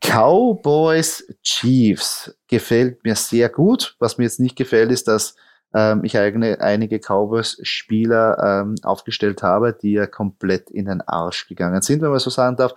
Cowboys 0.00 1.26
Chiefs 1.42 2.32
gefällt 2.46 3.02
mir 3.02 3.16
sehr 3.16 3.48
gut. 3.48 3.96
Was 3.98 4.18
mir 4.18 4.24
jetzt 4.24 4.38
nicht 4.38 4.54
gefällt, 4.54 4.92
ist, 4.92 5.08
dass 5.08 5.34
ähm, 5.74 6.04
ich 6.04 6.16
eigene, 6.16 6.60
einige 6.60 7.00
Cowboys-Spieler 7.00 8.62
ähm, 8.62 8.76
aufgestellt 8.84 9.42
habe, 9.42 9.72
die 9.72 9.94
ja 9.94 10.06
komplett 10.06 10.70
in 10.70 10.84
den 10.84 11.00
Arsch 11.00 11.48
gegangen 11.48 11.82
sind, 11.82 12.02
wenn 12.02 12.10
man 12.10 12.20
so 12.20 12.30
sagen 12.30 12.56
darf. 12.56 12.72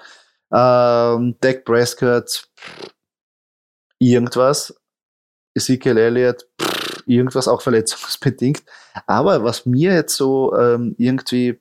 Ähm, 0.51 1.35
Dak 1.39 1.65
Prescott, 1.65 2.49
irgendwas. 3.99 4.75
Ezekiel 5.55 5.97
Elliott, 5.97 6.47
irgendwas 7.05 7.47
auch 7.47 7.61
verletzungsbedingt. 7.61 8.63
Aber 9.05 9.43
was 9.43 9.65
mir 9.65 9.93
jetzt 9.93 10.15
so 10.15 10.55
ähm, 10.57 10.95
irgendwie 10.97 11.59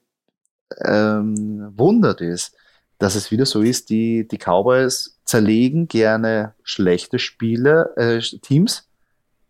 ähm, 0.85 1.71
wundert 1.75 2.21
ist, 2.21 2.55
dass 2.97 3.15
es 3.15 3.31
wieder 3.31 3.45
so 3.45 3.61
ist, 3.61 3.89
die, 3.89 4.27
die 4.27 4.37
Cowboys 4.37 5.19
zerlegen 5.25 5.87
gerne 5.87 6.55
schlechte 6.63 7.19
Spiele, 7.19 7.93
äh, 7.97 8.19
Teams 8.39 8.89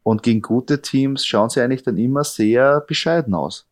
und 0.04 0.24
gegen 0.24 0.42
gute 0.42 0.82
Teams 0.82 1.26
schauen 1.26 1.50
sie 1.50 1.62
eigentlich 1.62 1.84
dann 1.84 1.98
immer 1.98 2.24
sehr 2.24 2.82
bescheiden 2.82 3.34
aus. 3.34 3.68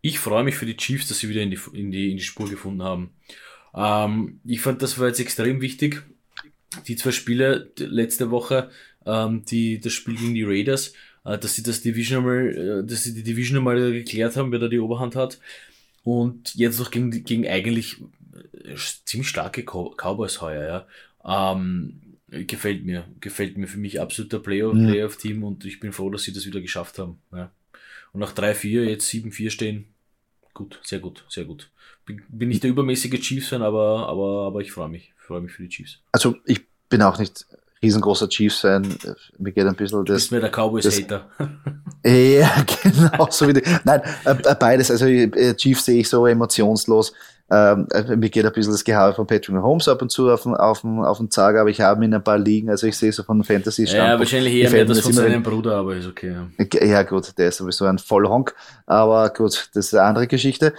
Ich 0.00 0.18
freue 0.20 0.44
mich 0.44 0.54
für 0.54 0.66
die 0.66 0.76
Chiefs, 0.76 1.08
dass 1.08 1.18
sie 1.18 1.28
wieder 1.28 1.42
in 1.42 1.50
die, 1.50 1.58
in 1.72 1.90
die, 1.90 2.10
in 2.12 2.16
die 2.16 2.22
Spur 2.22 2.48
gefunden 2.48 2.82
haben. 2.82 3.10
Ähm, 3.74 4.40
ich 4.44 4.60
fand, 4.60 4.82
das 4.82 4.98
war 4.98 5.08
jetzt 5.08 5.20
extrem 5.20 5.60
wichtig. 5.60 6.02
Die 6.86 6.96
zwei 6.96 7.10
Spiele 7.10 7.72
letzte 7.78 8.30
Woche, 8.30 8.70
ähm, 9.06 9.44
die, 9.44 9.80
das 9.80 9.92
Spiel 9.92 10.16
gegen 10.16 10.34
die 10.34 10.44
Raiders, 10.44 10.92
äh, 11.24 11.38
dass 11.38 11.54
sie 11.54 11.62
das 11.62 11.80
Division 11.80 12.24
mal, 12.24 12.82
äh, 12.82 12.86
dass 12.86 13.04
sie 13.04 13.14
die 13.14 13.22
Division 13.22 13.62
mal 13.62 13.92
geklärt 13.92 14.36
haben, 14.36 14.52
wer 14.52 14.58
da 14.58 14.68
die 14.68 14.80
Oberhand 14.80 15.16
hat. 15.16 15.38
Und 16.04 16.54
jetzt 16.54 16.78
noch 16.78 16.90
gegen, 16.90 17.10
gegen 17.24 17.48
eigentlich 17.48 17.96
ziemlich 19.04 19.28
starke 19.28 19.64
Cowboys 19.64 20.40
heuer, 20.40 20.86
ja. 21.24 21.56
Ähm, 21.58 22.00
gefällt 22.28 22.84
mir, 22.84 23.04
gefällt 23.20 23.56
mir 23.56 23.66
für 23.66 23.78
mich 23.78 24.00
absoluter 24.00 24.38
Playoff, 24.38 24.76
ja. 24.76 24.88
Playoff-Team 24.88 25.44
und 25.44 25.64
ich 25.64 25.80
bin 25.80 25.92
froh, 25.92 26.10
dass 26.10 26.24
sie 26.24 26.32
das 26.32 26.46
wieder 26.46 26.60
geschafft 26.60 26.98
haben. 26.98 27.18
Ja. 27.32 27.50
Und 28.12 28.20
nach 28.20 28.34
3-4, 28.34 28.84
jetzt 28.84 29.08
7-4 29.08 29.50
stehen, 29.50 29.86
gut, 30.54 30.80
sehr 30.82 31.00
gut, 31.00 31.24
sehr 31.28 31.44
gut. 31.44 31.70
Bin, 32.04 32.22
bin 32.28 32.48
nicht 32.48 32.62
der 32.62 32.70
übermäßige 32.70 33.20
Chiefs-Fan, 33.20 33.62
aber, 33.62 34.08
aber, 34.08 34.46
aber 34.46 34.60
ich 34.60 34.72
freue 34.72 34.88
mich, 34.88 35.12
freue 35.18 35.40
mich 35.40 35.52
für 35.52 35.62
die 35.62 35.68
Chiefs. 35.68 36.00
Also 36.12 36.36
ich 36.44 36.62
bin 36.88 37.02
auch 37.02 37.18
nicht 37.18 37.46
riesengroßer 37.86 38.28
Chiefs-Fan. 38.28 38.96
Mir 39.38 39.52
geht 39.52 39.66
ein 39.66 39.74
bisschen 39.74 40.04
das. 40.04 40.14
Bist 40.14 40.32
mir 40.32 40.40
der 40.40 40.50
Cowboys-Hater. 40.50 41.26
Ja, 42.04 42.50
genau, 42.82 43.26
so 43.30 43.48
wie 43.48 43.54
die, 43.54 43.62
Nein, 43.84 44.00
äh, 44.24 44.54
beides. 44.54 44.90
Also 44.90 45.06
äh, 45.06 45.54
Chiefs 45.54 45.84
sehe 45.86 46.00
ich 46.00 46.08
so 46.08 46.26
emotionslos. 46.26 47.12
Ähm, 47.48 47.86
äh, 47.92 48.16
mir 48.16 48.28
geht 48.28 48.44
ein 48.44 48.52
bisschen 48.52 48.72
das 48.72 48.82
Gehabe 48.82 49.14
von 49.14 49.26
Patrick 49.26 49.56
Holmes 49.56 49.86
ab 49.86 50.02
und 50.02 50.10
zu 50.10 50.30
auf 50.30 50.42
den, 50.42 50.54
auf 50.54 50.80
den, 50.80 50.98
auf 50.98 51.18
den 51.18 51.30
Zag, 51.30 51.56
aber 51.56 51.70
ich 51.70 51.80
habe 51.80 52.04
ihn 52.04 52.12
ein 52.12 52.22
paar 52.22 52.38
liegen, 52.38 52.70
also 52.70 52.88
ich 52.88 52.96
sehe 52.96 53.12
so 53.12 53.22
von 53.22 53.44
Fantasy 53.44 53.84
Ja, 53.84 54.18
wahrscheinlich 54.18 54.54
eher 54.54 54.70
mehr 54.70 54.84
das 54.84 54.98
von 54.98 55.12
seinem 55.12 55.44
Bruder, 55.44 55.76
aber 55.76 55.94
ist 55.94 56.08
okay. 56.08 56.34
Ja. 56.60 56.84
ja 56.84 57.02
gut, 57.04 57.38
der 57.38 57.48
ist 57.48 57.58
sowieso 57.58 57.84
ein 57.84 57.98
Vollhonk, 57.98 58.52
aber 58.86 59.30
gut, 59.30 59.70
das 59.74 59.86
ist 59.86 59.94
eine 59.94 60.02
andere 60.02 60.26
Geschichte. 60.26 60.74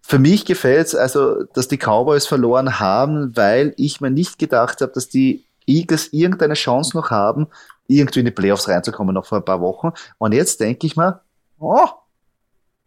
Für 0.00 0.18
mich 0.18 0.44
gefällt 0.44 0.88
es 0.88 0.94
also, 0.96 1.44
dass 1.54 1.68
die 1.68 1.76
Cowboys 1.76 2.26
verloren 2.26 2.80
haben, 2.80 3.36
weil 3.36 3.74
ich 3.76 4.00
mir 4.00 4.10
nicht 4.10 4.40
gedacht 4.40 4.80
habe, 4.80 4.90
dass 4.92 5.08
die 5.08 5.44
Eagles 5.68 6.12
irgendeine 6.12 6.54
Chance 6.54 6.96
noch 6.96 7.10
haben, 7.10 7.46
irgendwie 7.86 8.20
in 8.20 8.26
die 8.26 8.32
Playoffs 8.32 8.68
reinzukommen, 8.68 9.14
noch 9.14 9.26
vor 9.26 9.38
ein 9.38 9.44
paar 9.44 9.60
Wochen. 9.60 9.92
Und 10.18 10.32
jetzt 10.32 10.60
denke 10.60 10.86
ich 10.86 10.96
mir, 10.96 11.20
oh, 11.58 11.86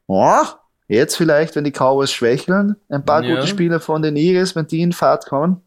oh, 0.07 0.45
Jetzt 0.91 1.15
vielleicht, 1.15 1.55
wenn 1.55 1.63
die 1.63 1.71
Cowboys 1.71 2.11
schwächeln, 2.11 2.75
ein 2.89 3.05
paar 3.05 3.23
ja. 3.23 3.35
gute 3.35 3.47
Spieler 3.47 3.79
von 3.79 4.01
den 4.01 4.17
Eagles, 4.17 4.57
wenn 4.57 4.67
die 4.67 4.81
in 4.81 4.91
Fahrt 4.91 5.25
kommen, 5.25 5.61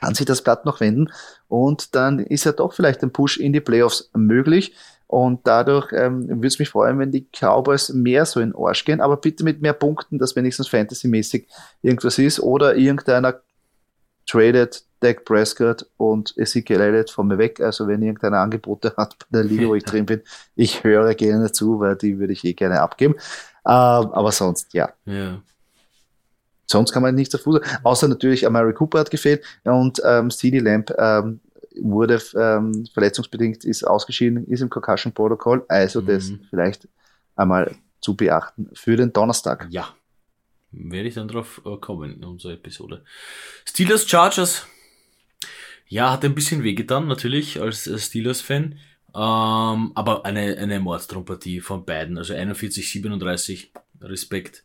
kann 0.00 0.14
sich 0.14 0.24
das 0.24 0.40
Blatt 0.40 0.64
noch 0.64 0.78
wenden 0.78 1.10
und 1.48 1.96
dann 1.96 2.20
ist 2.20 2.44
ja 2.44 2.52
doch 2.52 2.72
vielleicht 2.72 3.02
ein 3.02 3.12
Push 3.12 3.38
in 3.38 3.52
die 3.52 3.60
Playoffs 3.60 4.08
möglich. 4.14 4.72
Und 5.08 5.48
dadurch 5.48 5.92
ähm, 5.92 6.28
würde 6.28 6.46
es 6.46 6.60
mich 6.60 6.68
freuen, 6.68 7.00
wenn 7.00 7.10
die 7.10 7.26
Cowboys 7.32 7.92
mehr 7.92 8.24
so 8.24 8.38
in 8.38 8.54
Arsch 8.54 8.84
gehen, 8.84 9.00
aber 9.00 9.16
bitte 9.16 9.42
mit 9.42 9.60
mehr 9.62 9.72
Punkten, 9.72 10.20
dass 10.20 10.36
wenigstens 10.36 10.68
fantasymäßig 10.68 11.48
irgendwas 11.82 12.18
ist 12.18 12.38
oder 12.38 12.76
irgendeiner 12.76 13.40
tradet 14.28 14.84
Dak 15.02 15.24
Prescott 15.24 15.86
und 15.96 16.34
Ezekiel 16.36 16.80
Elliott 16.80 17.10
von 17.10 17.28
mir 17.28 17.38
weg. 17.38 17.60
Also 17.60 17.86
wenn 17.88 18.02
irgendeiner 18.02 18.38
Angebote 18.38 18.94
hat 18.96 19.16
bei 19.18 19.38
der 19.38 19.44
Liga, 19.44 19.66
wo 19.66 19.74
ich 19.74 19.84
drin 19.84 20.06
bin, 20.06 20.22
ich 20.54 20.84
höre 20.84 21.14
gerne 21.14 21.52
zu, 21.52 21.80
weil 21.80 21.96
die 21.96 22.18
würde 22.18 22.32
ich 22.32 22.44
eh 22.44 22.52
gerne 22.52 22.80
abgeben. 22.80 23.14
Ähm, 23.64 24.12
aber 24.12 24.32
sonst, 24.32 24.72
ja. 24.74 24.92
ja. 25.04 25.40
Sonst 26.66 26.92
kann 26.92 27.02
man 27.02 27.14
nichts 27.14 27.32
dazu 27.32 27.52
sagen. 27.52 27.64
Außer 27.82 28.08
natürlich, 28.08 28.46
Amari 28.46 28.72
Cooper 28.72 29.00
hat 29.00 29.10
gefehlt 29.10 29.44
und 29.64 30.00
ähm, 30.04 30.30
CD 30.30 30.58
Lamp 30.58 30.92
ähm, 30.98 31.40
wurde 31.80 32.20
ähm, 32.34 32.86
verletzungsbedingt, 32.92 33.64
ist 33.64 33.84
ausgeschieden, 33.84 34.46
ist 34.46 34.60
im 34.60 34.70
Concussion 34.70 35.12
Protocol. 35.12 35.64
Also 35.68 36.00
mhm. 36.00 36.06
das 36.06 36.32
vielleicht 36.50 36.88
einmal 37.36 37.74
zu 38.00 38.16
beachten 38.16 38.70
für 38.74 38.96
den 38.96 39.12
Donnerstag. 39.12 39.68
Ja. 39.70 39.88
Werde 40.72 41.08
ich 41.08 41.14
dann 41.14 41.28
drauf 41.28 41.60
äh, 41.66 41.76
kommen 41.76 42.14
in 42.14 42.24
unserer 42.24 42.54
Episode. 42.54 43.04
Steelers 43.66 44.08
Chargers. 44.08 44.66
Ja, 45.92 46.10
hat 46.10 46.24
ein 46.24 46.34
bisschen 46.34 46.64
wehgetan, 46.64 47.06
natürlich, 47.06 47.60
als 47.60 47.84
Steelers-Fan. 47.84 48.76
Ähm, 49.14 49.92
aber 49.94 50.24
eine, 50.24 50.56
eine 50.56 50.80
Mordstrompartie 50.80 51.60
von 51.60 51.84
beiden, 51.84 52.16
also 52.16 52.32
41, 52.32 52.90
37, 52.90 53.72
Respekt. 54.00 54.64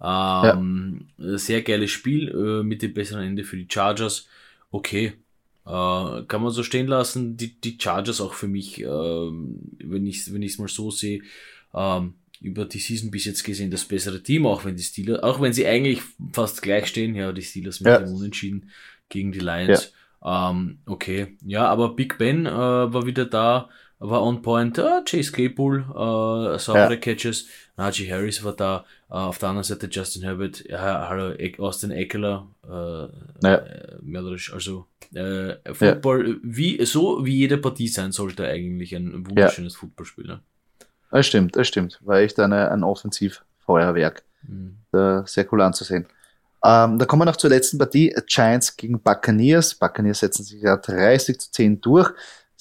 Ähm, 0.00 1.08
ja. 1.18 1.36
Sehr 1.36 1.60
geiles 1.60 1.90
Spiel 1.90 2.30
äh, 2.30 2.62
mit 2.62 2.80
dem 2.80 2.94
besseren 2.94 3.22
Ende 3.22 3.44
für 3.44 3.58
die 3.58 3.68
Chargers. 3.70 4.26
Okay, 4.70 5.12
äh, 5.66 6.22
kann 6.26 6.42
man 6.42 6.52
so 6.52 6.62
stehen 6.62 6.86
lassen. 6.86 7.36
Die, 7.36 7.60
die 7.60 7.76
Chargers 7.78 8.22
auch 8.22 8.32
für 8.32 8.48
mich, 8.48 8.80
äh, 8.80 8.86
wenn 8.86 10.06
ich 10.06 10.32
wenn 10.32 10.42
es 10.42 10.56
mal 10.56 10.68
so 10.68 10.90
sehe, 10.90 11.20
ähm, 11.74 12.14
über 12.40 12.64
die 12.64 12.78
Season 12.78 13.10
bis 13.10 13.26
jetzt 13.26 13.44
gesehen 13.44 13.70
das 13.70 13.84
bessere 13.84 14.22
Team, 14.22 14.46
auch 14.46 14.64
wenn 14.64 14.76
die 14.76 14.82
Steelers, 14.82 15.22
auch 15.22 15.38
wenn 15.38 15.52
sie 15.52 15.66
eigentlich 15.66 16.00
fast 16.32 16.62
gleich 16.62 16.86
stehen, 16.86 17.14
ja, 17.14 17.30
die 17.30 17.42
Steelers 17.42 17.80
mit 17.80 17.88
ja. 17.88 17.98
dem 17.98 18.14
Unentschieden 18.14 18.70
gegen 19.10 19.32
die 19.32 19.40
Lions. 19.40 19.84
Ja. 19.84 19.98
Ähm, 20.24 20.78
okay, 20.86 21.36
ja, 21.44 21.66
aber 21.66 21.94
Big 21.94 22.18
Ben 22.18 22.46
äh, 22.46 22.50
war 22.50 23.06
wieder 23.06 23.24
da 23.26 23.68
war 24.02 24.22
on 24.22 24.42
point. 24.42 24.78
Uh, 24.78 25.02
Chase 25.04 25.30
Claypool, 25.32 25.84
uh, 25.90 26.58
saubere 26.58 26.94
ja. 26.94 26.96
Catches. 26.96 27.46
Najee 27.76 28.10
Harris 28.10 28.42
war 28.42 28.52
da. 28.52 28.84
Uh, 29.08 29.14
auf 29.14 29.38
der 29.38 29.50
anderen 29.50 29.64
Seite 29.64 29.88
Justin 29.90 30.22
Herbert, 30.22 30.64
ja, 30.68 31.06
hallo, 31.08 31.34
Austin 31.58 31.90
Eckler, 31.90 32.48
uh, 32.66 33.08
ja. 33.46 33.62
mörderisch. 34.00 34.52
Also 34.52 34.86
äh, 35.14 35.54
Football, 35.72 36.40
wie, 36.42 36.84
so 36.84 37.24
wie 37.24 37.36
jede 37.36 37.58
Partie 37.58 37.88
sein 37.88 38.12
sollte 38.12 38.46
eigentlich 38.46 38.94
ein 38.94 39.26
wunderschönes. 39.26 39.76
Footballspiel. 39.76 40.26
Ne? 40.26 40.40
Das 41.10 41.26
stimmt, 41.26 41.56
das 41.56 41.68
stimmt. 41.68 42.00
War 42.02 42.20
echt 42.20 42.40
eine, 42.40 42.70
ein 42.70 42.82
Offensivfeuerwerk. 42.82 44.22
Mhm. 44.42 44.78
sehr 45.24 45.52
cool 45.52 45.60
anzusehen. 45.60 46.06
Ähm, 46.64 46.98
da 46.98 47.06
kommen 47.06 47.22
wir 47.22 47.26
noch 47.26 47.36
zur 47.36 47.50
letzten 47.50 47.78
Partie. 47.78 48.14
Giants 48.26 48.76
gegen 48.76 49.00
Buccaneers. 49.00 49.74
Buccaneers 49.74 50.20
setzen 50.20 50.44
sich 50.44 50.62
ja 50.62 50.76
30 50.76 51.40
zu 51.40 51.50
10 51.50 51.80
durch 51.80 52.12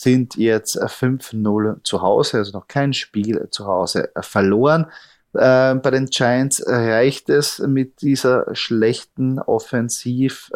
sind 0.02 0.36
jetzt 0.36 0.82
5-0 0.82 1.84
zu 1.84 2.02
Hause, 2.02 2.38
also 2.38 2.58
noch 2.58 2.68
kein 2.68 2.91
Spiel 2.93 3.47
zu 3.52 3.68
Hause 3.68 4.10
verloren. 4.22 4.88
Äh, 5.34 5.76
bei 5.76 5.91
den 5.91 6.08
Giants 6.08 6.64
reicht 6.66 7.30
es 7.30 7.60
mit 7.60 8.02
dieser 8.02 8.56
schlechten 8.56 9.38
Offensiv-Show, 9.39 10.49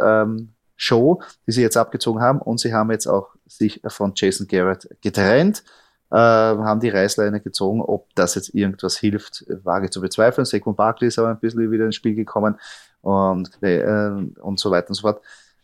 ähm, 1.22 1.26
die 1.48 1.52
sie 1.52 1.62
jetzt 1.62 1.78
abgezogen 1.78 2.22
haben, 2.22 2.42
und 2.42 2.60
sie 2.60 2.74
haben 2.74 2.90
jetzt 2.92 3.06
auch 3.08 3.36
sich 3.46 3.82
von 3.88 4.14
Jason 4.16 4.48
Garrett 4.48 4.90
getrennt, 5.02 5.64
äh, 6.12 6.16
haben 6.16 6.80
die 6.80 6.90
Reißleine 6.90 7.40
gezogen. 7.40 7.82
Ob 7.82 8.14
das 8.16 8.34
jetzt 8.36 8.56
irgendwas 8.56 8.98
hilft, 8.98 9.46
wage 9.64 9.92
zu 9.92 10.02
bezweifeln. 10.02 10.46
Saquon 10.46 10.76
Barkley 10.76 11.08
ist 11.10 11.20
aber 11.20 11.30
ein 11.30 11.40
bisschen 11.40 11.72
wieder 11.72 11.86
ins 11.86 11.96
Spiel 11.96 12.16
gekommen 12.16 12.60
und, 13.06 13.52
äh, 13.62 14.10
und 14.42 14.60
so 14.60 14.72
weiter 14.72 14.90
und 14.90 14.96
so 14.96 15.02
fort. 15.02 15.22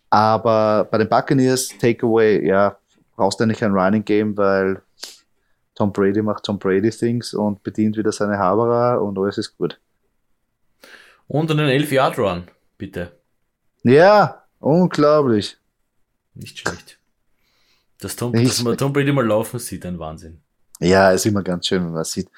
Aber 0.09 0.85
bei 0.85 0.99
den 0.99 1.09
Buccaneers, 1.09 1.69
Takeaway, 1.79 2.45
ja, 2.45 2.77
brauchst 3.15 3.39
du 3.39 3.43
eigentlich 3.43 3.63
ein 3.63 3.73
Running 3.73 4.05
Game, 4.05 4.37
weil 4.37 4.81
Tom 5.73 5.91
Brady 5.91 6.21
macht 6.21 6.43
Tom 6.43 6.59
Brady 6.59 6.91
Things 6.91 7.33
und 7.33 7.63
bedient 7.63 7.97
wieder 7.97 8.11
seine 8.11 8.37
Haberer 8.37 9.01
und 9.01 9.17
alles 9.17 9.37
ist 9.39 9.57
gut. 9.57 9.79
Und 11.27 11.49
einen 11.49 11.67
11-Yard-Run, 11.67 12.43
bitte. 12.77 13.13
Ja, 13.83 14.43
unglaublich. 14.59 15.57
Nicht 16.35 16.59
schlecht. 16.59 16.99
Dass 17.99 18.15
Tom, 18.15 18.33
dass 18.33 18.61
man 18.63 18.77
Tom 18.77 18.93
Brady 18.93 19.11
mal 19.11 19.25
laufen 19.25 19.59
sieht, 19.59 19.85
ein 19.85 19.97
Wahnsinn. 19.97 20.41
Ja, 20.79 21.11
ist 21.11 21.25
immer 21.25 21.41
ganz 21.41 21.67
schön, 21.67 21.85
wenn 21.85 21.93
man 21.93 22.03
sieht. 22.03 22.29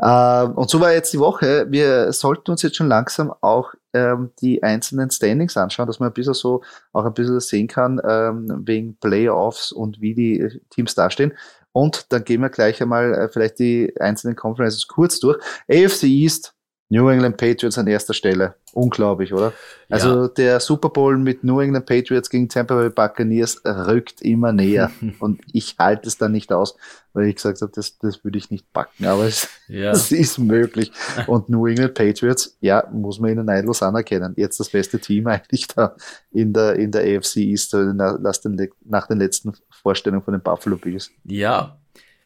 Ähm, 0.00 0.52
und 0.52 0.68
so 0.70 0.80
war 0.80 0.92
jetzt 0.92 1.12
die 1.12 1.18
Woche. 1.18 1.66
Wir 1.70 2.12
sollten 2.12 2.50
uns 2.50 2.62
jetzt 2.62 2.76
schon 2.76 2.88
langsam 2.88 3.32
auch 3.40 3.74
ähm, 3.94 4.32
die 4.40 4.62
einzelnen 4.62 5.10
Standings 5.10 5.56
anschauen, 5.56 5.86
dass 5.86 6.00
man 6.00 6.10
ein 6.10 6.14
bisschen 6.14 6.34
so 6.34 6.62
auch 6.92 7.04
ein 7.04 7.14
bisschen 7.14 7.40
sehen 7.40 7.68
kann, 7.68 8.00
ähm, 8.06 8.62
wegen 8.66 8.96
Playoffs 8.96 9.72
und 9.72 10.00
wie 10.00 10.14
die 10.14 10.60
Teams 10.70 10.94
dastehen. 10.94 11.32
Und 11.72 12.12
dann 12.12 12.24
gehen 12.24 12.40
wir 12.40 12.50
gleich 12.50 12.80
einmal 12.82 13.14
äh, 13.14 13.28
vielleicht 13.28 13.58
die 13.58 13.92
einzelnen 13.98 14.36
Conferences 14.36 14.86
kurz 14.86 15.18
durch. 15.20 15.38
AFC 15.68 16.04
East, 16.04 16.54
New 16.88 17.08
England 17.08 17.36
Patriots 17.36 17.78
an 17.78 17.86
erster 17.86 18.14
Stelle. 18.14 18.54
Unglaublich, 18.74 19.32
oder? 19.32 19.52
Also 19.88 20.22
ja. 20.22 20.28
der 20.28 20.60
Super 20.60 20.88
Bowl 20.88 21.16
mit 21.16 21.44
New 21.44 21.60
England 21.60 21.86
Patriots 21.86 22.28
gegen 22.28 22.48
Tampa 22.48 22.74
Bay 22.74 22.90
Buccaneers 22.90 23.62
rückt 23.64 24.20
immer 24.20 24.52
näher. 24.52 24.90
und 25.20 25.40
ich 25.52 25.76
halte 25.78 26.08
es 26.08 26.18
dann 26.18 26.32
nicht 26.32 26.52
aus, 26.52 26.76
weil 27.12 27.28
ich 27.28 27.36
gesagt 27.36 27.60
habe, 27.62 27.70
das, 27.72 27.98
das 27.98 28.24
würde 28.24 28.36
ich 28.38 28.50
nicht 28.50 28.72
backen. 28.72 29.06
Aber 29.06 29.24
es, 29.24 29.48
ja. 29.68 29.92
es 29.92 30.10
ist 30.10 30.38
möglich. 30.38 30.90
Und 31.28 31.48
New 31.48 31.66
England 31.66 31.94
Patriots, 31.94 32.56
ja, 32.60 32.88
muss 32.92 33.20
man 33.20 33.30
ihnen 33.30 33.46
neidlos 33.46 33.82
anerkennen. 33.82 34.34
Jetzt 34.36 34.58
das 34.58 34.70
beste 34.70 34.98
Team 34.98 35.28
eigentlich 35.28 35.68
da 35.68 35.94
in 36.32 36.52
der, 36.52 36.74
in 36.74 36.90
der 36.90 37.02
AFC 37.02 37.36
East, 37.36 37.74
nach 37.74 38.38
den, 38.38 38.70
nach 38.84 39.06
den 39.06 39.18
letzten 39.18 39.52
Vorstellungen 39.70 40.24
von 40.24 40.32
den 40.32 40.42
Buffalo 40.42 40.76
Bills. 40.76 41.10
Ja, 41.24 41.78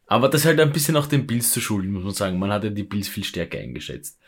aber 0.08 0.28
das 0.28 0.40
ist 0.40 0.46
halt 0.46 0.58
ein 0.58 0.72
bisschen 0.72 0.96
auch 0.96 1.06
den 1.06 1.26
Bills 1.26 1.52
zu 1.52 1.60
schulden, 1.60 1.92
muss 1.92 2.02
man 2.02 2.14
sagen. 2.14 2.38
Man 2.38 2.50
hat 2.50 2.64
ja 2.64 2.70
die 2.70 2.82
Bills 2.82 3.08
viel 3.08 3.24
stärker 3.24 3.58
eingeschätzt. 3.58 4.18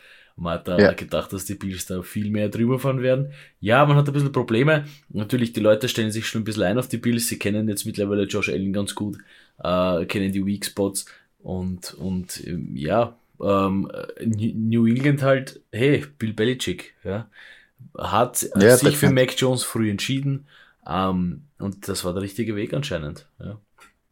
Man 0.41 0.53
hat 0.53 0.67
da 0.67 0.79
ja. 0.79 0.91
gedacht, 0.93 1.31
dass 1.33 1.45
die 1.45 1.53
Bills 1.53 1.85
da 1.85 2.01
viel 2.01 2.31
mehr 2.31 2.49
drüber 2.49 2.79
fahren 2.79 3.03
werden. 3.03 3.31
Ja, 3.59 3.85
man 3.85 3.95
hat 3.95 4.07
ein 4.07 4.13
bisschen 4.13 4.31
Probleme. 4.31 4.85
Natürlich, 5.09 5.53
die 5.53 5.59
Leute 5.59 5.87
stellen 5.87 6.09
sich 6.09 6.27
schon 6.27 6.41
ein 6.41 6.45
bisschen 6.45 6.63
ein 6.63 6.79
auf 6.79 6.87
die 6.87 6.97
Bills. 6.97 7.27
Sie 7.27 7.37
kennen 7.37 7.69
jetzt 7.69 7.85
mittlerweile 7.85 8.23
Josh 8.23 8.49
Allen 8.49 8.73
ganz 8.73 8.95
gut, 8.95 9.19
äh, 9.63 10.03
kennen 10.05 10.31
die 10.31 10.43
Weak 10.43 10.65
Spots 10.65 11.05
und, 11.43 11.93
und 11.93 12.41
ähm, 12.47 12.75
ja, 12.75 13.19
ähm, 13.39 13.91
New 14.19 14.87
England 14.87 15.21
halt, 15.21 15.61
hey, 15.71 16.03
Bill 16.17 16.33
Belichick, 16.33 16.95
ja, 17.03 17.29
hat 17.95 18.49
ja, 18.59 18.77
sich 18.77 18.97
für 18.97 19.11
Mac 19.11 19.39
Jones 19.39 19.63
früh 19.63 19.91
entschieden 19.91 20.47
ähm, 20.87 21.43
und 21.59 21.87
das 21.87 22.03
war 22.03 22.13
der 22.13 22.23
richtige 22.23 22.55
Weg 22.55 22.73
anscheinend. 22.73 23.27
Ja. 23.39 23.59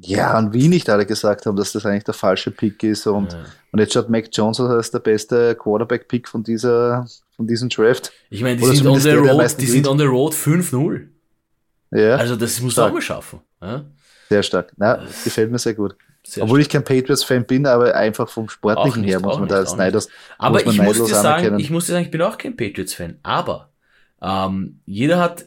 Ja, 0.02 0.38
und 0.38 0.54
wie 0.54 0.70
nicht 0.70 0.90
alle 0.90 1.06
gesagt 1.06 1.46
haben, 1.46 1.58
dass 1.58 1.74
das 1.74 1.86
eigentlich 1.86 2.06
der 2.06 2.14
falsche 2.14 2.52
Pick 2.52 2.84
ist. 2.84 3.06
Und, 3.06 3.34
ja. 3.34 3.44
und 3.72 3.80
jetzt 3.80 3.94
schaut 3.94 4.10
Mac 4.10 4.30
Jones 4.32 4.60
als 4.60 4.92
der 4.92 5.00
beste 5.00 5.56
Quarterback-Pick 5.56 6.28
von, 6.30 6.44
dieser, 6.44 7.06
von 7.36 7.48
diesem 7.48 7.68
Draft. 7.68 8.12
Ich 8.30 8.42
meine, 8.42 8.58
die, 8.58 8.66
sind 8.66 8.88
on, 8.88 9.00
the 9.00 9.12
road, 9.12 9.58
die 9.60 9.66
sind 9.66 9.88
on 9.88 10.00
the 10.00 10.06
road 10.06 10.34
5-0. 10.34 11.08
Ja. 11.92 12.16
Also 12.16 12.36
das 12.38 12.62
muss 12.62 12.74
stark. 12.74 12.90
auch 12.90 12.94
mal 12.94 13.02
schaffen. 13.02 13.42
Ja? 13.62 13.84
Sehr 14.30 14.44
stark. 14.44 14.72
Na, 14.78 15.06
gefällt 15.24 15.52
mir 15.52 15.60
sehr 15.60 15.74
gut. 15.74 15.96
Sehr 16.24 16.44
Obwohl 16.44 16.62
stark. 16.62 16.84
ich 16.84 16.86
kein 16.86 17.02
Patriots-Fan 17.02 17.46
bin, 17.46 17.66
aber 17.66 17.94
einfach 17.94 18.30
vom 18.30 18.48
Sportlichen 18.48 19.02
nicht, 19.02 19.12
her 19.12 19.20
muss 19.20 19.38
man 19.38 19.50
da 19.50 19.56
als 19.56 19.76
Neiders. 19.76 20.08
Aber 20.38 20.66
ich 20.66 20.82
muss, 20.82 20.98
dir 20.98 21.08
sagen, 21.08 21.60
ich 21.60 21.72
muss 21.72 21.88
dir 21.88 21.94
sagen, 21.94 22.06
ich 22.06 22.12
bin 22.12 22.22
auch 22.22 22.38
kein 22.38 22.56
Patriots-Fan. 22.56 23.20
Aber 23.24 23.72
ähm, 24.22 24.80
jeder 24.86 25.20
hat, 25.20 25.46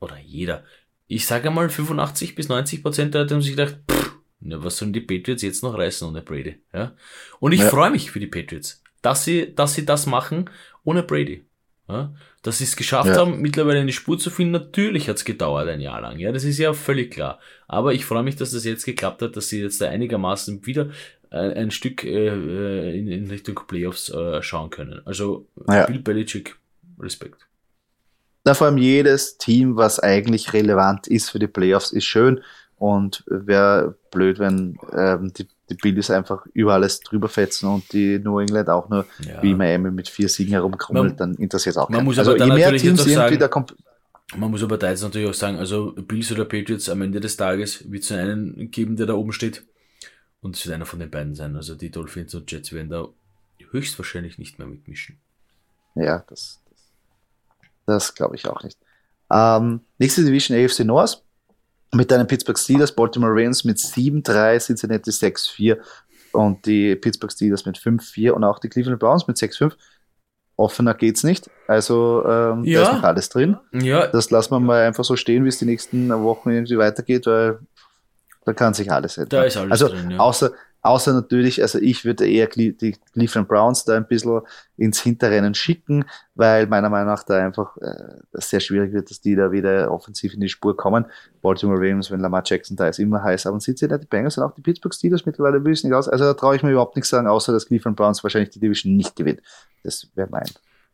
oder 0.00 0.16
jeder, 0.18 0.64
ich 1.08 1.26
sage 1.26 1.50
mal 1.50 1.68
85 1.68 2.34
bis 2.34 2.48
90 2.48 2.82
Prozent 2.82 3.14
der 3.14 3.22
Leute 3.22 3.34
haben 3.34 3.42
sich 3.42 3.56
gedacht, 3.56 3.78
pff, 3.90 4.16
na, 4.40 4.62
was 4.62 4.76
sollen 4.76 4.92
die 4.92 5.00
Patriots 5.00 5.42
jetzt 5.42 5.62
noch 5.62 5.76
reißen 5.76 6.08
ohne 6.08 6.22
Brady? 6.22 6.60
Ja? 6.72 6.94
Und 7.40 7.52
ich 7.52 7.60
ja. 7.60 7.68
freue 7.68 7.90
mich 7.90 8.10
für 8.10 8.20
die 8.20 8.26
Patriots, 8.26 8.82
dass 9.02 9.24
sie, 9.24 9.54
dass 9.54 9.74
sie 9.74 9.86
das 9.86 10.06
machen 10.06 10.50
ohne 10.84 11.02
Brady. 11.02 11.44
Ja? 11.88 12.14
Dass 12.42 12.58
sie 12.58 12.64
es 12.64 12.76
geschafft 12.76 13.10
ja. 13.10 13.16
haben, 13.16 13.40
mittlerweile 13.40 13.80
eine 13.80 13.92
Spur 13.92 14.18
zu 14.18 14.30
finden. 14.30 14.52
Natürlich 14.52 15.08
hat 15.08 15.16
es 15.16 15.24
gedauert 15.24 15.68
ein 15.68 15.80
Jahr 15.80 16.00
lang. 16.00 16.18
Ja, 16.18 16.32
das 16.32 16.44
ist 16.44 16.58
ja 16.58 16.72
völlig 16.72 17.12
klar. 17.12 17.38
Aber 17.68 17.94
ich 17.94 18.04
freue 18.04 18.22
mich, 18.22 18.36
dass 18.36 18.50
das 18.50 18.64
jetzt 18.64 18.84
geklappt 18.84 19.22
hat, 19.22 19.36
dass 19.36 19.48
sie 19.48 19.60
jetzt 19.60 19.80
da 19.80 19.88
einigermaßen 19.88 20.66
wieder 20.66 20.90
ein, 21.30 21.52
ein 21.52 21.70
Stück 21.70 22.04
äh, 22.04 22.28
äh 22.28 22.98
in, 22.98 23.08
in 23.08 23.28
Richtung 23.28 23.60
Playoffs 23.66 24.10
äh, 24.10 24.42
schauen 24.42 24.70
können. 24.70 25.00
Also 25.04 25.48
ja. 25.68 25.86
Bill 25.86 26.00
Belichick, 26.00 26.56
Respekt. 26.98 27.46
Na, 28.46 28.54
vor 28.54 28.68
allem 28.68 28.78
jedes 28.78 29.38
Team, 29.38 29.76
was 29.76 29.98
eigentlich 29.98 30.52
relevant 30.52 31.08
ist 31.08 31.30
für 31.30 31.40
die 31.40 31.48
Playoffs, 31.48 31.90
ist 31.90 32.04
schön. 32.04 32.40
Und 32.76 33.24
wäre 33.26 33.96
blöd, 34.12 34.38
wenn 34.38 34.78
ähm, 34.96 35.32
die, 35.36 35.48
die 35.68 35.74
Bills 35.74 36.10
einfach 36.12 36.46
über 36.52 36.74
alles 36.74 37.00
drüber 37.00 37.28
fetzen 37.28 37.68
und 37.68 37.92
die 37.92 38.20
New 38.20 38.38
England 38.38 38.68
auch 38.68 38.88
nur 38.88 39.04
ja. 39.26 39.42
wie 39.42 39.52
Miami 39.52 39.90
mit 39.90 40.08
vier 40.08 40.28
Siegen 40.28 40.52
herumkrummelt, 40.52 41.18
dann 41.18 41.34
interessiert 41.34 41.74
es 41.74 41.76
auch 41.76 41.88
Muss 41.88 42.20
also 42.20 42.36
je 42.36 42.46
mehr 42.46 42.72
Teams 42.76 43.04
da 43.04 43.48
kommt. 43.48 43.74
Man 44.36 44.52
muss 44.52 44.62
aber 44.62 44.78
da 44.78 44.90
jetzt 44.90 45.02
natürlich 45.02 45.28
auch 45.28 45.34
sagen, 45.34 45.58
also 45.58 45.92
Bills 45.96 46.30
oder 46.30 46.44
Patriots 46.44 46.88
am 46.88 47.02
Ende 47.02 47.18
des 47.18 47.36
Tages 47.36 47.90
wird 47.90 48.04
es 48.04 48.12
einen 48.12 48.70
geben, 48.70 48.94
der 48.94 49.06
da 49.06 49.14
oben 49.14 49.32
steht. 49.32 49.64
Und 50.40 50.54
es 50.54 50.64
wird 50.64 50.76
einer 50.76 50.86
von 50.86 51.00
den 51.00 51.10
beiden 51.10 51.34
sein. 51.34 51.56
Also 51.56 51.74
die 51.74 51.90
Dolphins 51.90 52.32
und 52.36 52.52
Jets 52.52 52.72
werden 52.72 52.90
da 52.90 53.08
höchstwahrscheinlich 53.72 54.38
nicht 54.38 54.60
mehr 54.60 54.68
mitmischen. 54.68 55.18
Ja, 55.96 56.24
das, 56.28 56.60
das 57.86 58.14
glaube 58.14 58.36
ich 58.36 58.48
auch 58.48 58.62
nicht. 58.62 58.78
Ähm, 59.30 59.80
nächste 59.98 60.24
Division 60.24 60.56
AFC 60.56 60.80
North 60.80 61.22
mit 61.92 62.10
deinen 62.10 62.26
Pittsburgh 62.26 62.58
Steelers, 62.58 62.92
Baltimore 62.92 63.32
Ravens 63.32 63.64
mit 63.64 63.78
7-3, 63.78 64.60
Cincinnati 64.60 65.10
6-4 65.10 65.78
und 66.32 66.66
die 66.66 66.96
Pittsburgh 66.96 67.32
Steelers 67.32 67.64
mit 67.64 67.78
5-4 67.78 68.30
und 68.30 68.44
auch 68.44 68.58
die 68.58 68.68
Cleveland 68.68 69.00
Browns 69.00 69.26
mit 69.26 69.36
6-5. 69.36 69.72
Offener 70.56 70.94
geht's 70.94 71.22
nicht. 71.22 71.50
Also 71.68 72.24
ähm, 72.26 72.64
ja. 72.64 72.80
da 72.80 72.88
ist 72.88 72.96
noch 72.96 73.02
alles 73.02 73.28
drin. 73.28 73.58
Ja. 73.72 74.06
Das 74.06 74.30
lassen 74.30 74.52
wir 74.52 74.60
mal 74.60 74.86
einfach 74.86 75.04
so 75.04 75.16
stehen, 75.16 75.44
wie 75.44 75.48
es 75.48 75.58
die 75.58 75.66
nächsten 75.66 76.08
Wochen 76.22 76.50
irgendwie 76.50 76.78
weitergeht, 76.78 77.26
weil 77.26 77.58
da 78.44 78.52
kann 78.52 78.72
sich 78.72 78.90
alles 78.90 79.18
ändern. 79.18 79.40
Da 79.40 79.44
ist 79.44 79.56
alles 79.56 79.72
also, 79.72 79.88
drin, 79.88 80.12
ja. 80.12 80.18
außer, 80.18 80.52
Außer 80.86 81.12
natürlich, 81.12 81.60
also 81.62 81.80
ich 81.80 82.04
würde 82.04 82.28
eher 82.28 82.46
die 82.46 82.96
Cleveland 83.12 83.48
Browns 83.48 83.84
da 83.84 83.96
ein 83.96 84.06
bisschen 84.06 84.40
ins 84.76 85.00
Hinterrennen 85.00 85.52
schicken, 85.52 86.04
weil 86.36 86.68
meiner 86.68 86.88
Meinung 86.88 87.08
nach 87.08 87.24
da 87.24 87.44
einfach 87.44 87.76
äh, 87.78 88.14
sehr 88.34 88.60
schwierig 88.60 88.92
wird, 88.92 89.10
dass 89.10 89.20
die 89.20 89.34
da 89.34 89.50
wieder 89.50 89.90
offensiv 89.90 90.34
in 90.34 90.40
die 90.40 90.48
Spur 90.48 90.76
kommen. 90.76 91.06
Baltimore 91.42 91.78
Ravens, 91.78 92.12
wenn 92.12 92.20
Lamar 92.20 92.42
Jackson 92.44 92.76
da 92.76 92.86
ist, 92.86 93.00
immer 93.00 93.20
heiß. 93.20 93.46
Aber 93.46 93.58
die 93.58 94.06
Bengals 94.08 94.38
und 94.38 94.44
auch 94.44 94.52
die 94.52 94.60
Pittsburgh 94.60 94.94
Steelers 94.94 95.26
mittlerweile 95.26 95.64
wissen 95.64 95.88
nicht 95.88 95.96
aus. 95.96 96.08
Also 96.08 96.22
da 96.22 96.34
traue 96.34 96.54
ich 96.54 96.62
mir 96.62 96.70
überhaupt 96.70 96.94
nichts 96.94 97.10
sagen, 97.10 97.26
außer 97.26 97.52
dass 97.52 97.66
Cleveland 97.66 97.96
Browns 97.96 98.22
wahrscheinlich 98.22 98.50
die 98.50 98.60
Division 98.60 98.96
nicht 98.96 99.16
gewinnt. 99.16 99.42
Das 99.82 100.06
wäre 100.14 100.28
mein 100.30 100.48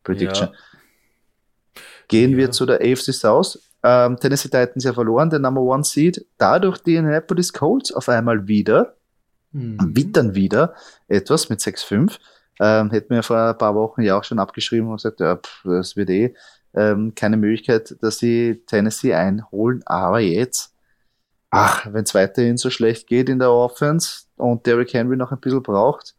Prediction. 0.05 0.49
Ja. 0.49 1.81
Gehen 2.09 2.31
ja. 2.31 2.37
wir 2.39 2.51
zu 2.51 2.65
der 2.65 2.81
AFC 2.81 3.13
South. 3.13 3.59
Ähm, 3.83 4.17
Tennessee 4.19 4.49
Titans 4.49 4.85
ja 4.85 4.95
verloren, 4.95 5.29
der 5.29 5.39
Number 5.39 5.61
One 5.61 5.85
Seed. 5.85 6.25
Dadurch 6.39 6.79
die 6.79 6.97
Indianapolis 6.97 7.53
Colts 7.53 7.93
auf 7.93 8.09
einmal 8.09 8.49
wieder 8.49 8.97
mhm. 9.53 9.79
wittern 9.97 10.35
wieder 10.35 10.75
etwas 11.09 11.49
mit 11.49 11.61
6,5. 11.61 12.19
Ähm, 12.61 12.91
hätten 12.91 13.15
wir 13.15 13.23
vor 13.23 13.39
ein 13.39 13.59
paar 13.59 13.75
Wochen 13.75 14.03
ja 14.03 14.19
auch 14.19 14.25
schon 14.25 14.39
abgeschrieben 14.39 14.89
und 14.89 14.97
gesagt, 14.97 15.21
ja, 15.21 15.37
pff, 15.37 15.63
das 15.65 15.97
wird 15.97 16.11
eh 16.11 16.35
ähm, 16.75 17.15
keine 17.15 17.37
Möglichkeit, 17.37 17.97
dass 18.01 18.19
sie 18.19 18.63
Tennessee 18.67 19.15
einholen. 19.15 19.83
Aber 19.87 20.21
jetzt, 20.21 20.75
ach, 21.51 21.87
wenn 21.93 22.05
es 22.05 22.15
weiterhin 22.15 22.57
so 22.57 22.71
schlecht 22.71 23.07
geht 23.07 23.29
in 23.29 23.39
der 23.39 23.51
Offense 23.51 24.25
und 24.37 24.67
Derrick 24.67 24.93
Henry 24.95 25.17
noch 25.17 25.33
ein 25.33 25.41
bisschen 25.41 25.63
braucht, 25.63 26.15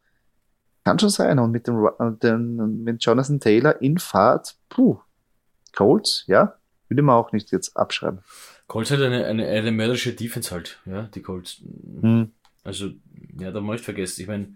kann 0.84 1.00
schon 1.00 1.10
sein. 1.10 1.40
Und 1.40 1.52
mit 1.52 1.68
dem, 1.68 1.88
dem 2.22 2.84
mit 2.84 3.04
Jonathan 3.04 3.40
Taylor 3.40 3.82
in 3.82 3.98
Fahrt, 3.98 4.56
puh, 4.70 5.00
Colts, 5.76 6.24
ja, 6.28 6.56
würde 6.88 7.02
man 7.02 7.16
auch 7.16 7.32
nicht 7.32 7.52
jetzt 7.52 7.76
abschreiben. 7.76 8.20
Colts 8.68 8.92
hat 8.92 9.02
eine, 9.02 9.26
eine, 9.26 9.48
eine 9.48 9.72
mörderische 9.72 10.14
Defense 10.14 10.52
halt, 10.52 10.80
ja, 10.86 11.04
die 11.04 11.22
Colts. 11.22 11.62
Hm. 12.02 12.32
Also, 12.64 12.92
ja, 13.40 13.52
da 13.52 13.62
möchte 13.62 13.82
ich 13.82 13.86
vergessen. 13.86 14.22
Ich 14.22 14.28
meine, 14.28 14.56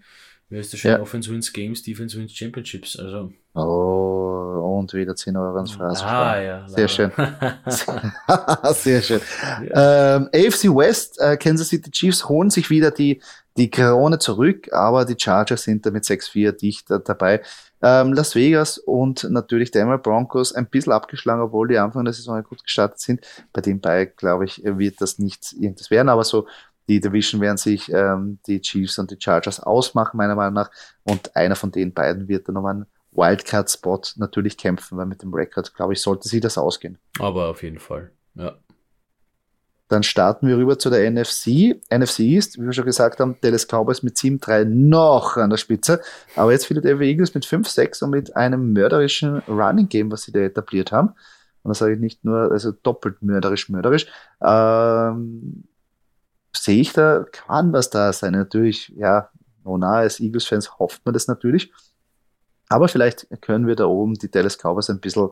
wer 0.49 0.61
ist 0.61 0.73
das 0.73 0.79
schon? 0.79 0.91
Ja. 0.91 0.99
Offense 0.99 1.31
wins 1.31 1.51
Games, 1.51 1.83
Defense 1.83 2.17
wins 2.17 2.33
Championships. 2.33 2.97
Also. 2.97 3.31
Oh, 3.53 4.77
und 4.79 4.93
wieder 4.93 5.15
10 5.15 5.35
Euro 5.35 5.55
ans 5.55 5.71
Phrasen. 5.71 6.07
Ah, 6.07 6.41
ja. 6.41 6.67
Sehr 6.67 6.87
schön. 6.87 7.11
Sehr 8.73 9.01
schön. 9.01 9.21
Ja. 9.69 10.15
Ähm, 10.17 10.29
AFC 10.33 10.65
West, 10.65 11.19
äh, 11.19 11.37
Kansas 11.37 11.69
City 11.69 11.91
Chiefs 11.91 12.27
holen 12.29 12.49
sich 12.49 12.69
wieder 12.69 12.91
die, 12.91 13.21
die 13.57 13.69
Krone 13.69 14.19
zurück, 14.19 14.71
aber 14.71 15.05
die 15.05 15.15
Chargers 15.17 15.63
sind 15.63 15.85
da 15.85 15.91
mit 15.91 16.03
6-4 16.03 16.51
dicht 16.51 16.89
dabei. 16.89 17.41
Ähm, 17.81 18.13
Las 18.13 18.35
Vegas 18.35 18.77
und 18.77 19.27
natürlich 19.29 19.71
Denver 19.71 19.97
Broncos 19.97 20.53
ein 20.53 20.67
bisschen 20.67 20.93
abgeschlagen, 20.93 21.41
obwohl 21.41 21.67
die 21.67 21.77
Anfang 21.77 22.05
der 22.05 22.13
Saison 22.13 22.41
gut 22.43 22.63
gestartet 22.63 22.99
sind. 22.99 23.21
Bei 23.53 23.61
den 23.61 23.79
beiden, 23.79 24.13
glaube 24.15 24.45
ich, 24.45 24.61
wird 24.63 25.01
das 25.01 25.19
nicht 25.19 25.53
irgendwas 25.53 25.91
werden, 25.91 26.09
aber 26.09 26.23
so 26.23 26.47
die 26.87 26.99
Division 26.99 27.41
werden 27.41 27.57
sich 27.57 27.91
ähm, 27.91 28.39
die 28.47 28.61
Chiefs 28.61 28.97
und 28.97 29.11
die 29.11 29.17
Chargers 29.19 29.59
ausmachen, 29.59 30.17
meiner 30.17 30.35
Meinung 30.35 30.53
nach. 30.53 30.71
Und 31.03 31.35
einer 31.35 31.55
von 31.55 31.71
den 31.71 31.93
beiden 31.93 32.27
wird 32.27 32.47
dann 32.47 32.57
um 32.57 32.65
einen 32.65 32.85
Wildcard-Spot 33.11 34.01
natürlich 34.15 34.57
kämpfen, 34.57 34.97
weil 34.97 35.05
mit 35.05 35.21
dem 35.21 35.33
Record, 35.33 35.73
glaube 35.73 35.93
ich, 35.93 36.01
sollte 36.01 36.29
sie 36.29 36.39
das 36.39 36.57
ausgehen. 36.57 36.97
Aber 37.19 37.47
auf 37.47 37.63
jeden 37.63 37.79
Fall, 37.79 38.11
ja. 38.35 38.55
Dann 39.89 40.03
starten 40.03 40.47
wir 40.47 40.57
rüber 40.57 40.77
zu 40.77 40.89
der 40.89 41.09
NFC. 41.09 41.79
NFC 41.89 42.19
ist, 42.19 42.59
wie 42.59 42.65
wir 42.65 42.73
schon 42.73 42.85
gesagt 42.85 43.21
haben, 43.21 43.37
Dallas 43.39 43.67
Cowboys 43.67 44.03
mit 44.03 44.17
7-3 44.17 44.65
noch 44.65 45.37
an 45.37 45.49
der 45.49 45.57
Spitze. 45.57 46.01
Aber 46.35 46.51
jetzt 46.51 46.69
Denver 46.69 47.03
Eagles 47.03 47.33
mit 47.33 47.45
5-6 47.45 48.03
und 48.03 48.09
mit 48.09 48.35
einem 48.35 48.73
mörderischen 48.73 49.37
Running 49.47 49.87
Game, 49.87 50.11
was 50.11 50.23
sie 50.23 50.33
da 50.33 50.39
etabliert 50.41 50.91
haben. 50.91 51.13
Und 51.63 51.69
das 51.69 51.79
sage 51.79 51.93
ich 51.93 51.99
nicht 51.99 52.25
nur, 52.25 52.51
also 52.51 52.71
doppelt 52.71 53.21
mörderisch, 53.21 53.69
mörderisch. 53.69 54.07
Ähm, 54.41 55.63
sehe 56.57 56.81
ich 56.81 56.93
da, 56.93 57.25
kann 57.31 57.73
was 57.73 57.89
da 57.89 58.11
sein. 58.13 58.33
Natürlich, 58.33 58.89
ja, 58.95 59.29
no 59.63 59.77
nah 59.77 59.97
als 59.97 60.19
Eagles-Fans 60.19 60.79
hofft 60.79 61.05
man 61.05 61.13
das 61.13 61.27
natürlich. 61.27 61.71
Aber 62.69 62.87
vielleicht 62.87 63.27
können 63.41 63.67
wir 63.67 63.75
da 63.75 63.85
oben 63.85 64.15
die 64.15 64.29
Dallas 64.29 64.57
Cowboys 64.57 64.89
ein 64.89 64.99
bisschen 64.99 65.29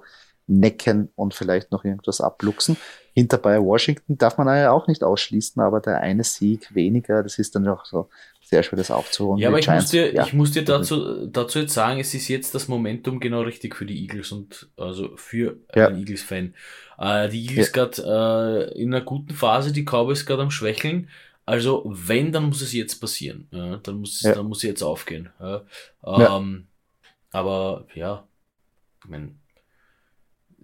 necken 0.47 1.11
und 1.15 1.33
vielleicht 1.33 1.71
noch 1.71 1.83
irgendwas 1.83 2.21
abluchsen. 2.21 2.77
Hinter 3.17 3.37
bei 3.37 3.61
Washington 3.61 4.17
darf 4.17 4.37
man 4.37 4.47
ja 4.47 4.71
auch 4.71 4.87
nicht 4.87 5.01
ausschließen, 5.01 5.61
aber 5.61 5.79
der 5.79 6.01
eine 6.01 6.25
Sieg 6.25 6.75
weniger, 6.75 7.23
das 7.23 7.39
ist 7.39 7.55
dann 7.55 7.65
auch 7.65 7.85
so 7.85 8.09
sehr 8.41 8.61
schwer, 8.61 8.77
das 8.77 8.91
aufzuholen. 8.91 9.39
Ja, 9.39 9.47
aber 9.47 9.59
ich 9.59 9.69
muss 9.69 9.89
dir, 9.89 10.13
ja. 10.13 10.25
ich 10.25 10.33
muss 10.33 10.51
dir 10.51 10.65
dazu, 10.65 11.25
dazu 11.25 11.59
jetzt 11.59 11.73
sagen, 11.73 12.01
es 12.01 12.13
ist 12.13 12.27
jetzt 12.27 12.53
das 12.53 12.67
Momentum 12.67 13.21
genau 13.21 13.41
richtig 13.41 13.73
für 13.73 13.85
die 13.85 14.01
Eagles 14.01 14.33
und 14.33 14.69
also 14.75 15.15
für 15.15 15.55
ja. 15.73 15.87
einen 15.87 15.99
Eagles-Fan. 15.99 16.53
Äh, 16.99 17.29
die 17.29 17.45
Eagles 17.47 17.71
ja. 17.73 17.85
gerade 17.85 18.73
äh, 18.75 18.81
in 18.81 18.93
einer 18.93 19.03
guten 19.03 19.33
Phase, 19.33 19.71
die 19.71 19.85
Cowboys 19.85 20.25
gerade 20.25 20.43
am 20.43 20.51
Schwächeln. 20.51 21.09
Also 21.45 21.83
wenn, 21.85 22.33
dann 22.33 22.49
muss 22.49 22.61
es 22.61 22.73
jetzt 22.73 22.99
passieren. 22.99 23.47
Ja, 23.51 23.77
dann 23.77 23.95
muss 23.95 24.15
es, 24.15 24.21
ja. 24.23 24.35
dann 24.35 24.47
muss 24.47 24.57
es 24.57 24.63
jetzt 24.63 24.83
aufgehen. 24.83 25.29
Ähm, 26.05 26.67
aber 27.31 27.85
ja, 27.95 28.27
ich 29.03 29.09
meine, 29.09 29.31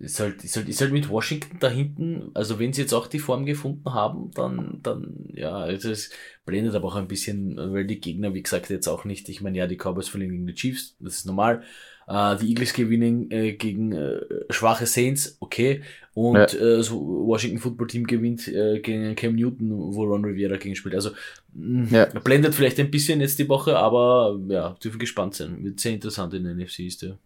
ist 0.02 0.20
halt, 0.20 0.44
ist 0.44 0.56
halt, 0.56 0.68
ist 0.68 0.82
halt 0.82 0.92
mit 0.92 1.10
Washington 1.10 1.58
da 1.60 1.70
hinten, 1.70 2.32
also 2.34 2.60
wenn 2.60 2.74
sie 2.74 2.82
jetzt 2.82 2.94
auch 2.94 3.08
die 3.08 3.20
Form 3.20 3.46
gefunden 3.46 3.94
haben, 3.94 4.32
dann, 4.32 4.80
dann, 4.82 5.30
ja, 5.34 5.56
also 5.56 5.92
es 5.92 6.10
blendet 6.46 6.76
aber 6.76 6.88
auch 6.88 6.96
ein 6.96 7.08
bisschen, 7.08 7.58
weil 7.58 7.86
die 7.86 8.02
Gegner, 8.02 8.34
wie 8.34 8.42
gesagt, 8.42 8.70
jetzt 8.70 8.88
auch 8.88 9.06
nicht, 9.06 9.30
ich 9.30 9.42
meine, 9.42 9.58
ja, 9.58 9.68
die 9.68 9.78
Cowboys 9.78 10.10
verlieren 10.10 10.34
gegen 10.34 10.48
die 10.48 10.56
Chiefs, 10.56 10.96
das 11.00 11.18
ist 11.18 11.26
normal, 11.26 11.64
äh, 12.08 12.36
die 12.38 12.50
Eagles 12.50 12.74
gewinnen 12.74 13.30
äh, 13.30 13.54
gegen 13.54 13.92
äh, 13.92 14.22
schwache 14.50 14.88
Saints, 14.88 15.38
okay, 15.40 15.84
und 16.14 16.36
ja. 16.36 16.46
äh, 16.46 16.82
so 16.82 17.00
Washington 17.28 17.60
Football 17.60 17.88
Team 17.88 18.08
gewinnt 18.08 18.48
äh, 18.48 18.80
gegen 18.80 19.16
Cam 19.16 19.36
Newton, 19.36 19.70
wo 19.94 20.04
Ron 20.04 20.26
Rivera 20.26 20.58
gegen 20.58 20.76
spielt, 20.76 20.96
also 20.96 21.12
mh, 21.54 21.96
ja. 21.96 22.06
blendet 22.06 22.56
vielleicht 22.56 22.80
ein 22.80 22.90
bisschen 22.90 23.22
jetzt 23.22 23.38
die 23.38 23.48
Woche, 23.48 23.78
aber 23.78 24.40
ja, 24.48 24.76
dürfen 24.84 25.00
gespannt 25.00 25.36
sein, 25.36 25.64
wird 25.64 25.80
sehr 25.80 25.94
interessant 25.94 26.34
in 26.34 26.44
der 26.44 26.56
NFC 26.56 26.80
ist, 26.80 27.04
ja. 27.04 27.18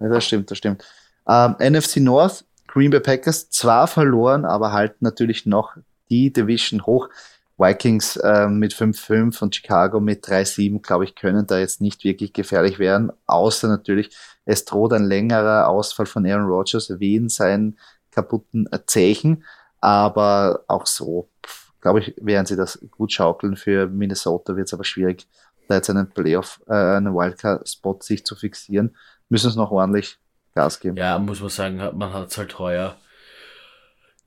Ja, 0.00 0.08
das 0.08 0.24
stimmt, 0.24 0.50
das 0.50 0.56
stimmt. 0.56 0.82
Ähm, 1.30 1.54
NFC 1.60 1.98
North, 1.98 2.44
Green 2.66 2.90
Bay 2.90 2.98
Packers, 2.98 3.50
zwar 3.50 3.86
verloren, 3.86 4.44
aber 4.44 4.72
halten 4.72 5.04
natürlich 5.04 5.46
noch 5.46 5.76
die 6.10 6.32
Division 6.32 6.84
hoch. 6.86 7.08
Vikings 7.56 8.16
äh, 8.16 8.48
mit 8.48 8.72
5-5 8.74 9.42
und 9.42 9.54
Chicago 9.54 10.00
mit 10.00 10.24
3-7, 10.24 10.80
glaube 10.80 11.04
ich, 11.04 11.14
können 11.14 11.46
da 11.46 11.58
jetzt 11.58 11.80
nicht 11.80 12.02
wirklich 12.04 12.32
gefährlich 12.32 12.78
werden, 12.78 13.12
außer 13.26 13.68
natürlich, 13.68 14.16
es 14.46 14.64
droht 14.64 14.94
ein 14.94 15.04
längerer 15.04 15.68
Ausfall 15.68 16.06
von 16.06 16.26
Aaron 16.26 16.46
Rodgers 16.46 16.98
wegen 16.98 17.28
seinen 17.28 17.78
kaputten 18.10 18.68
Zeichen. 18.86 19.44
Aber 19.80 20.64
auch 20.66 20.86
so, 20.86 21.28
glaube 21.80 22.00
ich, 22.00 22.14
werden 22.20 22.46
sie 22.46 22.56
das 22.56 22.80
gut 22.90 23.12
schaukeln. 23.12 23.56
Für 23.56 23.86
Minnesota 23.86 24.56
wird 24.56 24.66
es 24.66 24.74
aber 24.74 24.84
schwierig, 24.84 25.28
da 25.68 25.76
jetzt 25.76 25.90
einen 25.90 26.10
Playoff, 26.10 26.60
äh, 26.66 26.72
einen 26.72 27.14
Wildcard-Spot 27.14 27.98
sich 28.00 28.24
zu 28.24 28.34
fixieren. 28.34 28.96
Müssen 29.28 29.48
es 29.48 29.56
noch 29.56 29.70
ordentlich 29.70 30.18
Gas 30.54 30.80
geben. 30.80 30.96
Ja, 30.96 31.18
muss 31.18 31.40
man 31.40 31.50
sagen, 31.50 31.76
man 31.76 32.12
hat 32.12 32.30
es 32.30 32.38
halt 32.38 32.58
heuer 32.58 32.96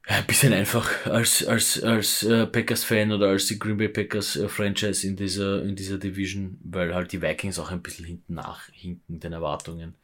ein 0.06 0.26
bisschen 0.26 0.54
einfach 0.54 1.06
als, 1.06 1.46
als, 1.46 1.82
als 1.82 2.24
äh, 2.24 2.46
Packers-Fan 2.46 3.12
oder 3.14 3.30
als 3.30 3.46
die 3.46 3.58
Green 3.58 3.78
Bay 3.78 3.88
Packers-Franchise 3.88 5.08
äh, 5.08 5.10
in 5.10 5.16
dieser, 5.16 5.64
in 5.64 5.76
dieser 5.76 5.98
Division, 5.98 6.60
weil 6.64 6.94
halt 6.94 7.12
die 7.14 7.22
Vikings 7.22 7.58
auch 7.58 7.72
ein 7.72 7.82
bisschen 7.82 8.06
hinten 8.06 8.34
nachhinken 8.34 9.20
den 9.20 9.34
Erwartungen. 9.34 9.96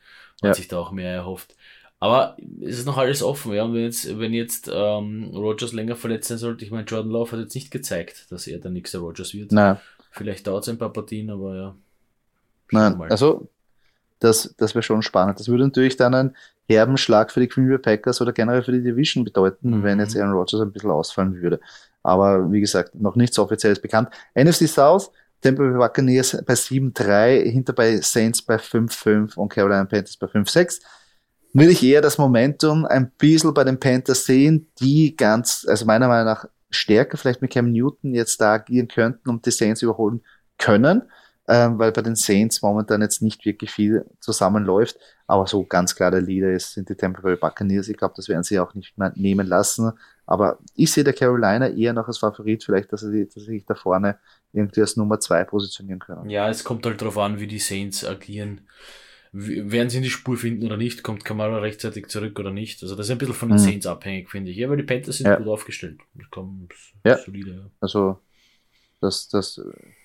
Man 0.41 0.51
ja. 0.51 0.53
sich 0.53 0.69
da 0.69 0.77
auch 0.77 0.91
mehr 0.91 1.11
erhofft. 1.11 1.55
Aber 1.99 2.37
es 2.61 2.79
ist 2.79 2.85
noch 2.85 2.97
alles 2.97 3.21
offen, 3.21 3.53
ja. 3.53 3.63
Und 3.63 3.73
wenn 3.73 3.83
jetzt, 3.83 4.17
wenn 4.17 4.33
jetzt 4.33 4.71
ähm, 4.73 5.31
Rogers 5.33 5.73
länger 5.73 5.97
verletzt 5.97 6.29
sein 6.29 6.37
sollte, 6.37 6.63
ich 6.63 6.71
meine, 6.71 6.85
Jordan 6.85 7.11
Love 7.11 7.33
hat 7.33 7.39
jetzt 7.41 7.55
nicht 7.55 7.71
gezeigt, 7.71 8.27
dass 8.29 8.47
er 8.47 8.59
der 8.59 8.71
nächste 8.71 8.99
Rogers 8.99 9.33
wird. 9.33 9.51
Nein. 9.51 9.77
Vielleicht 10.11 10.47
dauert 10.47 10.63
es 10.63 10.69
ein 10.69 10.77
paar 10.77 10.93
Partien, 10.93 11.29
aber 11.29 11.55
ja. 11.55 11.75
Nein, 12.71 13.01
also 13.11 13.49
das, 14.19 14.53
das 14.57 14.75
wäre 14.75 14.83
schon 14.83 15.01
spannend. 15.01 15.39
Das 15.39 15.47
würde 15.47 15.63
natürlich 15.63 15.97
dann 15.97 16.13
einen 16.13 16.35
herben 16.67 16.97
Schlag 16.97 17.31
für 17.31 17.39
die 17.39 17.47
Green 17.47 17.69
Bay 17.69 17.77
Packers 17.77 18.21
oder 18.21 18.31
generell 18.31 18.61
für 18.61 18.71
die 18.71 18.83
Division 18.83 19.23
bedeuten, 19.23 19.79
mhm. 19.79 19.83
wenn 19.83 19.99
jetzt 19.99 20.15
Aaron 20.15 20.33
Rodgers 20.33 20.61
ein 20.61 20.71
bisschen 20.71 20.91
ausfallen 20.91 21.41
würde. 21.41 21.59
Aber 22.03 22.51
wie 22.51 22.61
gesagt, 22.61 22.95
noch 22.95 23.15
nichts 23.15 23.39
Offizielles 23.39 23.81
bekannt. 23.81 24.09
NFC 24.35 24.67
South, 24.67 25.11
Tampa 25.41 25.63
Bay 25.63 25.77
Buccaneers 25.77 26.43
bei 26.45 26.53
7-3, 26.53 27.49
hinter 27.49 27.73
bei 27.73 27.97
Saints 27.97 28.41
bei 28.41 28.55
5-5 28.55 29.35
und 29.35 29.49
Carolina 29.49 29.85
Panthers 29.85 30.17
bei 30.17 30.27
5-6. 30.27 30.81
Würde 31.53 31.71
ich 31.71 31.83
eher 31.83 32.01
das 32.01 32.17
Momentum 32.17 32.85
ein 32.85 33.11
bisschen 33.17 33.53
bei 33.53 33.63
den 33.63 33.79
Panthers 33.79 34.25
sehen, 34.25 34.67
die 34.79 35.15
ganz, 35.15 35.65
also 35.67 35.85
meiner 35.85 36.07
Meinung 36.07 36.25
nach 36.25 36.45
stärker 36.69 37.17
vielleicht 37.17 37.41
mit 37.41 37.51
Cam 37.51 37.71
Newton 37.71 38.13
jetzt 38.13 38.39
da 38.39 38.53
agieren 38.53 38.87
könnten 38.87 39.29
und 39.29 39.45
die 39.45 39.51
Saints 39.51 39.81
überholen 39.81 40.21
können 40.59 41.09
ähm, 41.49 41.79
weil 41.79 41.91
bei 41.91 42.03
den 42.03 42.15
Saints 42.15 42.61
momentan 42.61 43.01
jetzt 43.01 43.23
nicht 43.23 43.43
wirklich 43.43 43.71
viel 43.71 44.05
zusammenläuft. 44.19 44.97
Aber 45.25 45.47
so 45.47 45.65
ganz 45.65 45.95
klar 45.95 46.11
der 46.11 46.21
Leader 46.21 46.51
ist, 46.51 46.73
sind 46.73 46.89
die 46.89 46.95
Tampa 46.95 47.21
Bay 47.21 47.35
Buccaneers. 47.35 47.87
Ich 47.87 47.97
glaube, 47.97 48.13
das 48.15 48.29
werden 48.29 48.43
sie 48.43 48.59
auch 48.59 48.75
nicht 48.75 48.95
mehr 48.99 49.11
nehmen 49.15 49.47
lassen. 49.47 49.91
Aber 50.27 50.59
ich 50.75 50.91
sehe 50.91 51.03
der 51.03 51.13
Carolina 51.13 51.67
eher 51.69 51.93
noch 51.93 52.07
als 52.07 52.19
Favorit, 52.19 52.63
vielleicht, 52.63 52.93
dass 52.93 53.01
sie, 53.01 53.25
dass 53.25 53.33
sie 53.33 53.53
sich 53.53 53.65
da 53.65 53.73
vorne 53.73 54.19
irgendwie 54.53 54.81
als 54.81 54.95
Nummer 54.95 55.19
zwei 55.19 55.43
positionieren 55.43 55.99
können. 55.99 56.29
Ja, 56.29 56.49
es 56.49 56.63
kommt 56.63 56.85
halt 56.85 57.01
darauf 57.01 57.17
an, 57.17 57.39
wie 57.39 57.47
die 57.47 57.57
Saints 57.57 58.05
agieren. 58.05 58.61
Werden 59.31 59.89
sie 59.89 59.97
in 59.97 60.03
die 60.03 60.09
Spur 60.11 60.37
finden 60.37 60.67
oder 60.67 60.77
nicht? 60.77 61.01
Kommt 61.01 61.25
Kamara 61.25 61.57
rechtzeitig 61.57 62.07
zurück 62.09 62.39
oder 62.39 62.51
nicht? 62.51 62.83
Also 62.83 62.95
das 62.95 63.07
ist 63.07 63.11
ein 63.11 63.17
bisschen 63.17 63.33
von 63.33 63.49
den 63.49 63.57
mhm. 63.57 63.63
Saints 63.63 63.87
abhängig, 63.87 64.29
finde 64.29 64.51
ich. 64.51 64.57
Ja, 64.57 64.69
weil 64.69 64.77
die 64.77 64.83
Panthers 64.83 65.17
sind 65.17 65.27
ja. 65.27 65.35
gut 65.35 65.47
aufgestellt. 65.47 65.99
Kommen 66.29 66.69
ja. 67.03 67.17
solide. 67.17 67.51
Ja. 67.51 67.71
Also 67.79 68.19
das, 69.01 69.29
das 69.29 69.59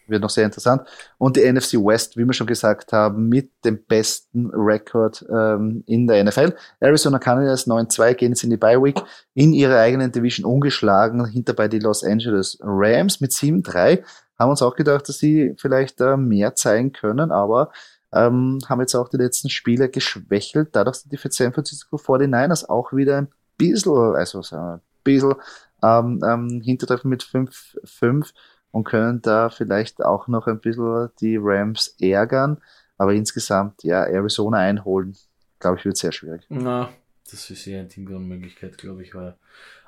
wird 0.07 0.22
noch 0.22 0.30
sehr 0.30 0.44
interessant. 0.44 0.82
Und 1.18 1.36
die 1.36 1.50
NFC 1.50 1.74
West, 1.74 2.16
wie 2.16 2.24
wir 2.24 2.32
schon 2.32 2.46
gesagt 2.46 2.92
haben, 2.92 3.28
mit 3.28 3.50
dem 3.64 3.82
besten 3.84 4.50
Rekord 4.52 5.24
ähm, 5.30 5.82
in 5.86 6.07
der 6.07 6.22
NFL. 6.24 6.55
Arizona 6.80 7.18
Cardinals 7.18 7.66
9-2 7.66 8.14
gehen 8.14 8.32
jetzt 8.32 8.44
in 8.44 8.50
die 8.50 8.57
Bye 8.57 8.82
Week 8.82 9.00
in 9.34 9.52
ihrer 9.52 9.78
eigenen 9.78 10.12
Division 10.12 10.44
ungeschlagen, 10.50 11.24
hinterbei 11.26 11.68
die 11.68 11.78
Los 11.78 12.05
Angeles 12.05 12.59
Rams 12.61 13.20
mit 13.20 13.32
7-3. 13.32 14.02
Haben 14.38 14.50
uns 14.50 14.62
auch 14.62 14.76
gedacht, 14.76 15.09
dass 15.09 15.18
sie 15.18 15.55
vielleicht 15.59 16.00
äh, 16.00 16.16
mehr 16.16 16.55
zeigen 16.55 16.92
können, 16.92 17.30
aber 17.30 17.70
ähm, 18.12 18.61
haben 18.68 18.80
jetzt 18.80 18.94
auch 18.94 19.09
die 19.09 19.16
letzten 19.16 19.50
Spiele 19.50 19.88
geschwächelt, 19.88 20.70
dadurch 20.72 20.98
sind 20.98 21.12
die 21.12 21.16
für 21.16 21.30
San 21.30 21.52
Francisco 21.52 21.96
49ers 21.96 22.68
auch 22.68 22.92
wieder 22.92 23.18
ein 23.18 23.28
bisschen, 23.57 24.14
also 24.14 24.40
ein 24.57 24.80
bisschen 25.02 25.34
ähm, 25.82 26.20
ähm, 26.24 26.61
Hintertreffen 26.62 27.11
mit 27.11 27.22
5-5 27.22 28.32
und 28.74 28.82
können 28.82 29.22
da 29.22 29.50
vielleicht 29.50 30.04
auch 30.04 30.26
noch 30.26 30.48
ein 30.48 30.58
bisschen 30.58 31.08
die 31.20 31.38
Rams 31.40 31.94
ärgern. 32.00 32.60
Aber 32.98 33.14
insgesamt, 33.14 33.84
ja, 33.84 34.02
Arizona 34.02 34.58
einholen, 34.58 35.16
glaube 35.60 35.78
ich, 35.78 35.84
wird 35.84 35.96
sehr 35.96 36.10
schwierig. 36.10 36.44
Na, 36.48 36.92
das 37.30 37.48
ist 37.50 37.68
eher 37.68 37.78
eine 37.78 37.88
Teamgrundmöglichkeit, 37.88 38.76
glaube 38.76 39.04
ich, 39.04 39.14
weil 39.14 39.36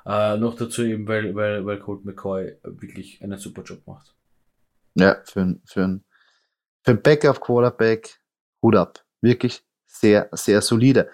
äh, 0.05 0.37
noch 0.37 0.55
dazu 0.55 0.83
eben, 0.83 1.05
weil, 1.05 1.35
weil, 1.35 1.65
weil 1.65 1.79
Colt 1.79 2.05
McCoy 2.05 2.55
wirklich 2.63 3.21
einen 3.21 3.37
super 3.37 3.61
Job 3.63 3.85
macht. 3.85 4.15
Ja, 4.95 5.17
für, 5.25 5.57
für, 5.65 5.99
für 6.81 6.91
ein 6.91 7.01
Backup 7.01 7.41
Quarterback, 7.41 8.21
Hut 8.61 8.77
ab. 8.77 9.03
Wirklich 9.19 9.65
sehr, 9.85 10.29
sehr 10.31 10.61
solide. 10.61 11.09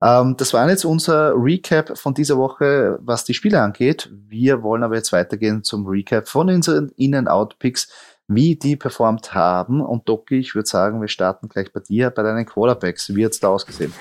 Ähm, 0.00 0.36
das 0.36 0.52
war 0.52 0.68
jetzt 0.68 0.84
unser 0.84 1.32
Recap 1.34 1.98
von 1.98 2.14
dieser 2.14 2.36
Woche, 2.36 2.98
was 3.02 3.24
die 3.24 3.34
Spiele 3.34 3.60
angeht. 3.60 4.10
Wir 4.28 4.62
wollen 4.62 4.82
aber 4.82 4.96
jetzt 4.96 5.12
weitergehen 5.12 5.64
zum 5.64 5.86
Recap 5.86 6.28
von 6.28 6.48
unseren 6.48 6.90
In-and-Out-Picks, 6.96 7.88
wie 8.28 8.56
die 8.56 8.76
performt 8.76 9.34
haben. 9.34 9.80
Und 9.80 10.08
Doki, 10.08 10.38
ich 10.38 10.54
würde 10.54 10.68
sagen, 10.68 11.00
wir 11.00 11.08
starten 11.08 11.48
gleich 11.48 11.72
bei 11.72 11.80
dir, 11.80 12.10
bei 12.10 12.22
deinen 12.22 12.46
Quarterbacks. 12.46 13.14
Wie 13.14 13.24
hat's 13.24 13.40
da 13.40 13.48
ausgesehen? 13.48 13.92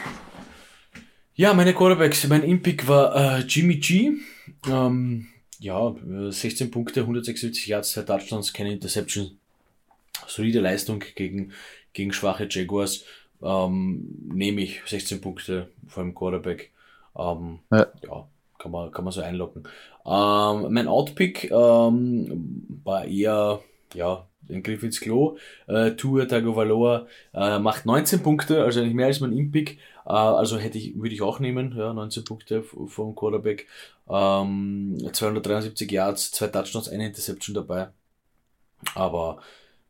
Ja, 1.36 1.54
meine 1.54 1.74
Quarterbacks, 1.74 2.28
mein 2.28 2.44
In-Pick 2.44 2.88
war 2.88 3.16
äh, 3.16 3.42
Jimmy 3.42 3.76
G. 3.78 4.14
Ähm, 4.68 5.28
ja, 5.60 5.96
16 6.30 6.70
Punkte, 6.70 7.02
176 7.02 7.68
Yards, 7.68 7.92
2 7.94 8.02
Touchdowns, 8.04 8.54
keine 8.54 8.74
Interception. 8.74 9.38
Solide 10.28 10.60
Leistung 10.60 11.04
gegen, 11.16 11.54
gegen 11.94 12.12
schwache 12.12 12.48
Jaguars 12.50 13.04
ähm, 13.42 14.08
nehme 14.34 14.62
ich 14.62 14.82
16 14.86 15.22
Punkte 15.22 15.70
vor 15.88 16.04
dem 16.04 16.16
Quarterback. 16.16 16.72
Ähm, 17.18 17.60
ja. 17.72 17.88
ja. 18.04 18.28
kann 18.58 18.72
man, 18.72 18.92
kann 18.92 19.04
man 19.04 19.14
so 19.14 19.22
einlocken. 19.22 19.68
Ähm, 20.06 20.74
mein 20.74 20.88
Outpick 20.88 21.52
ähm, 21.52 22.82
war 22.84 23.06
eher, 23.06 23.60
ja, 23.94 24.26
den 24.50 24.64
Griff 24.64 24.84
ins 24.84 25.00
Klo. 25.00 25.38
Äh, 25.68 25.92
Tour 25.92 26.28
Tagovailoa 26.28 27.08
äh, 27.34 27.60
macht 27.60 27.86
19 27.86 28.24
Punkte, 28.24 28.64
also 28.64 28.82
nicht 28.82 28.94
mehr 28.94 29.08
als 29.08 29.20
mein 29.20 29.34
Impick. 29.34 29.80
Äh, 30.06 30.12
also 30.12 30.58
hätte 30.58 30.78
ich, 30.78 30.96
würde 30.96 31.14
ich 31.14 31.22
auch 31.22 31.40
nehmen, 31.40 31.76
ja, 31.78 31.94
19 31.94 32.24
Punkte 32.24 32.64
vom 32.64 33.16
Quarterback. 33.16 33.68
Ähm, 34.10 34.98
273 35.12 35.92
Yards, 35.92 36.32
zwei 36.32 36.48
Touchdowns, 36.48 36.90
eine 36.90 37.08
Interception 37.08 37.54
dabei. 37.54 37.90
Aber 38.96 39.40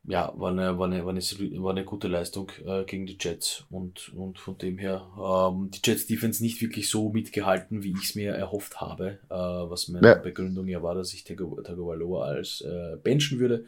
ja, 0.04 0.32
war 0.36 0.50
eine, 0.50 0.78
war 0.78 0.86
eine, 0.86 1.04
war 1.04 1.12
eine, 1.12 1.20
war 1.20 1.70
eine 1.72 1.84
gute 1.84 2.08
Leistung 2.08 2.50
äh, 2.64 2.84
gegen 2.84 3.06
die 3.06 3.18
Jets 3.20 3.64
und, 3.70 4.12
und 4.14 4.38
von 4.38 4.56
dem 4.56 4.78
her 4.78 5.06
ähm, 5.18 5.70
die 5.70 5.80
Jets 5.84 6.06
Defense 6.06 6.42
nicht 6.42 6.60
wirklich 6.62 6.88
so 6.88 7.10
mitgehalten, 7.10 7.82
wie 7.82 7.92
ich 7.92 8.04
es 8.04 8.14
mir 8.14 8.32
erhofft 8.32 8.80
habe, 8.80 9.18
äh, 9.28 9.34
was 9.34 9.88
meine 9.88 10.06
ja. 10.06 10.14
Begründung 10.14 10.66
ja 10.68 10.82
war, 10.82 10.94
dass 10.94 11.12
ich 11.12 11.24
Tagovailoa 11.24 12.24
als 12.24 12.62
äh, 12.62 12.96
benchen 13.02 13.38
würde. 13.38 13.64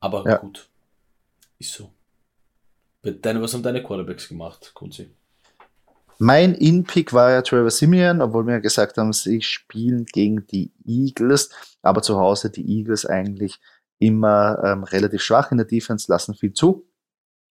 Aber 0.00 0.24
ja. 0.28 0.36
gut, 0.36 0.68
ist 1.58 1.72
so. 1.72 1.90
Deine, 3.02 3.42
was 3.42 3.52
haben 3.52 3.62
deine 3.62 3.82
Quarterbacks 3.82 4.28
gemacht, 4.28 4.72
Kunzi? 4.74 5.10
Mein 6.18 6.54
In-Pick 6.54 7.12
war 7.12 7.32
ja 7.32 7.42
Trevor 7.42 7.70
Simeon, 7.70 8.22
obwohl 8.22 8.46
wir 8.46 8.54
ja 8.54 8.60
gesagt 8.60 8.96
haben, 8.96 9.12
sie 9.12 9.42
spielen 9.42 10.06
gegen 10.06 10.46
die 10.46 10.70
Eagles, 10.86 11.50
aber 11.82 12.02
zu 12.02 12.18
Hause 12.18 12.50
die 12.50 12.78
Eagles 12.78 13.04
eigentlich 13.04 13.58
immer 13.98 14.58
ähm, 14.64 14.84
relativ 14.84 15.22
schwach 15.22 15.50
in 15.50 15.58
der 15.58 15.66
Defense, 15.66 16.10
lassen 16.10 16.34
viel 16.34 16.52
zu 16.52 16.86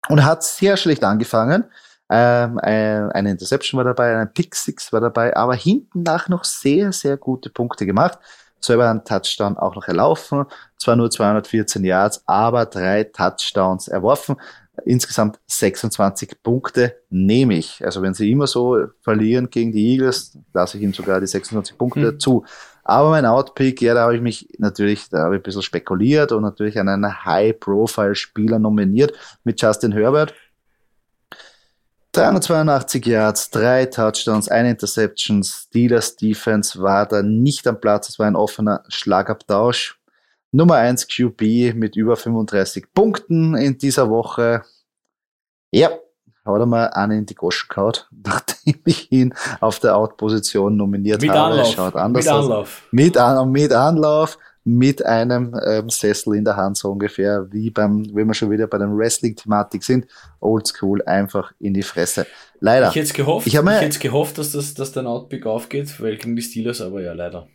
und 0.07 0.23
hat 0.23 0.43
sehr 0.43 0.77
schlecht 0.77 1.03
angefangen. 1.03 1.65
Ähm, 2.09 2.59
ein, 2.59 3.11
eine 3.11 3.31
Interception 3.31 3.77
war 3.77 3.85
dabei, 3.85 4.17
ein 4.17 4.33
Pick 4.33 4.55
Six 4.55 4.91
war 4.91 5.01
dabei, 5.01 5.35
aber 5.35 5.55
hinten 5.55 6.03
nach 6.03 6.27
noch 6.27 6.43
sehr, 6.43 6.91
sehr 6.91 7.17
gute 7.17 7.49
Punkte 7.49 7.85
gemacht. 7.85 8.17
Selber 8.61 8.89
einen 8.89 9.05
Touchdown 9.05 9.57
auch 9.57 9.75
noch 9.75 9.87
erlaufen, 9.87 10.45
zwar 10.77 10.95
nur 10.95 11.09
214 11.09 11.83
Yards, 11.83 12.23
aber 12.25 12.65
drei 12.65 13.05
Touchdowns 13.05 13.87
erworfen 13.87 14.35
insgesamt 14.85 15.39
26 15.47 16.41
Punkte 16.43 16.95
nehme 17.09 17.55
ich. 17.55 17.83
Also 17.85 18.01
wenn 18.01 18.13
sie 18.13 18.31
immer 18.31 18.47
so 18.47 18.87
verlieren 19.01 19.49
gegen 19.49 19.71
die 19.71 19.93
Eagles, 19.93 20.37
lasse 20.53 20.77
ich 20.77 20.83
ihnen 20.83 20.93
sogar 20.93 21.19
die 21.19 21.27
26 21.27 21.77
Punkte 21.77 22.09
hm. 22.09 22.19
zu. 22.19 22.45
Aber 22.89 23.11
mein 23.11 23.25
Outpick, 23.25 23.81
ja, 23.81 23.93
da 23.93 24.01
habe 24.03 24.15
ich 24.15 24.21
mich 24.21 24.49
natürlich, 24.57 25.09
da 25.09 25.19
habe 25.19 25.35
ich 25.35 25.41
ein 25.41 25.43
bisschen 25.43 25.61
spekuliert 25.61 26.31
und 26.31 26.41
natürlich 26.41 26.79
an 26.79 26.89
einen 26.89 27.23
High-Profile-Spieler 27.23 28.57
nominiert 28.57 29.13
mit 29.43 29.61
Justin 29.61 29.91
Herbert. 29.91 30.33
382 32.13 33.05
Yards, 33.05 33.51
drei 33.51 33.85
Touchdowns, 33.85 34.49
eine 34.49 34.71
Interception. 34.71 35.43
Steelers 35.43 36.15
Defense 36.15 36.81
war 36.81 37.05
da 37.05 37.21
nicht 37.21 37.67
am 37.67 37.79
Platz. 37.79 38.09
Es 38.09 38.17
war 38.17 38.25
ein 38.25 38.35
offener 38.35 38.83
Schlagabtausch. 38.87 39.99
Nummer 40.51 40.75
1 40.75 41.07
QB 41.07 41.75
mit 41.75 41.95
über 41.95 42.17
35 42.17 42.91
Punkten 42.95 43.55
in 43.55 43.77
dieser 43.77 44.09
Woche. 44.09 44.63
Ja, 45.71 45.91
hat 46.45 46.59
er 46.59 46.65
mal 46.65 46.87
einen 46.87 47.19
in 47.19 47.25
die 47.25 47.35
Goschen 47.35 47.67
gehauen, 47.69 47.93
nachdem 48.25 48.79
ich 48.85 49.11
ihn 49.11 49.33
auf 49.59 49.79
der 49.79 49.95
Out-Position 49.95 50.75
nominiert 50.75 51.21
mit 51.21 51.31
habe. 51.31 51.53
Anlauf. 51.53 51.73
Schaut 51.73 51.95
anders 51.95 52.25
mit 52.25 52.33
Anlauf. 52.33 52.81
Mit, 52.91 53.17
an, 53.17 53.51
mit 53.51 53.73
Anlauf, 53.73 54.37
mit 54.63 55.05
einem 55.05 55.55
ähm, 55.65 55.89
Sessel 55.89 56.35
in 56.35 56.45
der 56.45 56.55
Hand, 56.55 56.77
so 56.77 56.91
ungefähr, 56.91 57.47
wie 57.51 57.69
beim, 57.69 58.05
wenn 58.13 58.27
wir 58.27 58.33
schon 58.33 58.51
wieder 58.51 58.67
bei 58.67 58.77
der 58.77 58.89
Wrestling-Thematik 58.89 59.83
sind, 59.83 60.05
oldschool, 60.39 61.01
einfach 61.05 61.53
in 61.59 61.73
die 61.73 61.83
Fresse. 61.83 62.27
Leider. 62.59 62.89
Ich 62.89 62.95
hätte 62.95 63.13
gehofft, 63.13 63.47
ich, 63.47 63.55
ich 63.55 63.65
hätte 63.65 63.99
gehofft, 63.99 64.37
dass 64.37 64.51
das, 64.51 64.73
dass 64.73 64.91
dein 64.91 65.07
Outpick 65.07 65.45
aufgeht, 65.45 65.99
weil 66.01 66.17
gegen 66.17 66.35
die 66.35 66.41
Steelers, 66.41 66.81
aber 66.81 67.01
ja, 67.01 67.13
leider. 67.13 67.47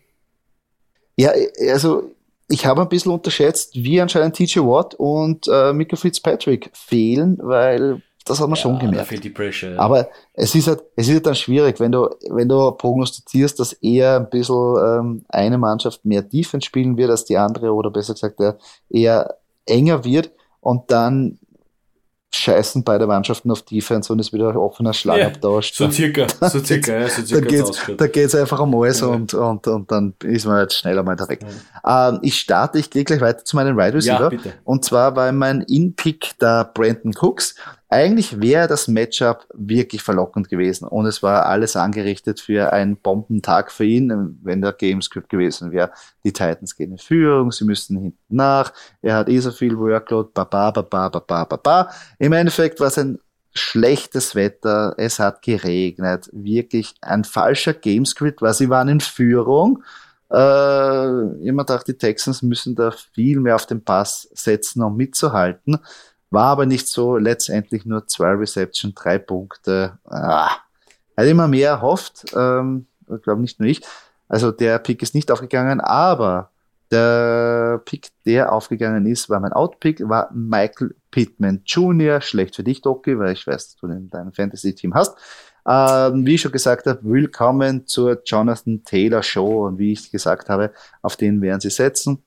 Ja, 1.16 1.32
also 1.70 2.10
ich 2.48 2.66
habe 2.66 2.82
ein 2.82 2.88
bisschen 2.88 3.12
unterschätzt, 3.12 3.74
wie 3.74 4.00
anscheinend 4.00 4.36
TJ 4.36 4.60
Watt 4.60 4.94
und 4.94 5.46
äh, 5.48 5.72
Mika 5.72 5.96
Fitzpatrick 5.96 6.70
fehlen, 6.72 7.38
weil 7.40 8.02
das 8.24 8.40
hat 8.40 8.48
man 8.48 8.56
ja, 8.56 8.62
schon 8.62 8.78
gemerkt. 8.78 9.12
Da 9.12 9.16
die 9.16 9.30
Pressure, 9.30 9.72
ja. 9.72 9.78
Aber 9.78 10.08
es 10.32 10.54
ist 10.54 10.66
halt, 10.66 10.82
es 10.96 11.08
ist 11.08 11.14
halt 11.14 11.26
dann 11.26 11.34
schwierig, 11.34 11.78
wenn 11.78 11.92
du, 11.92 12.08
wenn 12.30 12.48
du 12.48 12.70
prognostizierst, 12.72 13.60
dass 13.60 13.74
eher 13.74 14.16
ein 14.16 14.30
bisschen 14.30 14.76
ähm, 14.76 15.24
eine 15.28 15.58
Mannschaft 15.58 16.04
mehr 16.04 16.22
Defense 16.22 16.66
spielen 16.66 16.96
wird 16.96 17.10
als 17.10 17.24
die 17.24 17.36
andere 17.36 17.72
oder 17.72 17.90
besser 17.90 18.14
gesagt 18.14 18.40
eher 18.88 19.36
enger 19.66 20.04
wird 20.04 20.30
und 20.60 20.90
dann 20.90 21.38
scheißen 22.34 22.82
beide 22.84 23.06
Mannschaften 23.06 23.50
auf 23.50 23.62
Defense 23.62 24.12
und 24.12 24.18
es 24.18 24.32
wird 24.32 24.42
ein 24.42 24.56
offener 24.56 24.92
Schlagabtausch. 24.92 25.78
Ja, 25.78 25.86
so 25.86 25.92
circa, 25.92 26.26
so 26.48 26.58
circa, 26.58 27.00
ja, 27.00 27.08
so 27.08 27.22
circa. 27.22 27.92
Da 27.96 28.06
geht 28.06 28.26
es 28.26 28.34
einfach 28.34 28.60
um 28.60 28.74
alles 28.74 29.00
ja. 29.00 29.06
und, 29.06 29.32
und, 29.34 29.66
und 29.66 29.90
dann 29.90 30.14
ist 30.24 30.46
man 30.46 30.60
jetzt 30.60 30.78
schneller 30.78 31.02
mal 31.02 31.16
da 31.16 31.28
weg. 31.28 31.40
Ja. 31.84 32.08
Ähm, 32.08 32.18
ich 32.22 32.38
starte, 32.38 32.78
ich 32.78 32.90
gehe 32.90 33.04
gleich 33.04 33.20
weiter 33.20 33.44
zu 33.44 33.56
meinen 33.56 33.76
Wide 33.76 33.94
Receiver. 33.94 34.32
Ja, 34.32 34.52
und 34.64 34.84
zwar 34.84 35.14
war 35.16 35.30
mein 35.32 35.62
In-Pick 35.62 36.38
der 36.40 36.70
Brandon 36.74 37.12
Cooks. 37.20 37.54
Eigentlich 37.94 38.40
wäre 38.40 38.66
das 38.66 38.88
Matchup 38.88 39.46
wirklich 39.54 40.02
verlockend 40.02 40.48
gewesen 40.48 40.88
und 40.88 41.06
es 41.06 41.22
war 41.22 41.46
alles 41.46 41.76
angerichtet 41.76 42.40
für 42.40 42.72
einen 42.72 42.96
Bombentag 42.96 43.70
für 43.70 43.84
ihn, 43.84 44.36
wenn 44.42 44.60
der 44.60 44.72
Gamescript 44.72 45.28
gewesen 45.28 45.70
wäre. 45.70 45.92
Die 46.24 46.32
Titans 46.32 46.74
gehen 46.74 46.90
in 46.90 46.98
Führung, 46.98 47.52
sie 47.52 47.64
müssten 47.64 47.96
hinten 47.96 48.18
nach, 48.34 48.72
er 49.00 49.14
hat 49.14 49.28
eh 49.28 49.38
so 49.38 49.52
viel 49.52 49.78
Workload, 49.78 50.30
baba, 50.34 50.72
baba, 50.72 51.08
baba, 51.08 51.44
baba. 51.44 51.88
Im 52.18 52.32
Endeffekt 52.32 52.80
war 52.80 52.88
es 52.88 52.98
ein 52.98 53.20
schlechtes 53.52 54.34
Wetter, 54.34 54.94
es 54.98 55.20
hat 55.20 55.42
geregnet, 55.42 56.28
wirklich 56.32 56.94
ein 57.00 57.22
falscher 57.22 57.74
Gamescript, 57.74 58.42
weil 58.42 58.54
sie 58.54 58.70
waren 58.70 58.88
in 58.88 59.00
Führung. 59.00 59.84
Äh, 60.32 61.46
immer 61.46 61.62
dachte, 61.62 61.92
die 61.92 61.98
Texans 61.98 62.42
müssen 62.42 62.74
da 62.74 62.90
viel 62.90 63.38
mehr 63.38 63.54
auf 63.54 63.66
den 63.66 63.84
Pass 63.84 64.28
setzen, 64.32 64.82
um 64.82 64.96
mitzuhalten. 64.96 65.78
War 66.34 66.46
aber 66.46 66.66
nicht 66.66 66.88
so, 66.88 67.16
letztendlich 67.16 67.86
nur 67.86 68.08
zwei 68.08 68.32
Reception, 68.32 68.92
drei 68.92 69.18
Punkte. 69.18 69.98
Ah, 70.04 70.50
hätte 71.16 71.30
immer 71.30 71.46
mehr 71.46 71.70
erhofft, 71.70 72.24
ähm, 72.36 72.86
ich 73.02 73.22
glaube 73.22 73.40
nicht 73.40 73.60
nur 73.60 73.68
ich. 73.68 73.82
Also 74.28 74.50
der 74.50 74.80
Pick 74.80 75.00
ist 75.02 75.14
nicht 75.14 75.30
aufgegangen, 75.30 75.80
aber 75.80 76.50
der 76.90 77.80
Pick, 77.84 78.08
der 78.26 78.52
aufgegangen 78.52 79.06
ist, 79.06 79.30
war 79.30 79.38
mein 79.38 79.52
Outpick, 79.52 80.00
war 80.08 80.28
Michael 80.32 80.96
Pittman 81.12 81.62
Jr. 81.64 82.20
Schlecht 82.20 82.56
für 82.56 82.64
dich, 82.64 82.82
Doki, 82.82 83.16
weil 83.16 83.32
ich 83.32 83.46
weiß, 83.46 83.68
dass 83.68 83.76
du 83.76 83.86
den 83.86 84.10
dein 84.10 84.32
Fantasy-Team 84.32 84.92
hast. 84.92 85.16
Ähm, 85.66 86.26
wie 86.26 86.34
ich 86.34 86.40
schon 86.40 86.50
gesagt 86.52 86.86
habe, 86.86 86.98
willkommen 87.04 87.86
zur 87.86 88.22
Jonathan 88.24 88.82
Taylor 88.84 89.22
Show 89.22 89.66
und 89.66 89.78
wie 89.78 89.92
ich 89.92 90.10
gesagt 90.10 90.48
habe, 90.48 90.72
auf 91.00 91.16
den 91.16 91.40
werden 91.40 91.60
sie 91.60 91.70
setzen. 91.70 92.24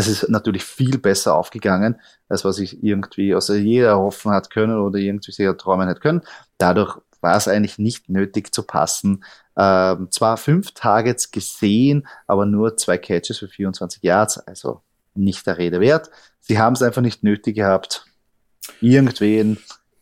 Es 0.00 0.08
ist 0.08 0.30
natürlich 0.30 0.64
viel 0.64 0.98
besser 0.98 1.34
aufgegangen, 1.34 2.00
als 2.28 2.44
was 2.44 2.58
ich 2.58 2.82
irgendwie 2.82 3.34
aus 3.34 3.48
jeder 3.48 3.98
hoffen 3.98 4.32
hat 4.32 4.48
können 4.50 4.78
oder 4.80 4.98
irgendwie 4.98 5.32
sehr 5.32 5.56
träumen 5.56 5.88
hätte 5.88 6.00
können. 6.00 6.22
Dadurch 6.56 6.96
war 7.20 7.36
es 7.36 7.48
eigentlich 7.48 7.78
nicht 7.78 8.08
nötig 8.08 8.54
zu 8.54 8.62
passen. 8.62 9.24
Ähm, 9.58 10.08
zwar 10.10 10.38
fünf 10.38 10.72
Targets 10.72 11.30
gesehen, 11.30 12.06
aber 12.26 12.46
nur 12.46 12.78
zwei 12.78 12.96
Catches 12.96 13.38
für 13.38 13.48
24 13.48 14.02
Yards, 14.02 14.38
also 14.38 14.80
nicht 15.14 15.46
der 15.46 15.58
Rede 15.58 15.80
wert. 15.80 16.10
Sie 16.40 16.58
haben 16.58 16.72
es 16.72 16.82
einfach 16.82 17.02
nicht 17.02 17.22
nötig 17.22 17.56
gehabt, 17.56 18.06
irgendwen 18.80 19.58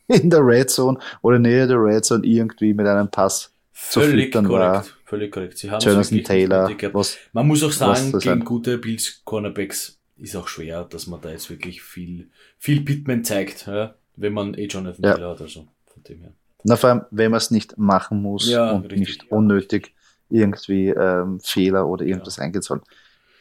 in 0.06 0.30
der 0.30 0.46
Red 0.46 0.70
Zone 0.70 0.98
oder 1.22 1.40
näher 1.40 1.66
der 1.66 1.78
Red 1.82 2.04
Zone 2.04 2.24
irgendwie 2.24 2.72
mit 2.72 2.86
einem 2.86 3.10
Pass 3.10 3.52
Völlig 3.72 4.32
zu 4.32 4.42
korrekt, 4.44 4.50
war. 4.50 4.84
Völlig 5.08 5.32
korrekt. 5.32 5.56
Sie 5.56 5.70
haben 5.70 5.80
Jonathan 5.80 6.22
Taylor. 6.22 6.70
Was, 6.92 7.16
Man 7.32 7.46
muss 7.46 7.62
auch 7.62 7.72
sagen, 7.72 8.12
gegen 8.18 8.44
gute 8.44 8.76
Bills 8.76 9.22
Cornerbacks 9.24 9.98
ist 10.18 10.36
auch 10.36 10.46
schwer, 10.48 10.84
dass 10.84 11.06
man 11.06 11.18
da 11.22 11.30
jetzt 11.30 11.48
wirklich 11.48 11.80
viel, 11.80 12.28
viel 12.58 12.82
Pitman 12.82 13.24
zeigt, 13.24 13.66
ja? 13.66 13.94
wenn 14.16 14.34
man 14.34 14.52
eh 14.52 14.66
Jonathan 14.66 15.02
ja. 15.02 15.14
Taylor 15.14 15.30
hat. 15.30 15.40
Also 15.40 15.66
von 15.86 16.02
dem 16.02 16.20
her. 16.20 16.32
Na, 16.64 16.76
vor 16.76 16.90
allem, 16.90 17.02
wenn 17.10 17.30
man 17.30 17.38
es 17.38 17.50
nicht 17.50 17.78
machen 17.78 18.20
muss 18.20 18.50
ja, 18.50 18.72
und 18.72 18.82
richtig, 18.82 18.98
nicht 18.98 19.32
unnötig 19.32 19.94
irgendwie 20.28 20.88
ähm, 20.90 21.40
Fehler 21.40 21.86
oder 21.86 22.04
irgendwas 22.04 22.38
eingehen 22.38 22.60
soll. 22.60 22.82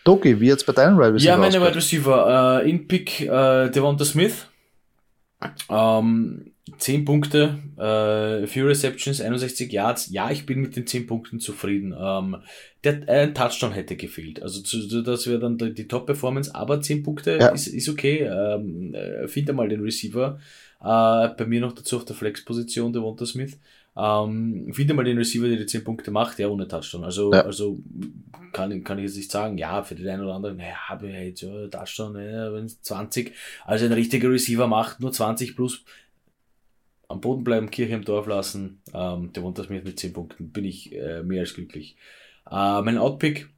Doki, 0.06 0.40
wie 0.40 0.48
jetzt 0.48 0.66
bei 0.66 0.72
deinen 0.72 0.98
Wide 0.98 1.16
Receiver? 1.16 1.32
Ja, 1.32 1.38
meine 1.38 1.60
Wide 1.60 1.76
Receiver. 1.76 2.62
Äh, 2.64 2.70
in 2.70 2.88
Pick 2.88 3.20
äh, 3.24 3.70
Devonta 3.70 4.06
Smith. 4.06 4.48
Ähm, 5.70 6.54
10 6.78 7.06
Punkte, 7.06 7.60
äh, 7.78 8.48
4 8.48 8.68
Receptions, 8.68 9.22
61 9.22 9.72
Yards. 9.72 10.10
Ja, 10.12 10.32
ich 10.32 10.46
bin 10.46 10.62
mit 10.62 10.76
den 10.76 10.86
10 10.86 11.08
Punkten 11.08 11.40
zufrieden. 11.40 11.96
Ähm, 11.98 12.38
der, 12.84 13.08
äh, 13.08 13.24
ein 13.24 13.36
Touchdown 13.36 13.72
hätte 13.72 13.96
gefehlt. 13.96 14.42
Also 14.42 14.62
zu, 14.62 15.02
das 15.02 15.28
wäre 15.28 15.40
dann 15.40 15.58
die, 15.58 15.74
die 15.74 15.88
Top-Performance, 15.88 16.54
aber 16.54 16.82
10 16.82 17.04
Punkte 17.04 17.38
ja. 17.40 17.48
ist, 17.50 17.68
ist 17.68 17.90
okay. 17.90 18.20
Ähm, 18.24 18.94
äh, 18.94 19.28
finde 19.28 19.54
mal 19.54 19.70
den 19.70 19.82
Receiver. 19.82 20.40
Äh, 20.82 21.30
bei 21.30 21.46
mir 21.46 21.62
noch 21.62 21.74
dazu 21.74 21.98
auf 21.98 22.06
der 22.06 22.16
Flex-Position, 22.16 22.94
der 22.94 23.02
Wonter 23.02 23.26
Smith. 23.26 23.58
Ähm, 24.00 24.72
finde 24.74 24.94
mal 24.94 25.04
den 25.04 25.18
Receiver, 25.18 25.48
der 25.48 25.58
die 25.58 25.66
10 25.66 25.84
Punkte 25.84 26.12
macht, 26.12 26.38
ja, 26.38 26.48
ohne 26.50 26.68
Touchdown. 26.68 27.04
Also, 27.04 27.34
ja. 27.34 27.42
also 27.42 27.80
kann, 28.54 28.84
kann 28.84 29.00
ich 29.00 29.06
jetzt 29.06 29.18
nicht 29.18 29.32
sagen, 29.32 29.58
ja, 29.58 29.82
für 29.82 29.96
den 29.96 30.08
einen 30.08 30.24
oder 30.24 30.36
anderen, 30.36 30.58
naja, 30.58 30.76
habe 30.88 31.08
ich 31.08 31.14
jetzt 31.16 31.42
ja 31.42 31.68
Touchdown, 31.68 32.16
ja, 32.16 32.54
wenn 32.54 32.66
es 32.66 32.80
20, 32.82 33.34
also 33.66 33.86
ein 33.86 33.94
richtiger 33.94 34.30
Receiver 34.30 34.68
macht, 34.68 35.00
nur 35.00 35.12
20 35.12 35.56
plus 35.56 35.84
am 37.08 37.22
Boden 37.22 37.44
bleiben, 37.44 37.72
Kirche 37.72 37.94
im 37.94 38.04
Dorf 38.04 38.28
lassen. 38.28 38.82
Ähm, 38.94 39.32
der 39.34 39.44
wohnt 39.44 39.58
das 39.58 39.70
mit, 39.70 39.86
mit 39.86 40.00
10 40.00 40.14
Punkten. 40.14 40.52
Bin 40.52 40.66
ich 40.66 40.94
äh, 40.94 41.24
mehr 41.24 41.42
als 41.42 41.54
glücklich. 41.54 41.96
Äh, 42.50 42.82
mein 42.82 42.98
Outpick, 42.98 43.50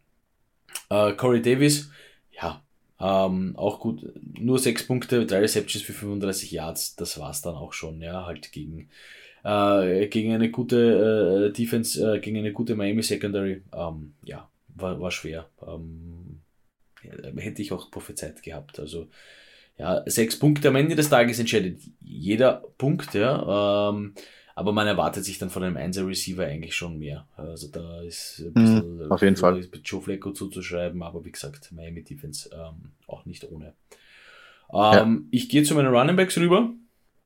äh, 0.90 1.14
Corey 1.14 1.42
Davis, 1.42 1.90
ja, 2.32 2.64
ähm, 3.00 3.56
auch 3.56 3.80
gut. 3.80 4.04
Nur 4.40 4.60
6 4.60 4.88
Punkte, 4.88 5.26
3 5.26 5.40
Receptions 5.40 5.84
für 5.84 5.94
35 5.94 6.52
Yards. 6.52 6.96
Das 6.96 7.20
war's 7.20 7.42
dann 7.42 7.56
auch 7.56 7.74
schon, 7.74 8.02
ja, 8.02 8.26
halt 8.26 8.52
gegen, 8.52 8.90
äh, 9.44 10.08
gegen 10.08 10.34
eine 10.34 10.52
gute 10.52 11.50
äh, 11.50 11.54
Defense, 11.54 12.16
äh, 12.16 12.20
gegen 12.20 12.38
eine 12.38 12.52
gute 12.52 12.76
Miami 12.76 13.04
Secondary. 13.04 13.64
Ähm, 13.74 14.14
ja, 14.24 14.50
war, 14.76 15.00
war 15.00 15.12
schwer. 15.12 15.50
Ähm, 15.66 16.42
hätte 17.38 17.62
ich 17.62 17.72
auch 17.72 17.90
prophezeit 17.90 18.44
gehabt. 18.44 18.80
Also, 18.80 19.08
ja, 19.80 20.04
sechs 20.06 20.38
Punkte 20.38 20.68
am 20.68 20.76
Ende 20.76 20.96
des 20.96 21.10
Tages 21.10 21.40
entscheidet 21.40 21.82
jeder 22.02 22.64
Punkt, 22.78 23.14
ja. 23.14 23.90
Ähm, 23.90 24.14
aber 24.54 24.74
man 24.74 24.88
erwartet 24.88 25.24
sich 25.24 25.40
dann 25.40 25.50
von 25.50 25.64
einem 25.64 25.78
Einser-Receiver 25.78 26.44
eigentlich 26.44 26.76
schon 26.76 27.00
mehr. 27.00 27.26
Also 27.38 27.70
da 27.70 28.02
ist 28.02 28.40
ein 28.40 28.54
bisschen 28.54 28.98
mhm, 28.98 29.12
auf 29.12 29.22
jeden 29.22 29.38
Fall 29.38 29.56
mit 29.56 29.82
Joe 29.86 30.02
Flacco 30.02 30.32
zuzuschreiben, 30.32 31.02
aber 31.02 31.24
wie 31.24 31.32
gesagt, 31.32 31.72
Miami 31.72 32.04
Defense 32.04 32.50
ähm, 32.54 32.92
auch 33.08 33.26
nicht 33.26 33.50
ohne. 33.50 33.74
Ähm, 34.74 34.74
ja. 34.74 35.20
Ich 35.32 35.48
gehe 35.48 35.64
zu 35.64 35.76
meinen 35.76 35.96
Running 35.96 36.18
Backs 36.18 36.38
rüber. 36.38 36.74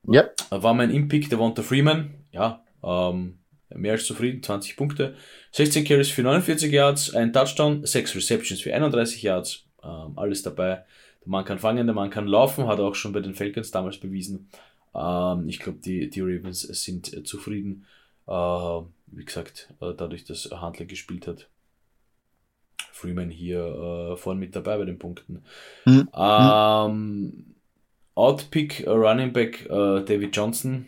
Ja. 0.06 0.30
War 0.50 0.74
mein 0.74 0.90
Impick, 0.90 1.28
der 1.28 1.40
Wanta 1.40 1.62
Freeman. 1.62 2.14
Ja, 2.30 2.62
ähm, 2.84 3.38
mehr 3.74 3.92
als 3.92 4.06
zufrieden, 4.06 4.44
20 4.44 4.76
Punkte. 4.76 5.16
16 5.50 5.84
Carries 5.84 6.10
für 6.10 6.22
49 6.22 6.70
Yards, 6.70 7.14
ein 7.14 7.32
Touchdown, 7.32 7.84
6 7.84 8.14
Receptions 8.14 8.60
für 8.60 8.72
31 8.72 9.22
Yards. 9.22 9.64
Ähm, 9.82 10.12
alles 10.16 10.42
dabei. 10.42 10.84
Der 11.24 11.30
Mann 11.30 11.44
kann 11.44 11.58
fangen, 11.58 11.86
der 11.86 11.94
Mann 11.94 12.10
kann 12.10 12.26
laufen, 12.26 12.66
hat 12.66 12.78
er 12.78 12.86
auch 12.86 12.94
schon 12.94 13.12
bei 13.12 13.20
den 13.20 13.34
Falcons 13.34 13.70
damals 13.70 13.98
bewiesen. 13.98 14.48
Ähm, 14.94 15.48
ich 15.48 15.58
glaube, 15.58 15.78
die, 15.78 16.10
die 16.10 16.20
Ravens 16.20 16.62
sind 16.62 17.12
äh, 17.12 17.24
zufrieden. 17.24 17.86
Äh, 18.26 18.32
wie 18.32 19.24
gesagt, 19.24 19.72
äh, 19.80 19.92
dadurch, 19.96 20.24
dass 20.24 20.50
Handler 20.50 20.86
gespielt 20.86 21.26
hat. 21.26 21.48
Freeman 22.92 23.30
hier 23.30 24.12
äh, 24.12 24.16
vorne 24.16 24.40
mit 24.40 24.54
dabei 24.54 24.78
bei 24.78 24.84
den 24.84 24.98
Punkten. 24.98 25.42
Mhm. 25.84 26.08
Ähm, 26.14 27.54
Outpick, 28.14 28.86
äh, 28.86 28.90
Running 28.90 29.32
Back 29.32 29.66
äh, 29.66 30.04
David 30.04 30.36
Johnson. 30.36 30.86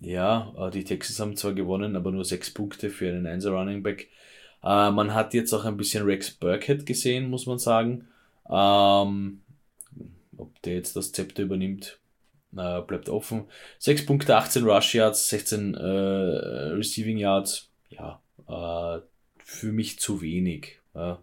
Ja, 0.00 0.52
äh, 0.56 0.70
die 0.70 0.84
Texans 0.84 1.20
haben 1.20 1.36
zwar 1.36 1.52
gewonnen, 1.52 1.96
aber 1.96 2.12
nur 2.12 2.24
sechs 2.24 2.50
Punkte 2.50 2.88
für 2.90 3.08
einen 3.08 3.26
1 3.26 3.46
Running 3.46 3.82
Back. 3.82 4.08
Äh, 4.62 4.90
man 4.90 5.14
hat 5.14 5.34
jetzt 5.34 5.52
auch 5.52 5.64
ein 5.64 5.76
bisschen 5.76 6.04
Rex 6.04 6.30
Burkhead 6.30 6.86
gesehen, 6.86 7.28
muss 7.28 7.46
man 7.46 7.58
sagen. 7.58 8.06
Ähm, 8.48 9.40
ob 10.40 10.60
der 10.62 10.74
jetzt 10.74 10.96
das 10.96 11.12
Zepter 11.12 11.42
übernimmt, 11.42 11.98
äh, 12.56 12.80
bleibt 12.80 13.08
offen. 13.08 13.44
6 13.78 14.06
Punkte, 14.06 14.36
18 14.36 14.64
Rush 14.64 14.94
Yards, 14.94 15.28
16 15.28 15.74
äh, 15.74 15.80
Receiving 15.80 17.18
Yards. 17.18 17.68
Ja, 17.90 18.20
äh, 18.48 19.00
für 19.44 19.72
mich 19.72 19.98
zu 19.98 20.22
wenig. 20.22 20.78
Ja, 20.94 21.20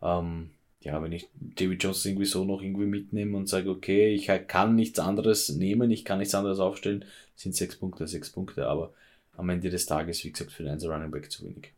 ähm, 0.00 0.50
ja, 0.80 1.02
wenn 1.02 1.12
ich 1.12 1.28
David 1.34 1.82
Johnson 1.82 2.12
irgendwie 2.12 2.26
so 2.26 2.44
noch 2.44 2.60
irgendwie 2.60 2.86
mitnehme 2.86 3.36
und 3.36 3.48
sage, 3.48 3.70
okay, 3.70 4.14
ich 4.14 4.30
kann 4.48 4.74
nichts 4.74 4.98
anderes 4.98 5.48
nehmen, 5.50 5.90
ich 5.90 6.04
kann 6.04 6.18
nichts 6.18 6.34
anderes 6.34 6.58
aufstellen, 6.58 7.04
sind 7.36 7.54
6 7.54 7.76
Punkte, 7.76 8.06
6 8.08 8.30
Punkte, 8.30 8.66
aber 8.66 8.92
am 9.36 9.48
Ende 9.48 9.70
des 9.70 9.86
Tages, 9.86 10.24
wie 10.24 10.32
gesagt, 10.32 10.52
für 10.52 10.64
den 10.64 10.72
1 10.72 10.84
Running 10.86 11.10
Back 11.10 11.30
zu 11.30 11.44
wenig. 11.44 11.72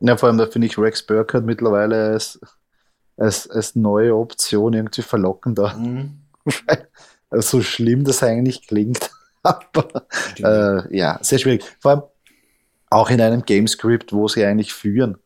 Ja, 0.00 0.16
vor 0.16 0.28
allem 0.28 0.38
da 0.38 0.46
finde 0.48 0.66
ich 0.66 0.76
Rex 0.76 1.02
Burkhardt 1.04 1.46
mittlerweile 1.46 2.18
als, 3.22 3.48
als, 3.50 3.74
neue 3.76 4.14
Option 4.16 4.72
irgendwie 4.74 5.02
verlockender. 5.02 5.74
Mhm. 5.76 6.18
also 7.30 7.58
so 7.58 7.62
schlimm 7.62 8.04
das 8.04 8.22
eigentlich 8.22 8.66
klingt. 8.66 9.10
Aber 9.42 10.06
äh, 10.38 10.96
ja, 10.96 11.18
sehr 11.22 11.38
schwierig. 11.38 11.64
Vor 11.80 11.90
allem 11.90 12.02
auch 12.90 13.10
in 13.10 13.20
einem 13.20 13.42
Gamescript, 13.42 14.12
wo 14.12 14.28
sie 14.28 14.44
eigentlich 14.44 14.72
führen. 14.72 15.16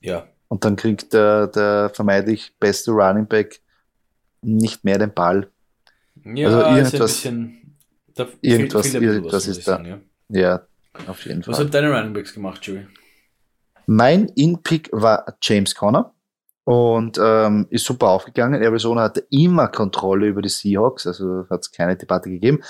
Ja. 0.00 0.26
Und 0.48 0.64
dann 0.64 0.76
kriegt 0.76 1.12
der, 1.12 1.46
der 1.48 1.90
vermeintlich 1.92 2.54
beste 2.60 2.92
Running 2.92 3.26
Back 3.26 3.60
nicht 4.42 4.84
mehr 4.84 4.98
den 4.98 5.12
Ball. 5.12 5.48
Ja, 6.24 6.46
Also 6.48 6.58
ist 6.60 6.64
ein 6.66 6.76
irgendwas- 6.76 7.00
bisschen, 7.00 7.76
da 8.14 8.24
fehlt- 8.26 8.38
irgendwas- 8.42 8.74
ein 8.86 8.92
bisschen 8.92 9.02
irgendwas 9.02 9.46
ist 9.46 9.58
ich 9.58 9.64
da. 9.64 9.80
ja. 9.82 9.98
Ja, 10.30 10.62
auf 11.06 11.24
jeden 11.24 11.46
Was 11.46 11.56
Fall. 11.56 11.66
hat 11.66 11.74
deine 11.74 11.90
Running 11.90 12.12
Backs 12.12 12.34
gemacht, 12.34 12.64
Joey? 12.66 12.86
Mein 13.86 14.26
In-Pick 14.36 14.90
war 14.92 15.24
James 15.40 15.74
Conner 15.74 16.12
und 16.68 17.18
ähm, 17.18 17.66
ist 17.70 17.86
super 17.86 18.08
aufgegangen. 18.08 18.60
Arizona 18.60 19.04
hatte 19.04 19.24
immer 19.30 19.68
Kontrolle 19.68 20.26
über 20.26 20.42
die 20.42 20.50
Seahawks, 20.50 21.06
also 21.06 21.46
hat 21.48 21.62
es 21.62 21.72
keine 21.72 21.96
Debatte 21.96 22.28
gegeben. 22.28 22.62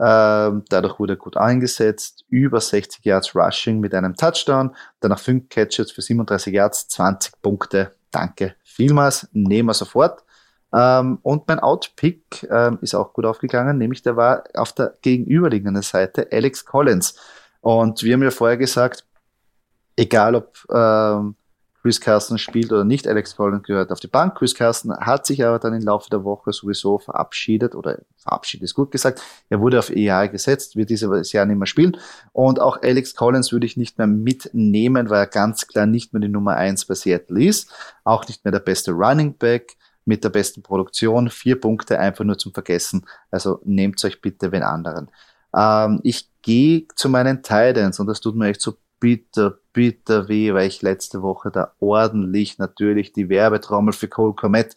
Ähm, 0.00 0.64
dadurch 0.70 0.98
wurde 0.98 1.12
er 1.12 1.16
gut 1.16 1.36
eingesetzt, 1.36 2.24
über 2.30 2.62
60 2.62 3.04
Yards 3.04 3.36
Rushing 3.36 3.78
mit 3.78 3.94
einem 3.94 4.16
Touchdown, 4.16 4.74
danach 5.00 5.18
5 5.18 5.50
Catches 5.50 5.92
für 5.92 6.00
37 6.00 6.54
Yards, 6.54 6.88
20 6.88 7.42
Punkte. 7.42 7.92
Danke 8.10 8.54
vielmals, 8.64 9.28
nehmen 9.32 9.68
wir 9.68 9.74
sofort. 9.74 10.24
Ähm, 10.72 11.18
und 11.20 11.46
mein 11.46 11.60
Outpick 11.60 12.48
ähm, 12.50 12.78
ist 12.80 12.94
auch 12.94 13.12
gut 13.12 13.26
aufgegangen, 13.26 13.76
nämlich 13.76 14.00
der 14.00 14.16
war 14.16 14.44
auf 14.54 14.72
der 14.72 14.94
gegenüberliegenden 15.02 15.82
Seite 15.82 16.26
Alex 16.32 16.64
Collins. 16.64 17.16
Und 17.60 18.02
wir 18.02 18.14
haben 18.14 18.22
ja 18.22 18.30
vorher 18.30 18.56
gesagt, 18.56 19.04
egal 19.94 20.36
ob 20.36 20.56
ähm, 20.72 21.36
Chris 21.82 22.00
Carson 22.00 22.38
spielt 22.38 22.70
oder 22.72 22.84
nicht, 22.84 23.08
Alex 23.08 23.34
Collins 23.36 23.64
gehört 23.64 23.90
auf 23.90 23.98
die 23.98 24.06
Bank. 24.06 24.36
Chris 24.36 24.54
Carson 24.54 24.96
hat 24.96 25.26
sich 25.26 25.44
aber 25.44 25.58
dann 25.58 25.74
im 25.74 25.82
Laufe 25.82 26.08
der 26.08 26.22
Woche 26.22 26.52
sowieso 26.52 26.98
verabschiedet 26.98 27.74
oder 27.74 27.98
verabschiedet 28.16 28.64
ist 28.66 28.74
gut 28.74 28.92
gesagt. 28.92 29.20
Er 29.48 29.60
wurde 29.60 29.80
auf 29.80 29.90
EA 29.90 30.26
gesetzt, 30.26 30.76
wird 30.76 30.90
dieses 30.90 31.32
Jahr 31.32 31.44
nicht 31.44 31.58
mehr 31.58 31.66
spielen. 31.66 31.96
Und 32.32 32.60
auch 32.60 32.80
Alex 32.82 33.16
Collins 33.16 33.50
würde 33.50 33.66
ich 33.66 33.76
nicht 33.76 33.98
mehr 33.98 34.06
mitnehmen, 34.06 35.10
weil 35.10 35.20
er 35.22 35.26
ganz 35.26 35.66
klar 35.66 35.86
nicht 35.86 36.12
mehr 36.12 36.20
die 36.20 36.28
Nummer 36.28 36.54
eins 36.54 36.84
bei 36.84 36.94
Seattle 36.94 37.44
ist. 37.44 37.68
Auch 38.04 38.28
nicht 38.28 38.44
mehr 38.44 38.52
der 38.52 38.60
beste 38.60 38.92
Running 38.92 39.36
Back 39.36 39.76
mit 40.04 40.22
der 40.22 40.30
besten 40.30 40.62
Produktion. 40.62 41.30
Vier 41.30 41.60
Punkte 41.60 41.98
einfach 41.98 42.24
nur 42.24 42.38
zum 42.38 42.54
Vergessen. 42.54 43.06
Also 43.32 43.60
nehmt 43.64 44.04
euch 44.04 44.20
bitte 44.20 44.52
wen 44.52 44.62
anderen. 44.62 45.10
Ähm, 45.54 45.98
ich 46.04 46.28
gehe 46.42 46.86
zu 46.94 47.08
meinen 47.08 47.42
Titans 47.42 47.98
und 47.98 48.06
das 48.06 48.20
tut 48.20 48.36
mir 48.36 48.48
echt 48.48 48.60
so 48.60 48.74
bitter, 49.02 49.58
bitter 49.72 50.28
weh, 50.28 50.54
weil 50.54 50.68
ich 50.68 50.80
letzte 50.80 51.22
Woche 51.22 51.50
da 51.50 51.72
ordentlich 51.80 52.58
natürlich 52.58 53.12
die 53.12 53.28
Werbetrommel 53.28 53.92
für 53.92 54.06
Cole 54.06 54.34
Komet 54.34 54.76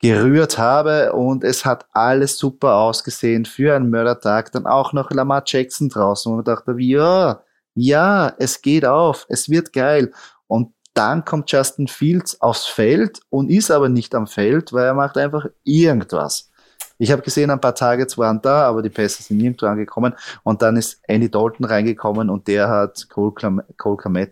gerührt 0.00 0.56
habe 0.56 1.12
und 1.12 1.44
es 1.44 1.66
hat 1.66 1.86
alles 1.92 2.38
super 2.38 2.76
ausgesehen 2.76 3.44
für 3.44 3.76
einen 3.76 3.90
Mördertag. 3.90 4.50
Dann 4.52 4.66
auch 4.66 4.94
noch 4.94 5.10
Lamar 5.10 5.42
Jackson 5.44 5.90
draußen, 5.90 6.32
wo 6.32 6.36
man 6.36 6.44
dachte, 6.44 6.74
ja, 6.78 7.42
ja, 7.74 8.32
es 8.38 8.62
geht 8.62 8.86
auf, 8.86 9.26
es 9.28 9.50
wird 9.50 9.74
geil. 9.74 10.10
Und 10.46 10.72
dann 10.94 11.26
kommt 11.26 11.52
Justin 11.52 11.88
Fields 11.88 12.40
aufs 12.40 12.64
Feld 12.64 13.20
und 13.28 13.50
ist 13.50 13.70
aber 13.70 13.90
nicht 13.90 14.14
am 14.14 14.26
Feld, 14.26 14.72
weil 14.72 14.86
er 14.86 14.94
macht 14.94 15.18
einfach 15.18 15.44
irgendwas. 15.64 16.50
Ich 16.98 17.12
habe 17.12 17.22
gesehen, 17.22 17.50
ein 17.50 17.60
paar 17.60 17.74
Targets 17.74 18.16
waren 18.16 18.40
da, 18.40 18.66
aber 18.66 18.82
die 18.82 18.90
Pässe 18.90 19.22
sind 19.22 19.38
nirgendwo 19.38 19.66
angekommen. 19.66 20.14
Und 20.42 20.62
dann 20.62 20.76
ist 20.76 21.00
Andy 21.06 21.30
Dalton 21.30 21.66
reingekommen 21.66 22.30
und 22.30 22.48
der 22.48 22.68
hat 22.68 23.08
Cole, 23.10 23.32
Clam 23.32 23.62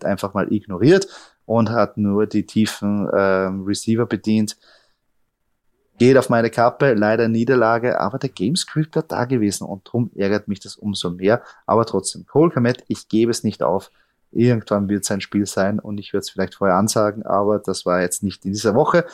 einfach 0.03 0.33
mal 0.33 0.51
ignoriert 0.51 1.07
und 1.45 1.69
hat 1.69 1.97
nur 1.97 2.25
die 2.25 2.45
tiefen 2.45 3.07
ähm, 3.15 3.63
Receiver 3.63 4.05
bedient. 4.05 4.57
Geht 5.97 6.17
auf 6.17 6.29
meine 6.29 6.49
Kappe, 6.49 6.93
leider 6.93 7.29
Niederlage, 7.29 8.01
aber 8.01 8.17
der 8.17 8.29
Gamescript 8.29 8.95
war 8.95 9.03
da 9.03 9.25
gewesen 9.25 9.65
und 9.65 9.87
darum 9.87 10.11
ärgert 10.15 10.47
mich 10.47 10.59
das 10.59 10.75
umso 10.75 11.11
mehr. 11.11 11.41
Aber 11.65 11.85
trotzdem, 11.85 12.25
Cole 12.25 12.51
Kmet, 12.51 12.83
ich 12.87 13.07
gebe 13.07 13.31
es 13.31 13.43
nicht 13.43 13.63
auf. 13.63 13.91
Irgendwann 14.31 14.89
wird 14.89 15.05
sein 15.05 15.21
Spiel 15.21 15.45
sein 15.45 15.79
und 15.79 15.97
ich 15.97 16.11
werde 16.11 16.23
es 16.23 16.29
vielleicht 16.29 16.55
vorher 16.55 16.75
ansagen, 16.75 17.25
aber 17.25 17.59
das 17.59 17.85
war 17.85 18.01
jetzt 18.01 18.23
nicht 18.23 18.43
in 18.43 18.51
dieser 18.51 18.75
Woche. 18.75 19.05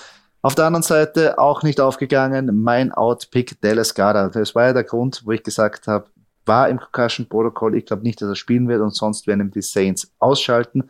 Auf 0.44 0.56
der 0.56 0.66
anderen 0.66 0.84
Seite 0.84 1.38
auch 1.38 1.62
nicht 1.62 1.80
aufgegangen, 1.80 2.64
mein 2.64 2.92
Outpick 2.92 3.62
Dallas 3.62 3.94
Goddard. 3.94 4.36
Das 4.36 4.56
war 4.56 4.68
ja 4.68 4.74
der 4.74 4.84
Grund, 4.84 5.22
wo 5.24 5.32
ich 5.32 5.44
gesagt 5.44 5.86
habe, 5.88 6.08
war 6.46 6.68
im 6.68 6.80
Concussion 6.80 7.28
Protocol. 7.28 7.76
Ich 7.76 7.86
glaube 7.86 8.02
nicht, 8.02 8.22
dass 8.22 8.30
er 8.30 8.36
spielen 8.36 8.68
wird 8.68 8.82
und 8.82 8.96
sonst 8.96 9.28
werden 9.28 9.42
ihm 9.42 9.52
die 9.52 9.62
Saints 9.62 10.12
ausschalten. 10.18 10.90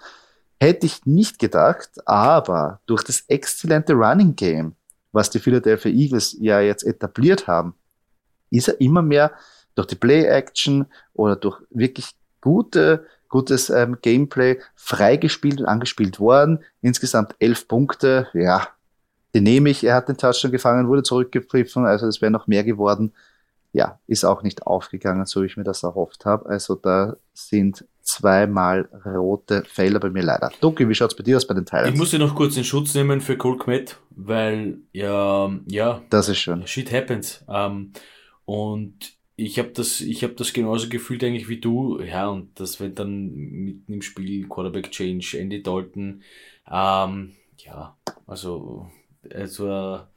Hätte 0.59 0.85
ich 0.85 1.05
nicht 1.05 1.37
gedacht, 1.37 1.89
aber 2.05 2.79
durch 2.85 3.03
das 3.03 3.25
exzellente 3.27 3.93
Running 3.93 4.35
Game, 4.35 4.75
was 5.11 5.29
die 5.29 5.39
Philadelphia 5.39 5.91
Eagles 5.91 6.37
ja 6.39 6.61
jetzt 6.61 6.83
etabliert 6.83 7.47
haben, 7.47 7.73
ist 8.51 8.69
er 8.69 8.79
immer 8.79 9.01
mehr 9.01 9.31
durch 9.75 9.87
die 9.87 9.95
Play-Action 9.95 10.85
oder 11.13 11.35
durch 11.35 11.61
wirklich 11.69 12.11
gute, 12.39 13.05
gutes 13.27 13.69
ähm, 13.69 13.97
Gameplay 14.01 14.59
freigespielt 14.75 15.59
und 15.59 15.65
angespielt 15.65 16.19
worden. 16.19 16.59
Insgesamt 16.81 17.35
elf 17.39 17.67
Punkte, 17.67 18.27
ja, 18.33 18.67
den 19.33 19.43
nehme 19.43 19.69
ich. 19.69 19.83
Er 19.83 19.95
hat 19.95 20.09
den 20.09 20.17
Touchdown 20.17 20.51
gefangen, 20.51 20.87
wurde 20.87 21.03
zurückgepfiffen, 21.03 21.85
also 21.85 22.07
es 22.07 22.21
wäre 22.21 22.31
noch 22.31 22.47
mehr 22.47 22.63
geworden. 22.63 23.13
Ja, 23.73 23.99
ist 24.07 24.25
auch 24.25 24.43
nicht 24.43 24.67
aufgegangen, 24.67 25.25
so 25.25 25.41
wie 25.41 25.45
ich 25.45 25.55
mir 25.55 25.63
das 25.63 25.83
erhofft 25.83 26.25
habe. 26.25 26.49
Also 26.49 26.75
da 26.75 27.15
sind 27.33 27.85
zweimal 28.01 28.89
rote 29.05 29.63
Felder 29.65 29.99
bei 30.01 30.09
mir 30.09 30.23
leider. 30.23 30.51
Doki, 30.59 30.89
wie 30.89 30.93
schaut's 30.95 31.15
bei 31.15 31.23
dir 31.23 31.37
aus 31.37 31.47
bei 31.47 31.53
den 31.53 31.63
Ich 31.63 31.69
Teilen? 31.69 31.97
muss 31.97 32.11
dir 32.11 32.19
noch 32.19 32.35
kurz 32.35 32.57
in 32.57 32.65
Schutz 32.65 32.93
nehmen 32.95 33.21
für 33.21 33.37
Cole 33.37 33.57
Kmet, 33.57 33.97
weil 34.09 34.79
ja, 34.91 35.49
ja, 35.67 36.01
Das 36.09 36.27
ist 36.27 36.39
schön. 36.39 36.67
shit 36.67 36.91
happens. 36.91 37.45
Ähm, 37.47 37.93
und 38.43 39.13
ich 39.37 39.57
habe 39.57 39.69
das, 39.69 40.01
ich 40.01 40.23
habe 40.23 40.33
das 40.33 40.51
genauso 40.51 40.89
gefühlt 40.89 41.23
eigentlich 41.23 41.47
wie 41.47 41.61
du. 41.61 42.01
Ja, 42.01 42.27
und 42.27 42.59
das 42.59 42.81
wenn 42.81 42.93
dann 42.95 43.31
mitten 43.33 43.93
im 43.93 44.01
Spiel 44.01 44.49
Quarterback 44.49 44.91
Change, 44.91 45.37
Andy 45.39 45.63
Dalton, 45.63 46.23
ähm, 46.69 47.31
ja, 47.57 47.95
also 48.27 48.87
es 49.29 49.59
war, 49.59 50.09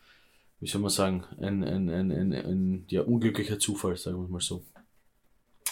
wie 0.60 0.66
soll 0.68 0.80
man 0.80 0.90
sagen, 0.90 1.24
ein, 1.40 1.62
ein, 1.64 1.88
ein, 1.88 2.10
ein, 2.10 2.32
ein 2.32 2.84
ja, 2.88 3.02
unglücklicher 3.02 3.58
Zufall, 3.58 3.96
sagen 3.96 4.20
wir 4.20 4.28
mal 4.28 4.40
so. 4.40 4.64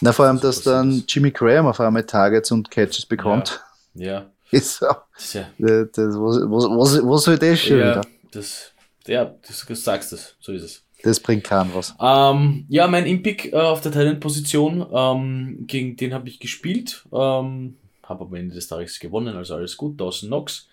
Na, 0.00 0.12
vor 0.12 0.26
allem, 0.26 0.40
Das 0.40 0.56
dass 0.56 0.62
dann. 0.62 1.04
Jimmy 1.08 1.30
Graham 1.30 1.66
auf 1.66 1.80
einmal 1.80 2.04
Targets 2.04 2.50
und 2.50 2.70
Catches 2.70 3.06
bekommt, 3.06 3.60
Ja, 3.94 4.30
ist 4.50 4.82
das 4.82 4.96
ist 5.16 5.34
ja, 5.34 5.42
äh, 5.58 5.86
Das, 5.92 6.16
wo, 6.16 6.28
wo, 6.50 7.08
wo 7.08 7.16
soll 7.18 7.38
das 7.38 7.60
schon 7.60 7.78
ja 7.78 7.90
wieder? 7.92 8.00
das, 8.32 8.72
ja, 9.06 9.24
das, 9.46 9.64
du 9.66 9.74
sagst 9.74 10.12
es, 10.12 10.36
so 10.40 10.52
ist 10.52 10.62
es. 10.62 10.82
Das 11.02 11.18
bringt 11.20 11.44
keinen 11.44 11.74
was. 11.74 11.94
Ähm, 12.00 12.64
ja, 12.68 12.86
mein 12.86 13.06
Impick 13.06 13.52
äh, 13.52 13.56
auf 13.56 13.80
der 13.80 13.90
Talent-Position, 13.92 14.86
ähm, 14.92 15.64
gegen 15.66 15.96
den 15.96 16.14
habe 16.14 16.28
ich 16.28 16.38
gespielt, 16.38 17.04
ähm, 17.12 17.76
habe 18.04 18.24
am 18.24 18.34
Ende 18.34 18.54
des 18.54 18.68
Tages 18.68 19.00
gewonnen, 19.00 19.36
also 19.36 19.54
alles 19.56 19.76
gut. 19.76 20.00
Dawson 20.00 20.28
Knox, 20.28 20.68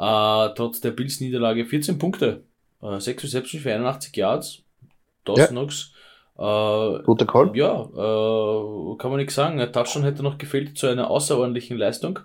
äh, 0.00 0.54
trotz 0.54 0.80
der 0.80 0.92
Bills-Niederlage 0.92 1.66
14 1.66 1.98
Punkte, 1.98 2.42
äh, 2.82 2.98
6 2.98 3.24
Reception 3.24 3.60
für 3.60 3.74
81 3.74 4.16
Yards. 4.16 4.62
Dawson 5.24 5.56
Ja. 5.56 5.62
Äh, 6.40 7.02
Guter 7.02 7.26
Call. 7.26 7.54
Ja, 7.54 7.82
äh, 7.82 8.96
kann 8.96 9.10
man 9.10 9.18
nichts 9.18 9.34
sagen. 9.34 9.60
Ein 9.60 9.72
Touchdown 9.72 10.04
hätte 10.04 10.22
noch 10.22 10.38
gefehlt 10.38 10.78
zu 10.78 10.86
einer 10.86 11.10
außerordentlichen 11.10 11.76
Leistung. 11.76 12.20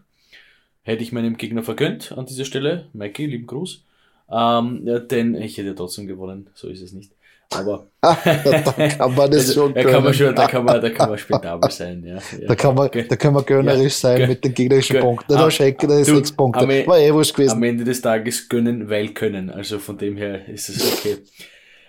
Hätte 0.83 1.03
ich 1.03 1.11
meinem 1.11 1.35
Gegner 1.35 1.63
vergönnt 1.63 2.13
an 2.13 2.25
dieser 2.25 2.45
Stelle. 2.45 2.87
Mikey, 2.93 3.25
lieben 3.25 3.47
Gruß. 3.47 3.83
Ähm, 4.31 4.81
ja, 4.85 4.99
denn 4.99 5.35
ich 5.35 5.57
hätte 5.57 5.75
trotzdem 5.75 6.07
gewonnen, 6.07 6.49
so 6.53 6.69
ist 6.69 6.81
es 6.81 6.93
nicht. 6.93 7.11
Aber 7.51 7.87
da 8.01 8.15
kann 8.15 9.15
man 9.15 9.31
das 9.31 9.47
also, 9.49 9.53
schon 9.53 9.73
da 9.73 9.83
kann 9.83 10.03
man 10.03 10.13
schon, 10.13 10.35
da 10.35 10.47
kann 10.47 10.65
man, 10.65 10.81
da 10.81 10.89
kann 10.89 11.09
man 11.09 11.17
spendabel 11.17 11.71
sein, 11.71 12.03
ja. 12.03 12.15
ja. 12.15 12.47
Da 12.47 12.55
kann 12.55 12.75
man, 12.75 12.89
da 12.91 13.15
kann 13.15 13.33
man 13.33 13.45
gönnerisch 13.45 13.93
sein 13.93 14.27
mit 14.27 14.43
den 14.43 14.53
gegnerischen 14.53 14.99
Punkten. 14.99 15.33
Da 15.33 15.43
am- 15.43 15.51
schenke 15.51 15.85
ich 15.85 15.91
dir 15.91 16.05
sechs 16.15 16.31
Punkte. 16.31 16.61
am 16.61 16.71
E- 16.71 16.85
War 16.87 16.97
eh 16.99 17.09
Am 17.09 17.21
gewesen. 17.21 17.63
Ende 17.63 17.83
des 17.83 18.01
Tages 18.01 18.49
gönnen, 18.49 18.89
weil 18.89 19.09
können. 19.09 19.49
Also 19.49 19.79
von 19.79 19.97
dem 19.97 20.17
her 20.17 20.47
ist 20.49 20.69
es 20.69 20.99
okay. 20.99 21.17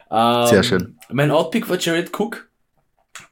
Ähm, 0.08 0.46
Sehr 0.46 0.62
schön. 0.62 0.96
Mein 1.10 1.32
Outpick 1.32 1.68
war 1.68 1.78
Jared 1.80 2.12
Cook. 2.16 2.48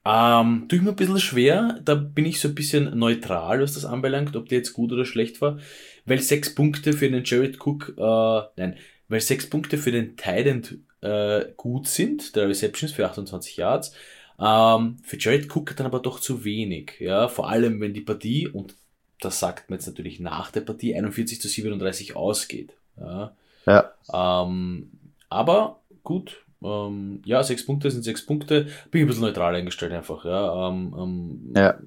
Ähm, 0.05 0.67
tue 0.69 0.79
ich 0.79 0.85
mir 0.85 0.91
ein 0.91 0.97
bisschen 0.97 1.21
schwer. 1.21 1.79
Da 1.85 1.95
bin 1.95 2.27
ich 2.27 2.41
so 2.41 2.49
ein 2.49 2.55
bisschen 2.57 2.99
neutral, 2.99 3.63
was 3.63 3.75
das 3.75 3.85
anbelangt, 3.85 4.35
ob 4.35 4.49
der 4.49 4.59
jetzt 4.59 4.73
gut 4.73 4.91
oder 4.93 5.05
schlecht 5.05 5.41
war. 5.41 5.59
Weil 6.05 6.19
sechs 6.21 6.53
Punkte 6.55 6.93
für 6.93 7.09
den 7.09 7.23
Jared 7.25 7.65
Cook, 7.65 7.95
äh, 7.97 8.41
nein, 8.61 8.77
weil 9.09 9.21
sechs 9.21 9.49
Punkte 9.49 9.79
für 9.79 9.93
den 9.93 10.17
Tident 10.17 10.79
äh, 11.05 11.53
gut 11.57 11.87
sind, 11.87 12.35
der 12.35 12.49
Receptions 12.49 12.93
für 12.93 13.07
28 13.07 13.57
Yards. 13.57 13.95
Ähm, 14.39 14.97
für 15.03 15.19
Jared 15.19 15.55
Cook 15.55 15.77
dann 15.77 15.87
aber 15.87 16.01
doch 16.01 16.19
zu 16.19 16.45
wenig. 16.45 16.95
Ja, 16.99 17.29
vor 17.29 17.49
allem 17.49 17.81
wenn 17.81 17.95
die 17.95 18.01
Partie, 18.01 18.49
und 18.49 18.75
das 19.21 19.39
sagt 19.39 19.71
man 19.71 19.79
jetzt 19.79 19.87
natürlich 19.87 20.19
nach 20.19 20.51
der 20.51 20.63
Partie, 20.63 20.95
41 20.95 21.41
zu 21.41 21.49
37 21.49 22.17
ausgeht. 22.17 22.73
Ja. 22.99 23.37
Ja. 23.67 23.93
Ähm, 24.13 24.91
aber 25.29 25.81
gut, 26.03 26.45
ähm, 26.63 27.23
ja, 27.25 27.43
sechs 27.43 27.65
Punkte 27.65 27.91
sind 27.91 28.03
sechs 28.03 28.25
Punkte. 28.25 28.65
Bin 28.91 29.01
ich 29.01 29.05
ein 29.05 29.07
bisschen 29.07 29.23
neutral 29.23 29.55
eingestellt 29.55 29.93
einfach. 29.93 30.25
Ja, 30.25 30.69
ähm, 30.69 30.95
ähm, 30.99 31.53
Ja. 31.55 31.79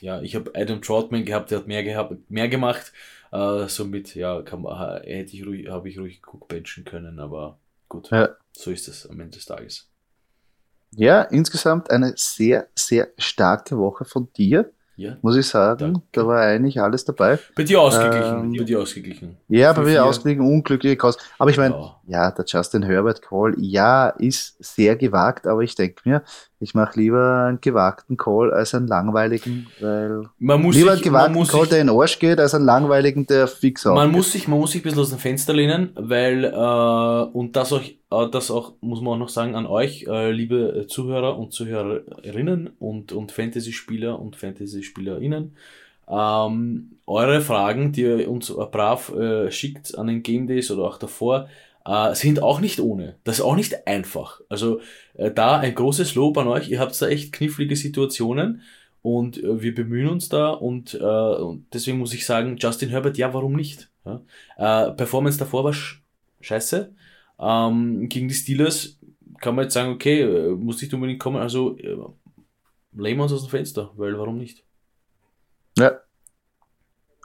ja 0.00 0.22
ich 0.22 0.34
habe 0.34 0.52
Adam 0.54 0.80
Troutman 0.80 1.24
gehabt, 1.24 1.50
der 1.50 1.58
hat 1.58 1.66
mehr, 1.66 1.82
gehabt, 1.82 2.30
mehr 2.30 2.48
gemacht. 2.48 2.92
Äh, 3.32 3.68
somit, 3.68 4.14
ja, 4.14 4.42
kann 4.42 4.62
man, 4.62 5.02
hätte 5.02 5.36
ich 5.36 5.44
ruhig, 5.44 5.68
habe 5.68 5.88
ich 5.88 5.98
ruhig 5.98 6.22
Cook 6.24 6.48
benchen 6.48 6.84
können, 6.84 7.18
aber 7.18 7.58
gut, 7.88 8.10
Ja. 8.10 8.30
so 8.52 8.70
ist 8.70 8.88
es 8.88 9.06
am 9.08 9.20
Ende 9.20 9.36
des 9.36 9.46
Tages. 9.46 9.88
Ja, 10.92 11.22
insgesamt 11.22 11.90
eine 11.90 12.14
sehr, 12.16 12.68
sehr 12.74 13.08
starke 13.18 13.76
Woche 13.76 14.04
von 14.04 14.32
dir, 14.34 14.70
Ja. 14.96 15.18
muss 15.20 15.36
ich 15.36 15.46
sagen. 15.46 15.78
Danke. 15.94 16.02
Da 16.12 16.26
war 16.26 16.40
eigentlich 16.40 16.80
alles 16.80 17.04
dabei. 17.04 17.38
Bei 17.54 17.64
dir 17.64 17.80
ausgeglichen, 17.80 18.44
Ähm, 18.44 18.52
bei 18.56 18.64
dir 18.64 18.80
ausgeglichen. 18.80 19.36
Ja, 19.48 19.72
bei 19.74 19.82
mir 19.82 20.04
ausgelegen, 20.04 20.46
unglückliche 20.46 20.96
Cause. 20.96 21.18
Aber 21.38 21.50
ich 21.50 21.58
meine, 21.58 21.74
Ja. 21.74 22.00
ja, 22.06 22.30
der 22.30 22.44
Justin 22.46 22.82
Herbert 22.82 23.20
Call, 23.20 23.54
ja, 23.58 24.08
ist 24.10 24.56
sehr 24.64 24.96
gewagt, 24.96 25.46
aber 25.46 25.60
ich 25.62 25.74
denke 25.74 26.00
mir, 26.08 26.22
ich 26.58 26.74
mache 26.74 26.98
lieber 26.98 27.44
einen 27.48 27.60
gewagten 27.60 28.16
Call 28.16 28.52
als 28.52 28.74
einen 28.74 28.86
langweiligen, 28.86 29.66
weil 29.80 30.22
Man 30.38 30.62
muss 30.62 30.74
lieber 30.74 30.92
einen 30.92 31.02
sich, 31.02 31.10
man 31.10 31.32
gewagten 31.32 31.46
Call, 31.46 31.60
sich, 31.60 31.68
der 31.70 31.80
in 31.80 31.86
den 31.88 31.96
Arsch 31.96 32.18
geht, 32.18 32.40
als 32.40 32.54
einen 32.54 32.64
langweiligen, 32.64 33.26
der 33.26 33.46
fix 33.46 33.84
Man 33.84 33.98
aufgeht. 33.98 34.12
muss 34.12 34.32
sich, 34.32 34.48
man 34.48 34.58
muss 34.58 34.70
sich 34.72 34.80
ein 34.80 34.84
bisschen 34.84 35.00
aus 35.00 35.10
dem 35.10 35.18
Fenster 35.18 35.52
lehnen, 35.52 35.90
weil, 35.94 36.44
äh, 36.44 37.36
und 37.36 37.56
das 37.56 37.72
auch, 37.72 37.82
äh, 37.82 38.30
das 38.30 38.50
auch, 38.50 38.72
muss 38.80 39.02
man 39.02 39.14
auch 39.14 39.18
noch 39.18 39.28
sagen 39.28 39.54
an 39.54 39.66
euch, 39.66 40.06
äh, 40.08 40.30
liebe 40.30 40.86
Zuhörer 40.88 41.38
und 41.38 41.52
Zuhörerinnen 41.52 42.70
und, 42.78 43.12
und 43.12 43.32
Fantasy-Spieler 43.32 44.18
und 44.18 44.36
Fantasy-SpielerInnen, 44.36 45.54
ähm, 46.08 46.92
eure 47.06 47.40
Fragen, 47.40 47.92
die 47.92 48.02
ihr 48.02 48.30
uns 48.30 48.52
brav 48.52 49.12
äh, 49.14 49.50
schickt 49.50 49.98
an 49.98 50.06
den 50.06 50.22
Game 50.22 50.46
Days 50.46 50.70
oder 50.70 50.84
auch 50.84 50.98
davor, 50.98 51.48
äh, 51.86 52.14
sind 52.14 52.42
auch 52.42 52.60
nicht 52.60 52.80
ohne. 52.80 53.16
Das 53.24 53.38
ist 53.38 53.44
auch 53.44 53.56
nicht 53.56 53.86
einfach. 53.86 54.40
Also 54.48 54.80
äh, 55.14 55.30
da 55.30 55.58
ein 55.58 55.74
großes 55.74 56.14
Lob 56.14 56.36
an 56.38 56.48
euch. 56.48 56.68
Ihr 56.68 56.80
habt 56.80 57.00
da 57.00 57.06
echt 57.08 57.32
knifflige 57.32 57.76
Situationen 57.76 58.62
und 59.02 59.42
äh, 59.42 59.62
wir 59.62 59.74
bemühen 59.74 60.08
uns 60.08 60.28
da 60.28 60.50
und, 60.50 60.94
äh, 60.94 60.98
und 60.98 61.66
deswegen 61.72 61.98
muss 61.98 62.14
ich 62.14 62.26
sagen, 62.26 62.56
Justin 62.58 62.88
Herbert, 62.88 63.18
ja, 63.18 63.32
warum 63.32 63.54
nicht? 63.54 63.90
Ja? 64.04 64.20
Äh, 64.56 64.92
Performance 64.92 65.38
davor 65.38 65.64
war 65.64 65.72
sch 65.72 66.02
scheiße. 66.40 66.92
Ähm, 67.38 68.08
gegen 68.08 68.28
die 68.28 68.34
Steelers 68.34 68.98
kann 69.40 69.54
man 69.54 69.64
jetzt 69.64 69.74
sagen, 69.74 69.92
okay, 69.92 70.22
äh, 70.22 70.50
muss 70.50 70.80
nicht 70.80 70.92
unbedingt 70.94 71.20
kommen, 71.20 71.36
also 71.36 71.76
äh, 71.78 71.96
lehnen 72.92 73.18
wir 73.18 73.24
uns 73.24 73.32
aus 73.32 73.42
dem 73.42 73.50
Fenster, 73.50 73.92
weil 73.96 74.18
warum 74.18 74.38
nicht? 74.38 74.64
Ja. 75.78 76.00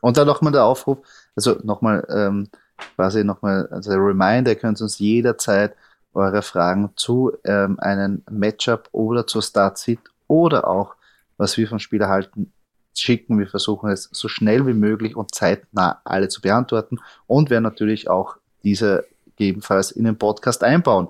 Und 0.01 0.17
dann 0.17 0.27
nochmal 0.27 0.51
der 0.51 0.65
Aufruf, 0.65 0.99
also 1.35 1.59
nochmal, 1.63 2.05
ähm, 2.09 2.49
quasi 2.95 3.23
nochmal, 3.23 3.67
der 3.85 3.97
Reminder, 3.97 4.51
ihr 4.51 4.57
könnt 4.57 4.81
uns 4.81 4.99
jederzeit 4.99 5.75
eure 6.13 6.41
Fragen 6.41 6.91
zu 6.95 7.31
ähm, 7.43 7.79
einem 7.79 8.23
Matchup 8.29 8.89
oder 8.91 9.27
zur 9.27 9.41
Start-Sit 9.41 9.99
oder 10.27 10.67
auch, 10.67 10.95
was 11.37 11.57
wir 11.57 11.67
vom 11.67 11.79
Spiel 11.79 12.01
erhalten, 12.01 12.51
schicken. 12.93 13.39
Wir 13.39 13.47
versuchen 13.47 13.89
es 13.89 14.09
so 14.11 14.27
schnell 14.27 14.67
wie 14.67 14.73
möglich 14.73 15.15
und 15.15 15.33
zeitnah 15.33 16.01
alle 16.03 16.27
zu 16.27 16.41
beantworten 16.41 16.99
und 17.27 17.49
werden 17.49 17.63
natürlich 17.63 18.09
auch 18.09 18.35
diese 18.63 19.05
gegebenenfalls 19.37 19.91
in 19.91 20.03
den 20.03 20.17
Podcast 20.17 20.63
einbauen. 20.63 21.07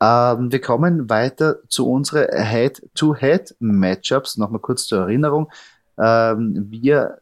Ähm, 0.00 0.52
wir 0.52 0.60
kommen 0.60 1.08
weiter 1.08 1.58
zu 1.68 1.90
unseren 1.90 2.26
Head-to-Head-Matchups. 2.30 4.36
Nochmal 4.36 4.60
kurz 4.60 4.86
zur 4.86 5.00
Erinnerung. 5.00 5.50
Ähm, 5.98 6.66
wir 6.70 7.18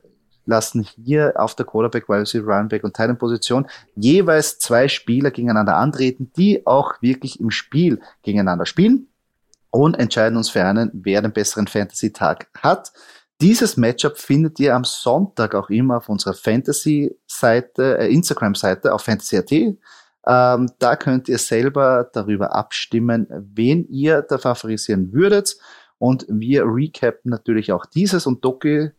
lassen 0.47 0.83
hier 0.83 1.35
auf 1.37 1.55
der 1.55 1.67
Quarterback, 1.67 2.09
Wide 2.09 2.21
Receiver, 2.21 2.57
Runback 2.57 2.85
und 2.85 3.19
Position 3.19 3.67
jeweils 3.95 4.59
zwei 4.59 4.89
Spieler 4.89 5.31
gegeneinander 5.31 5.77
antreten, 5.77 6.33
die 6.37 6.67
auch 6.67 6.95
wirklich 7.01 7.41
im 7.41 7.51
Spiel 7.51 8.01
gegeneinander 8.23 8.67
spielen 8.67 9.09
und 9.71 9.99
entscheiden 9.99 10.37
uns 10.37 10.51
für 10.51 10.65
einen, 10.65 10.91
wer 10.93 11.23
den 11.23 11.33
besseren 11.33 11.67
Fantasy-Tag 11.67 12.49
hat. 12.59 12.93
Dieses 13.41 13.77
Matchup 13.77 14.19
findet 14.19 14.61
ihr 14.61 14.75
am 14.75 14.85
Sonntag 14.85 15.55
auch 15.55 15.69
immer 15.69 15.97
auf 15.97 16.09
unserer 16.09 16.35
Fantasy-Seite, 16.35 17.99
äh, 17.99 18.13
Instagram-Seite 18.13 18.95
auf 18.95 19.03
fantasy.at. 19.03 19.51
Ähm, 19.51 20.71
da 20.79 20.97
könnt 20.97 21.29
ihr 21.29 21.39
selber 21.39 22.09
darüber 22.13 22.55
abstimmen, 22.55 23.27
wen 23.31 23.89
ihr 23.89 24.23
da 24.23 24.39
favorisieren 24.39 25.13
würdet. 25.13 25.57
Und 25.99 26.27
wir 26.29 26.65
recappen 26.67 27.31
natürlich 27.31 27.73
auch 27.73 27.87
dieses. 27.87 28.27
Und 28.27 28.45
Doki, 28.45 28.91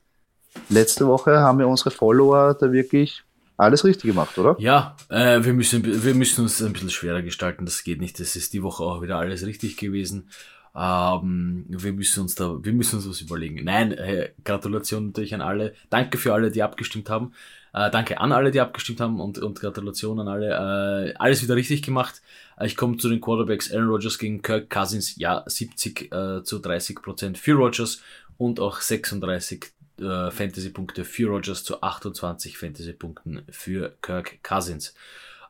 letzte 0.70 1.08
Woche 1.08 1.40
haben 1.40 1.60
wir 1.60 1.68
unsere 1.68 1.92
Follower 1.92 2.56
da 2.60 2.72
wirklich 2.72 3.24
alles 3.58 3.86
richtig 3.86 4.10
gemacht, 4.10 4.38
oder? 4.38 4.56
Ja, 4.60 4.96
äh, 5.10 5.44
wir, 5.44 5.54
müssen, 5.54 6.04
wir 6.04 6.14
müssen 6.16 6.42
uns 6.42 6.62
ein 6.62 6.74
bisschen 6.74 6.90
schwerer 6.90 7.22
gestalten, 7.22 7.66
das 7.66 7.84
geht 7.84 8.02
nicht. 8.02 8.20
Das 8.20 8.36
ist 8.36 8.54
die 8.54 8.64
Woche 8.64 8.84
auch 8.84 9.02
wieder 9.02 9.18
alles 9.18 9.46
richtig 9.46 9.78
gewesen. 9.78 10.30
Ähm, 10.76 11.66
wir 11.68 11.94
müssen 11.94 12.22
uns 12.22 12.36
da, 12.36 12.58
wir 12.64 12.74
müssen 12.74 12.96
uns 12.96 13.08
was 13.08 13.22
überlegen. 13.22 13.64
Nein, 13.64 13.92
äh, 13.92 14.32
Gratulation 14.44 15.08
natürlich 15.08 15.36
an 15.36 15.42
alle. 15.42 15.76
Danke 15.90 16.18
für 16.18 16.34
alle, 16.34 16.50
die 16.50 16.64
abgestimmt 16.64 17.10
haben. 17.10 17.34
Äh, 17.74 17.92
danke 17.92 18.20
an 18.20 18.32
alle, 18.32 18.52
die 18.52 18.60
abgestimmt 18.60 19.00
haben 19.00 19.20
und, 19.20 19.38
und 19.38 19.60
Gratulation 19.60 20.20
an 20.20 20.28
alle. 20.28 21.12
Äh, 21.12 21.14
alles 21.18 21.44
wieder 21.44 21.56
richtig 21.56 21.84
gemacht. 21.84 22.22
Äh, 22.58 22.66
ich 22.66 22.76
komme 22.76 22.98
zu 22.98 23.08
den 23.08 23.22
Quarterbacks. 23.22 23.72
Aaron 23.72 23.90
Rodgers 23.90 24.18
gegen 24.18 24.42
Kirk 24.42 24.70
Cousins. 24.70 25.16
Ja, 25.18 25.44
70 25.46 26.12
äh, 26.12 26.44
zu 26.44 26.58
30 26.58 27.02
Prozent 27.04 27.38
für 27.38 27.54
Rodgers 27.54 28.02
und 28.38 28.60
auch 28.60 28.82
36 28.82 29.74
äh, 30.00 30.32
Fantasy-Punkte 30.32 31.06
für 31.06 31.28
Rodgers 31.28 31.64
zu 31.64 31.82
28 31.82 32.58
Fantasy-Punkten 32.58 33.44
für 33.50 33.96
Kirk 34.02 34.44
Cousins. 34.44 34.94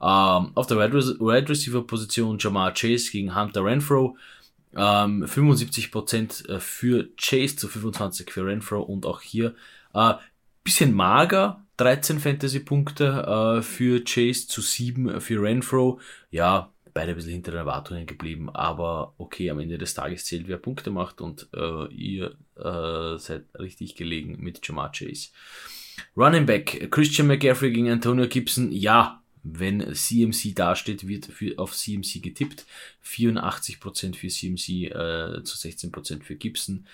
Ähm, 0.01 0.51
auf 0.55 0.67
der 0.67 0.77
Wide 0.77 1.49
Receiver-Position 1.49 2.37
Jamar 2.39 2.73
Chase 2.73 3.11
gegen 3.11 3.35
Hunter 3.35 3.63
Renfro. 3.63 4.17
Ähm, 4.75 5.23
75% 5.23 6.49
äh, 6.49 6.59
für 6.59 7.09
Chase 7.15 7.55
zu 7.55 7.67
25 7.67 8.31
für 8.31 8.45
Renfro 8.45 8.81
und 8.81 9.05
auch 9.05 9.21
hier 9.21 9.55
äh, 9.93 10.15
bisschen 10.63 10.93
mager, 10.93 11.63
13 11.77 12.19
Fantasy-Punkte 12.19 13.59
äh, 13.59 13.61
für 13.61 14.03
Chase 14.03 14.47
zu 14.47 14.61
7 14.61 15.21
für 15.21 15.41
Renfro. 15.41 15.99
Ja, 16.31 16.71
beide 16.93 17.11
ein 17.11 17.15
bisschen 17.15 17.33
hinter 17.33 17.51
den 17.51 17.59
Erwartungen 17.59 18.05
geblieben, 18.05 18.49
aber 18.49 19.13
okay, 19.17 19.49
am 19.49 19.59
Ende 19.59 19.77
des 19.77 19.93
Tages 19.93 20.25
zählt, 20.25 20.47
wer 20.47 20.57
Punkte 20.57 20.91
macht 20.91 21.21
und 21.21 21.47
äh, 21.55 21.87
ihr 21.93 22.35
äh, 22.57 23.17
seid 23.17 23.45
richtig 23.57 23.95
gelegen 23.95 24.37
mit 24.39 24.65
Jamar 24.65 24.91
Chase. 24.91 25.29
Running 26.15 26.45
Back, 26.45 26.91
Christian 26.91 27.27
McCaffrey 27.27 27.71
gegen 27.71 27.89
Antonio 27.89 28.27
Gibson, 28.27 28.71
ja, 28.71 29.23
wenn 29.43 29.93
CMC 29.93 30.55
dasteht, 30.55 31.07
wird 31.07 31.25
für, 31.25 31.59
auf 31.59 31.75
CMC 31.75 32.21
getippt. 32.21 32.65
84% 33.05 34.15
für 34.15 34.29
CMC 34.29 34.91
äh, 34.91 35.43
zu 35.43 35.57
16% 35.57 36.23
für 36.23 36.35
Gibson. 36.35 36.87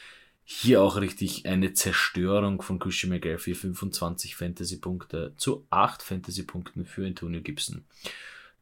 Hier 0.44 0.82
auch 0.82 1.00
richtig 1.00 1.46
eine 1.46 1.74
Zerstörung 1.74 2.64
von 2.64 2.80
Christian 2.80 3.12
McCaffrey. 3.12 3.54
25 3.54 4.36
Fantasy-Punkte 4.36 5.34
zu 5.38 5.68
8 5.70 6.02
Fantasy-Punkten 6.02 6.86
für 6.86 7.06
Antonio 7.06 7.42
Gibson. 7.42 7.86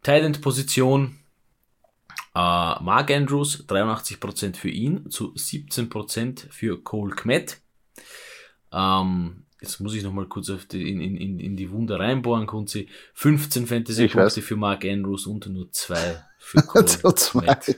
Tight 0.03 0.23
Äh, 2.35 2.83
Mark 2.83 3.11
Andrews, 3.11 3.65
83% 3.67 4.55
für 4.55 4.69
ihn, 4.69 5.09
zu 5.09 5.33
17% 5.33 6.51
für 6.51 6.81
Cole 6.83 7.15
Kmet. 7.15 7.57
Ähm, 8.71 9.45
jetzt 9.61 9.79
muss 9.79 9.95
ich 9.95 10.03
noch 10.03 10.13
mal 10.13 10.27
kurz 10.27 10.49
auf 10.49 10.65
die, 10.65 10.91
in, 10.91 11.01
in, 11.01 11.39
in 11.39 11.57
die 11.57 11.71
Wunde 11.71 11.97
reinbohren, 11.97 12.45
Kunzi. 12.45 12.89
15 13.13 13.63
Ich 13.63 13.69
weiß. 13.69 13.69
Fantasy-Punkte 13.69 14.41
für 14.41 14.55
Mark 14.55 14.85
Andrews 14.85 15.25
und 15.25 15.47
nur 15.47 15.71
2 15.71 16.23
für 16.37 16.61
Cole 16.61 16.85
Kmet. 16.85 17.75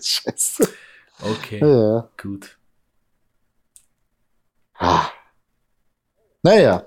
Okay. 1.22 1.60
Ja. 1.60 2.10
Gut. 2.22 2.58
Ah. 4.78 5.10
Naja, 6.42 6.86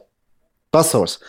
was 0.71 0.91
soll's. 0.91 1.21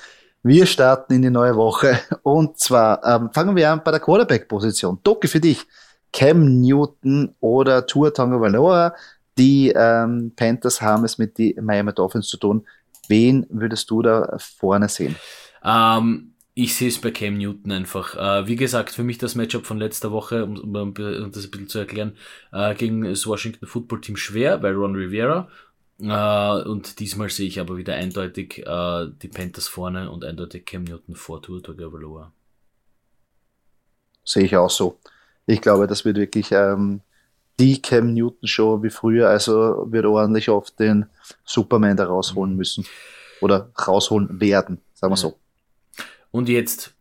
Wir 0.42 0.66
starten 0.66 1.14
in 1.14 1.22
die 1.22 1.30
neue 1.30 1.56
Woche 1.56 2.00
und 2.24 2.60
zwar 2.60 3.04
ähm, 3.06 3.30
fangen 3.34 3.56
wir 3.56 3.72
an 3.72 3.82
bei 3.84 3.92
der 3.92 4.00
Quarterback-Position. 4.00 5.00
Doki 5.04 5.28
für 5.28 5.40
dich. 5.40 5.66
Cam 6.14 6.62
Newton 6.62 7.36
oder 7.42 7.86
Tua 7.86 8.12
Tagovailoa. 8.12 8.94
Die 9.38 9.74
ähm, 9.76 10.32
Panthers 10.36 10.82
haben 10.82 11.04
es 11.04 11.18
mit 11.18 11.38
den 11.38 11.66
Miami 11.66 11.94
Dolphins 11.94 12.28
zu 12.28 12.38
tun. 12.38 12.66
Wen 13.08 13.46
würdest 13.50 13.90
du 13.90 14.02
da 14.02 14.38
vorne 14.38 14.88
sehen? 14.88 15.16
Ähm, 15.64 16.34
ich 16.54 16.76
sehe 16.76 16.88
es 16.88 17.02
bei 17.02 17.10
Cam 17.10 17.38
Newton 17.38 17.72
einfach. 17.72 18.16
Äh, 18.16 18.48
wie 18.48 18.56
gesagt, 18.56 18.92
für 18.92 19.04
mich 19.04 19.18
das 19.18 19.34
Matchup 19.34 19.66
von 19.66 19.80
letzter 19.80 20.12
Woche, 20.12 20.46
um, 20.46 20.58
um, 20.58 20.74
um 20.76 20.94
das 20.94 21.46
ein 21.46 21.52
bisschen 21.52 21.68
zu 21.68 21.80
erklären, 21.80 22.16
äh, 22.52 22.76
gegen 22.76 23.04
das 23.04 23.26
Washington 23.26 23.66
Football 23.66 24.02
Team 24.02 24.16
schwer, 24.16 24.62
weil 24.62 24.76
Ron 24.76 24.96
Rivera. 24.96 25.50
Äh, 26.00 26.70
und 26.70 27.00
diesmal 27.00 27.30
sehe 27.30 27.48
ich 27.48 27.60
aber 27.60 27.76
wieder 27.78 27.96
eindeutig 27.96 28.60
äh, 28.60 29.08
die 29.22 29.30
Panthers 29.30 29.68
vorne 29.68 30.12
und 30.12 30.24
eindeutig 30.24 30.66
Cam 30.66 30.84
Newton 30.84 31.16
vor 31.16 31.42
Tour 31.42 31.64
Tagovailoa. 31.64 32.32
Sehe 34.24 34.44
ich 34.44 34.56
auch 34.56 34.70
so. 34.70 35.00
Ich 35.46 35.62
glaube, 35.62 35.88
das 35.88 36.06
wird 36.06 36.18
wirklich 36.18 36.52
ähm, 36.52 37.02
die 37.60 37.82
Cam 37.82 38.14
Newton 38.14 38.48
Show 38.48 38.82
wie 38.84 38.90
früher. 38.90 39.30
Also 39.30 39.86
wird 39.92 40.06
ordentlich 40.06 40.50
oft 40.50 40.80
den 40.80 41.06
Superman 41.46 41.98
da 41.98 42.06
rausholen 42.06 42.56
müssen. 42.56 42.86
Oder 43.42 43.72
rausholen 43.88 44.40
werden, 44.40 44.80
sagen 44.94 45.12
wir 45.12 45.18
so. 45.18 45.38
Und 46.32 46.50
jetzt 46.50 46.96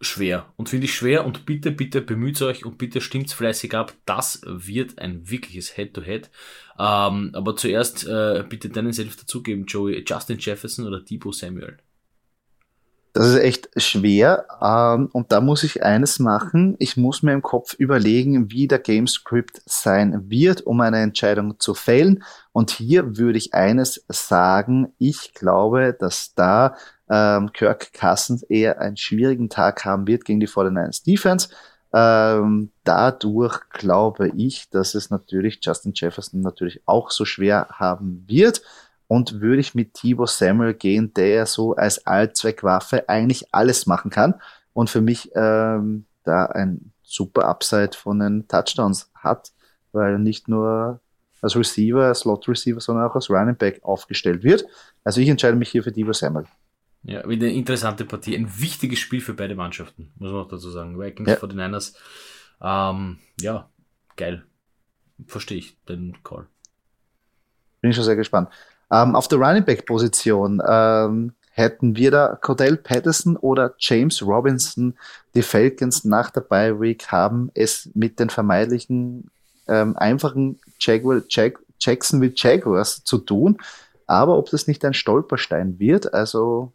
schwer. 0.00 0.52
Und 0.56 0.68
finde 0.68 0.86
ich 0.86 0.94
schwer 0.94 1.24
und 1.26 1.46
bitte, 1.46 1.70
bitte 1.70 2.00
bemüht 2.00 2.40
euch 2.42 2.64
und 2.64 2.78
bitte 2.78 3.00
stimmt's 3.00 3.32
fleißig 3.32 3.74
ab. 3.74 3.94
Das 4.04 4.42
wird 4.44 4.98
ein 4.98 5.28
wirkliches 5.28 5.74
Head-to-Head. 5.74 6.30
Ähm, 6.78 7.30
aber 7.32 7.56
zuerst 7.56 8.06
äh, 8.06 8.44
bitte 8.48 8.68
deinen 8.68 8.92
Selbst 8.92 9.22
dazugeben, 9.22 9.66
Joey. 9.66 10.04
Justin 10.06 10.38
Jefferson 10.38 10.86
oder 10.86 11.00
Debo 11.00 11.32
Samuel? 11.32 11.78
Das 13.16 13.28
ist 13.28 13.38
echt 13.38 13.70
schwer. 13.78 14.44
Ähm, 14.60 15.08
und 15.10 15.32
da 15.32 15.40
muss 15.40 15.64
ich 15.64 15.82
eines 15.82 16.18
machen. 16.18 16.76
Ich 16.78 16.98
muss 16.98 17.22
mir 17.22 17.32
im 17.32 17.40
Kopf 17.40 17.72
überlegen, 17.72 18.50
wie 18.52 18.68
der 18.68 18.78
Gamescript 18.78 19.62
sein 19.64 20.28
wird, 20.28 20.66
um 20.66 20.82
eine 20.82 21.00
Entscheidung 21.00 21.58
zu 21.58 21.72
fällen. 21.72 22.22
Und 22.52 22.72
hier 22.72 23.16
würde 23.16 23.38
ich 23.38 23.54
eines 23.54 24.04
sagen. 24.10 24.92
Ich 24.98 25.32
glaube, 25.32 25.96
dass 25.98 26.34
da 26.34 26.76
ähm, 27.08 27.54
Kirk 27.54 27.94
Cousins 27.98 28.42
eher 28.42 28.82
einen 28.82 28.98
schwierigen 28.98 29.48
Tag 29.48 29.86
haben 29.86 30.06
wird 30.06 30.26
gegen 30.26 30.40
die 30.40 30.48
49ers 30.48 31.02
Defense. 31.02 31.48
Ähm, 31.94 32.70
dadurch 32.84 33.60
glaube 33.70 34.30
ich, 34.36 34.68
dass 34.68 34.94
es 34.94 35.08
natürlich 35.08 35.60
Justin 35.62 35.92
Jefferson 35.94 36.42
natürlich 36.42 36.82
auch 36.84 37.10
so 37.10 37.24
schwer 37.24 37.68
haben 37.70 38.26
wird 38.26 38.60
und 39.08 39.40
würde 39.40 39.60
ich 39.60 39.74
mit 39.74 39.94
Thibaut 39.94 40.30
Samuel 40.30 40.74
gehen, 40.74 41.12
der 41.14 41.46
so 41.46 41.74
als 41.74 42.06
Allzweckwaffe 42.06 43.08
eigentlich 43.08 43.52
alles 43.54 43.86
machen 43.86 44.10
kann 44.10 44.34
und 44.72 44.90
für 44.90 45.00
mich 45.00 45.30
ähm, 45.34 46.06
da 46.24 46.46
ein 46.46 46.92
super 47.02 47.46
Upside 47.46 47.92
von 47.96 48.18
den 48.18 48.48
Touchdowns 48.48 49.10
hat, 49.14 49.52
weil 49.92 50.12
er 50.12 50.18
nicht 50.18 50.48
nur 50.48 51.00
als 51.40 51.54
Receiver, 51.54 52.04
als 52.06 52.20
Slot 52.20 52.48
Receiver, 52.48 52.80
sondern 52.80 53.08
auch 53.08 53.14
als 53.14 53.30
Running 53.30 53.56
Back 53.56 53.80
aufgestellt 53.84 54.42
wird. 54.42 54.64
Also 55.04 55.20
ich 55.20 55.28
entscheide 55.28 55.56
mich 55.56 55.70
hier 55.70 55.82
für 55.82 55.92
Thibaut 55.92 56.16
Samuel. 56.16 56.46
Ja, 57.04 57.28
wieder 57.28 57.46
eine 57.46 57.54
interessante 57.54 58.04
Partie. 58.04 58.34
Ein 58.36 58.58
wichtiges 58.58 58.98
Spiel 58.98 59.20
für 59.20 59.34
beide 59.34 59.54
Mannschaften, 59.54 60.10
muss 60.18 60.32
man 60.32 60.40
auch 60.42 60.48
dazu 60.48 60.70
sagen. 60.70 60.98
Vikings 60.98 61.30
Ja. 61.30 61.36
vor 61.36 61.48
den 61.48 61.58
Niners. 61.58 61.94
Ähm, 62.60 63.18
ja, 63.40 63.70
geil. 64.16 64.44
Verstehe 65.26 65.58
ich 65.58 65.76
den 65.84 66.20
Call. 66.24 66.48
Bin 67.80 67.90
ich 67.90 67.96
schon 67.96 68.04
sehr 68.04 68.16
gespannt. 68.16 68.48
Ähm, 68.90 69.16
auf 69.16 69.28
der 69.28 69.38
Running 69.38 69.64
Back 69.64 69.86
Position 69.86 70.62
ähm, 70.66 71.32
hätten 71.50 71.96
wir 71.96 72.10
da 72.10 72.38
Cordell 72.40 72.76
Patterson 72.76 73.36
oder 73.36 73.74
James 73.78 74.22
Robinson. 74.22 74.94
Die 75.34 75.42
Falcons 75.42 76.04
nach 76.04 76.30
der 76.30 76.42
Bye 76.42 76.78
Week 76.80 77.08
haben 77.08 77.50
es 77.54 77.90
mit 77.94 78.20
den 78.20 78.30
vermeintlichen 78.30 79.30
ähm, 79.66 79.96
einfachen 79.96 80.60
Jaguar, 80.78 81.22
Jag 81.28 81.58
Jacksonville 81.80 82.32
Jaguars 82.34 83.04
zu 83.04 83.18
tun. 83.18 83.58
Aber 84.06 84.38
ob 84.38 84.50
das 84.50 84.68
nicht 84.68 84.84
ein 84.84 84.94
Stolperstein 84.94 85.78
wird, 85.78 86.14
also 86.14 86.72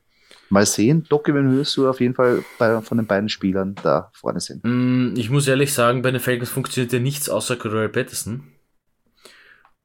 mal 0.50 0.66
sehen. 0.66 1.06
Doki, 1.10 1.34
wenn 1.34 1.56
wirst 1.58 1.78
du 1.78 1.88
auf 1.88 2.02
jeden 2.02 2.14
Fall 2.14 2.44
bei, 2.60 2.82
von 2.82 2.98
den 2.98 3.08
beiden 3.08 3.30
Spielern 3.30 3.76
da 3.84 4.10
vorne 4.14 4.42
sind. 4.42 4.64
Mm, 4.64 5.14
Ich 5.16 5.30
muss 5.30 5.48
ehrlich 5.48 5.74
sagen, 5.74 6.02
bei 6.02 6.12
den 6.12 6.20
Falcons 6.20 6.50
funktioniert 6.50 6.92
ja 6.92 7.00
nichts 7.00 7.30
außer 7.30 7.56
Cordell 7.56 7.90
Patterson. 7.90 8.44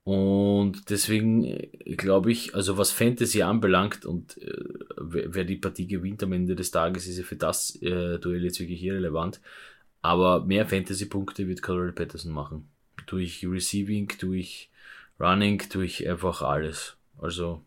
Und 0.06 0.88
deswegen 0.90 1.42
äh, 1.44 1.66
glaube 1.96 2.30
ich, 2.30 2.54
also 2.54 2.78
was 2.78 2.92
Fantasy 2.92 3.42
anbelangt 3.42 4.06
und 4.06 4.38
äh, 4.38 4.52
wer, 5.00 5.42
die 5.44 5.56
Partie 5.56 5.88
gewinnt 5.88 6.22
am 6.22 6.32
Ende 6.32 6.54
des 6.54 6.70
Tages, 6.70 7.08
ist 7.08 7.18
ja 7.18 7.24
für 7.24 7.34
das 7.34 7.74
äh, 7.82 8.20
Duell 8.20 8.44
jetzt 8.44 8.60
wirklich 8.60 8.82
irrelevant. 8.84 9.40
Aber 10.02 10.44
mehr 10.44 10.64
Fantasy-Punkte 10.66 11.48
wird 11.48 11.60
Cordell 11.60 11.92
Patterson 11.92 12.30
machen. 12.32 12.68
Durch 13.06 13.44
Receiving, 13.44 14.12
durch 14.20 14.70
Running, 15.18 15.60
durch 15.72 16.08
einfach 16.08 16.40
alles. 16.42 16.96
Also, 17.18 17.64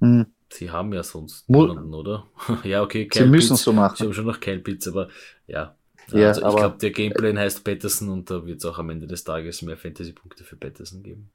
Hm. 0.00 0.26
sie 0.50 0.70
haben 0.70 0.94
ja 0.94 1.02
sonst 1.02 1.48
niemanden, 1.50 1.92
oder? 1.92 2.26
ja, 2.64 2.82
okay, 2.82 3.02
Sie 3.02 3.08
Kyle 3.10 3.26
müssen 3.26 3.48
Pitts. 3.48 3.60
es 3.60 3.64
so 3.64 3.72
machen. 3.74 3.96
Sie 3.96 4.04
haben 4.04 4.14
schon 4.14 4.24
noch 4.26 4.40
Kyle 4.40 4.60
Pitts, 4.60 4.88
aber 4.88 5.08
ja. 5.46 5.76
Ja, 6.12 6.28
also 6.28 6.48
ich 6.48 6.56
glaube, 6.56 6.78
der 6.78 6.90
Gameplan 6.90 7.38
heißt 7.38 7.64
Patterson 7.64 8.08
und 8.08 8.30
da 8.30 8.44
wird 8.46 8.58
es 8.58 8.64
auch 8.64 8.78
am 8.78 8.90
Ende 8.90 9.06
des 9.06 9.24
Tages 9.24 9.62
mehr 9.62 9.76
Fantasy-Punkte 9.76 10.44
für 10.44 10.56
Patterson 10.56 11.02
geben. 11.02 11.30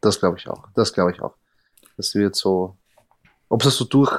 Das 0.00 0.18
glaube 0.18 0.38
ich 0.38 0.48
auch. 0.48 0.68
Das 0.74 0.92
glaube 0.92 1.12
ich 1.12 1.20
auch. 1.22 1.34
Das 1.96 2.14
wird 2.14 2.34
so, 2.34 2.76
ob 3.48 3.64
es 3.64 3.76
so 3.76 3.84
durch, 3.84 4.10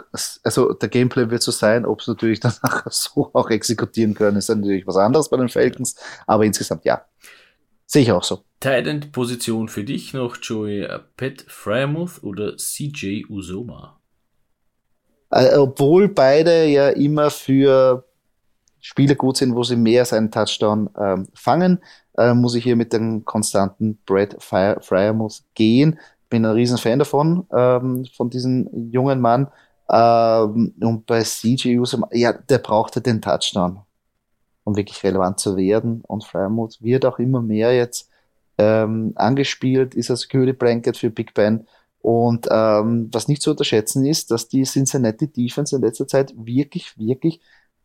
also 0.43 0.73
der 0.73 0.89
Gameplay 0.89 1.29
wird 1.29 1.41
so 1.41 1.51
sein, 1.51 1.85
ob 1.85 2.01
es 2.01 2.07
natürlich 2.07 2.39
dann 2.39 2.53
nachher 2.63 2.91
so 2.91 3.29
auch 3.33 3.49
exekutieren 3.49 4.13
können, 4.13 4.37
ist 4.37 4.49
natürlich 4.49 4.87
was 4.87 4.97
anderes 4.97 5.29
bei 5.29 5.37
den 5.37 5.49
Falcons, 5.49 5.95
aber 6.27 6.45
insgesamt 6.45 6.85
ja. 6.85 7.05
Sehe 7.85 8.03
ich 8.03 8.11
auch 8.11 8.23
so. 8.23 8.45
Tight 8.59 9.11
Position 9.11 9.67
für 9.67 9.83
dich 9.83 10.13
noch 10.13 10.37
Joey 10.41 10.83
äh, 10.83 10.99
Pat 11.17 11.45
Frymouth 11.47 12.23
oder 12.23 12.55
CJ 12.57 13.25
Usoma? 13.29 13.99
Äh, 15.29 15.57
obwohl 15.57 16.07
beide 16.07 16.65
ja 16.65 16.89
immer 16.89 17.29
für 17.29 18.05
Spiele 18.83 19.15
gut 19.15 19.37
sind, 19.37 19.55
wo 19.55 19.63
sie 19.63 19.77
mehr 19.77 20.01
als 20.01 20.11
einen 20.13 20.29
Touchdown 20.29 20.89
ähm, 20.99 21.27
fangen, 21.33 21.79
äh, 22.17 22.33
muss 22.33 22.53
ich 22.55 22.65
hier 22.65 22.75
mit 22.75 22.91
dem 22.91 23.23
konstanten 23.23 23.97
Brad 24.05 24.35
Fry- 24.43 24.77
Fryermuth 24.81 25.41
gehen. 25.53 25.97
Bin 26.29 26.45
ein 26.45 26.51
riesen 26.51 26.77
Fan 26.77 26.99
davon, 26.99 27.47
ähm, 27.55 28.05
von 28.15 28.29
diesem 28.29 28.91
jungen 28.91 29.21
Mann. 29.21 29.47
Ähm, 29.89 30.73
und 30.81 31.05
bei 31.05 31.23
CJ 31.23 31.79
Usama, 31.79 32.09
ja, 32.11 32.33
der 32.33 32.57
brauchte 32.57 32.99
den 32.99 33.21
Touchdown, 33.21 33.79
um 34.65 34.75
wirklich 34.75 35.01
relevant 35.03 35.39
zu 35.39 35.55
werden. 35.55 36.01
Und 36.07 36.25
Fryermuth 36.25 36.81
wird 36.81 37.05
auch 37.05 37.19
immer 37.19 37.41
mehr 37.41 37.73
jetzt 37.73 38.09
ähm, 38.57 39.13
angespielt, 39.15 39.95
ist 39.95 40.09
ein 40.11 40.17
Security 40.17 40.53
Blanket 40.53 40.97
für 40.97 41.09
Big 41.09 41.33
Ben. 41.33 41.65
Und 42.01 42.47
ähm, 42.51 43.09
was 43.13 43.29
nicht 43.29 43.41
zu 43.41 43.51
unterschätzen 43.51 44.05
ist, 44.05 44.29
dass 44.29 44.49
die 44.49 44.63
Cincinnati 44.63 45.27
Defense 45.31 45.73
in 45.75 45.81
letzter 45.81 46.07
Zeit 46.07 46.33
wirklich, 46.35 46.97
wirklich 46.97 47.39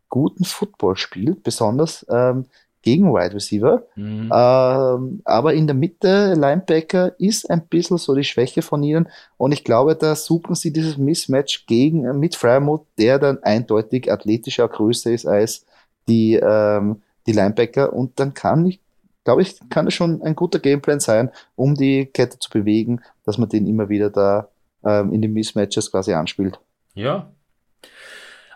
guten 0.09 0.45
Football 0.45 0.97
spielt, 0.97 1.43
besonders 1.43 2.07
ähm, 2.09 2.47
gegen 2.83 3.13
Wide 3.13 3.35
Receiver. 3.35 3.83
Mhm. 3.97 4.31
Ähm, 4.33 5.21
aber 5.25 5.55
in 5.55 5.67
der 5.67 5.75
Mitte, 5.75 6.35
Linebacker 6.35 7.19
ist 7.19 7.51
ein 7.51 7.67
bisschen 7.67 7.99
so 7.99 8.15
die 8.15 8.25
Schwäche 8.25 8.63
von 8.63 8.83
ihnen. 8.83 9.09
Und 9.37 9.53
ich 9.53 9.65
glaube, 9.65 9.97
da 9.97 10.15
suchen 10.15 10.55
sie 10.55 10.73
dieses 10.73 10.97
Mismatch 10.97 11.67
gegen, 11.67 12.05
äh, 12.05 12.13
mit 12.13 12.37
Frymouth, 12.37 12.87
der 12.97 13.19
dann 13.19 13.43
eindeutig 13.43 14.11
athletischer, 14.11 14.69
größer 14.69 15.11
ist 15.11 15.27
als 15.27 15.67
die, 16.09 16.35
ähm, 16.37 17.03
die 17.27 17.33
Linebacker. 17.33 17.93
Und 17.93 18.19
dann 18.21 18.33
kann 18.33 18.65
ich, 18.65 18.81
glaube 19.25 19.43
ich, 19.43 19.59
kann 19.69 19.87
es 19.89 19.95
schon 19.95 20.23
ein 20.23 20.37
guter 20.37 20.59
Gameplan 20.59 21.01
sein, 21.01 21.31
um 21.57 21.75
die 21.75 22.07
Kette 22.07 22.39
zu 22.39 22.49
bewegen, 22.49 23.03
dass 23.25 23.39
man 23.39 23.49
den 23.49 23.67
immer 23.67 23.89
wieder 23.89 24.09
da 24.09 24.49
ähm, 24.85 25.13
in 25.13 25.21
den 25.21 25.33
Mismatches 25.33 25.91
quasi 25.91 26.13
anspielt. 26.15 26.59
Ja. 26.95 27.31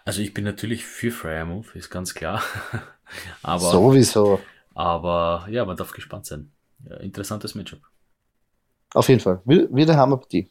Also 0.04 0.20
ich 0.20 0.34
bin 0.34 0.44
natürlich 0.44 0.84
für 0.84 1.10
Frymouth, 1.10 1.74
ist 1.74 1.90
ganz 1.90 2.14
klar. 2.14 2.42
aber, 3.42 3.70
Sowieso. 3.70 4.40
aber 4.74 5.46
ja, 5.50 5.64
man 5.64 5.76
darf 5.76 5.92
gespannt 5.92 6.26
sein. 6.26 6.52
Ja, 6.88 6.96
interessantes 6.96 7.54
Matchup. 7.54 7.80
Auf 8.94 9.08
jeden 9.08 9.20
Fall. 9.20 9.40
Wi- 9.44 9.68
Wieder 9.70 9.96
Hammerpartie. 9.96 10.50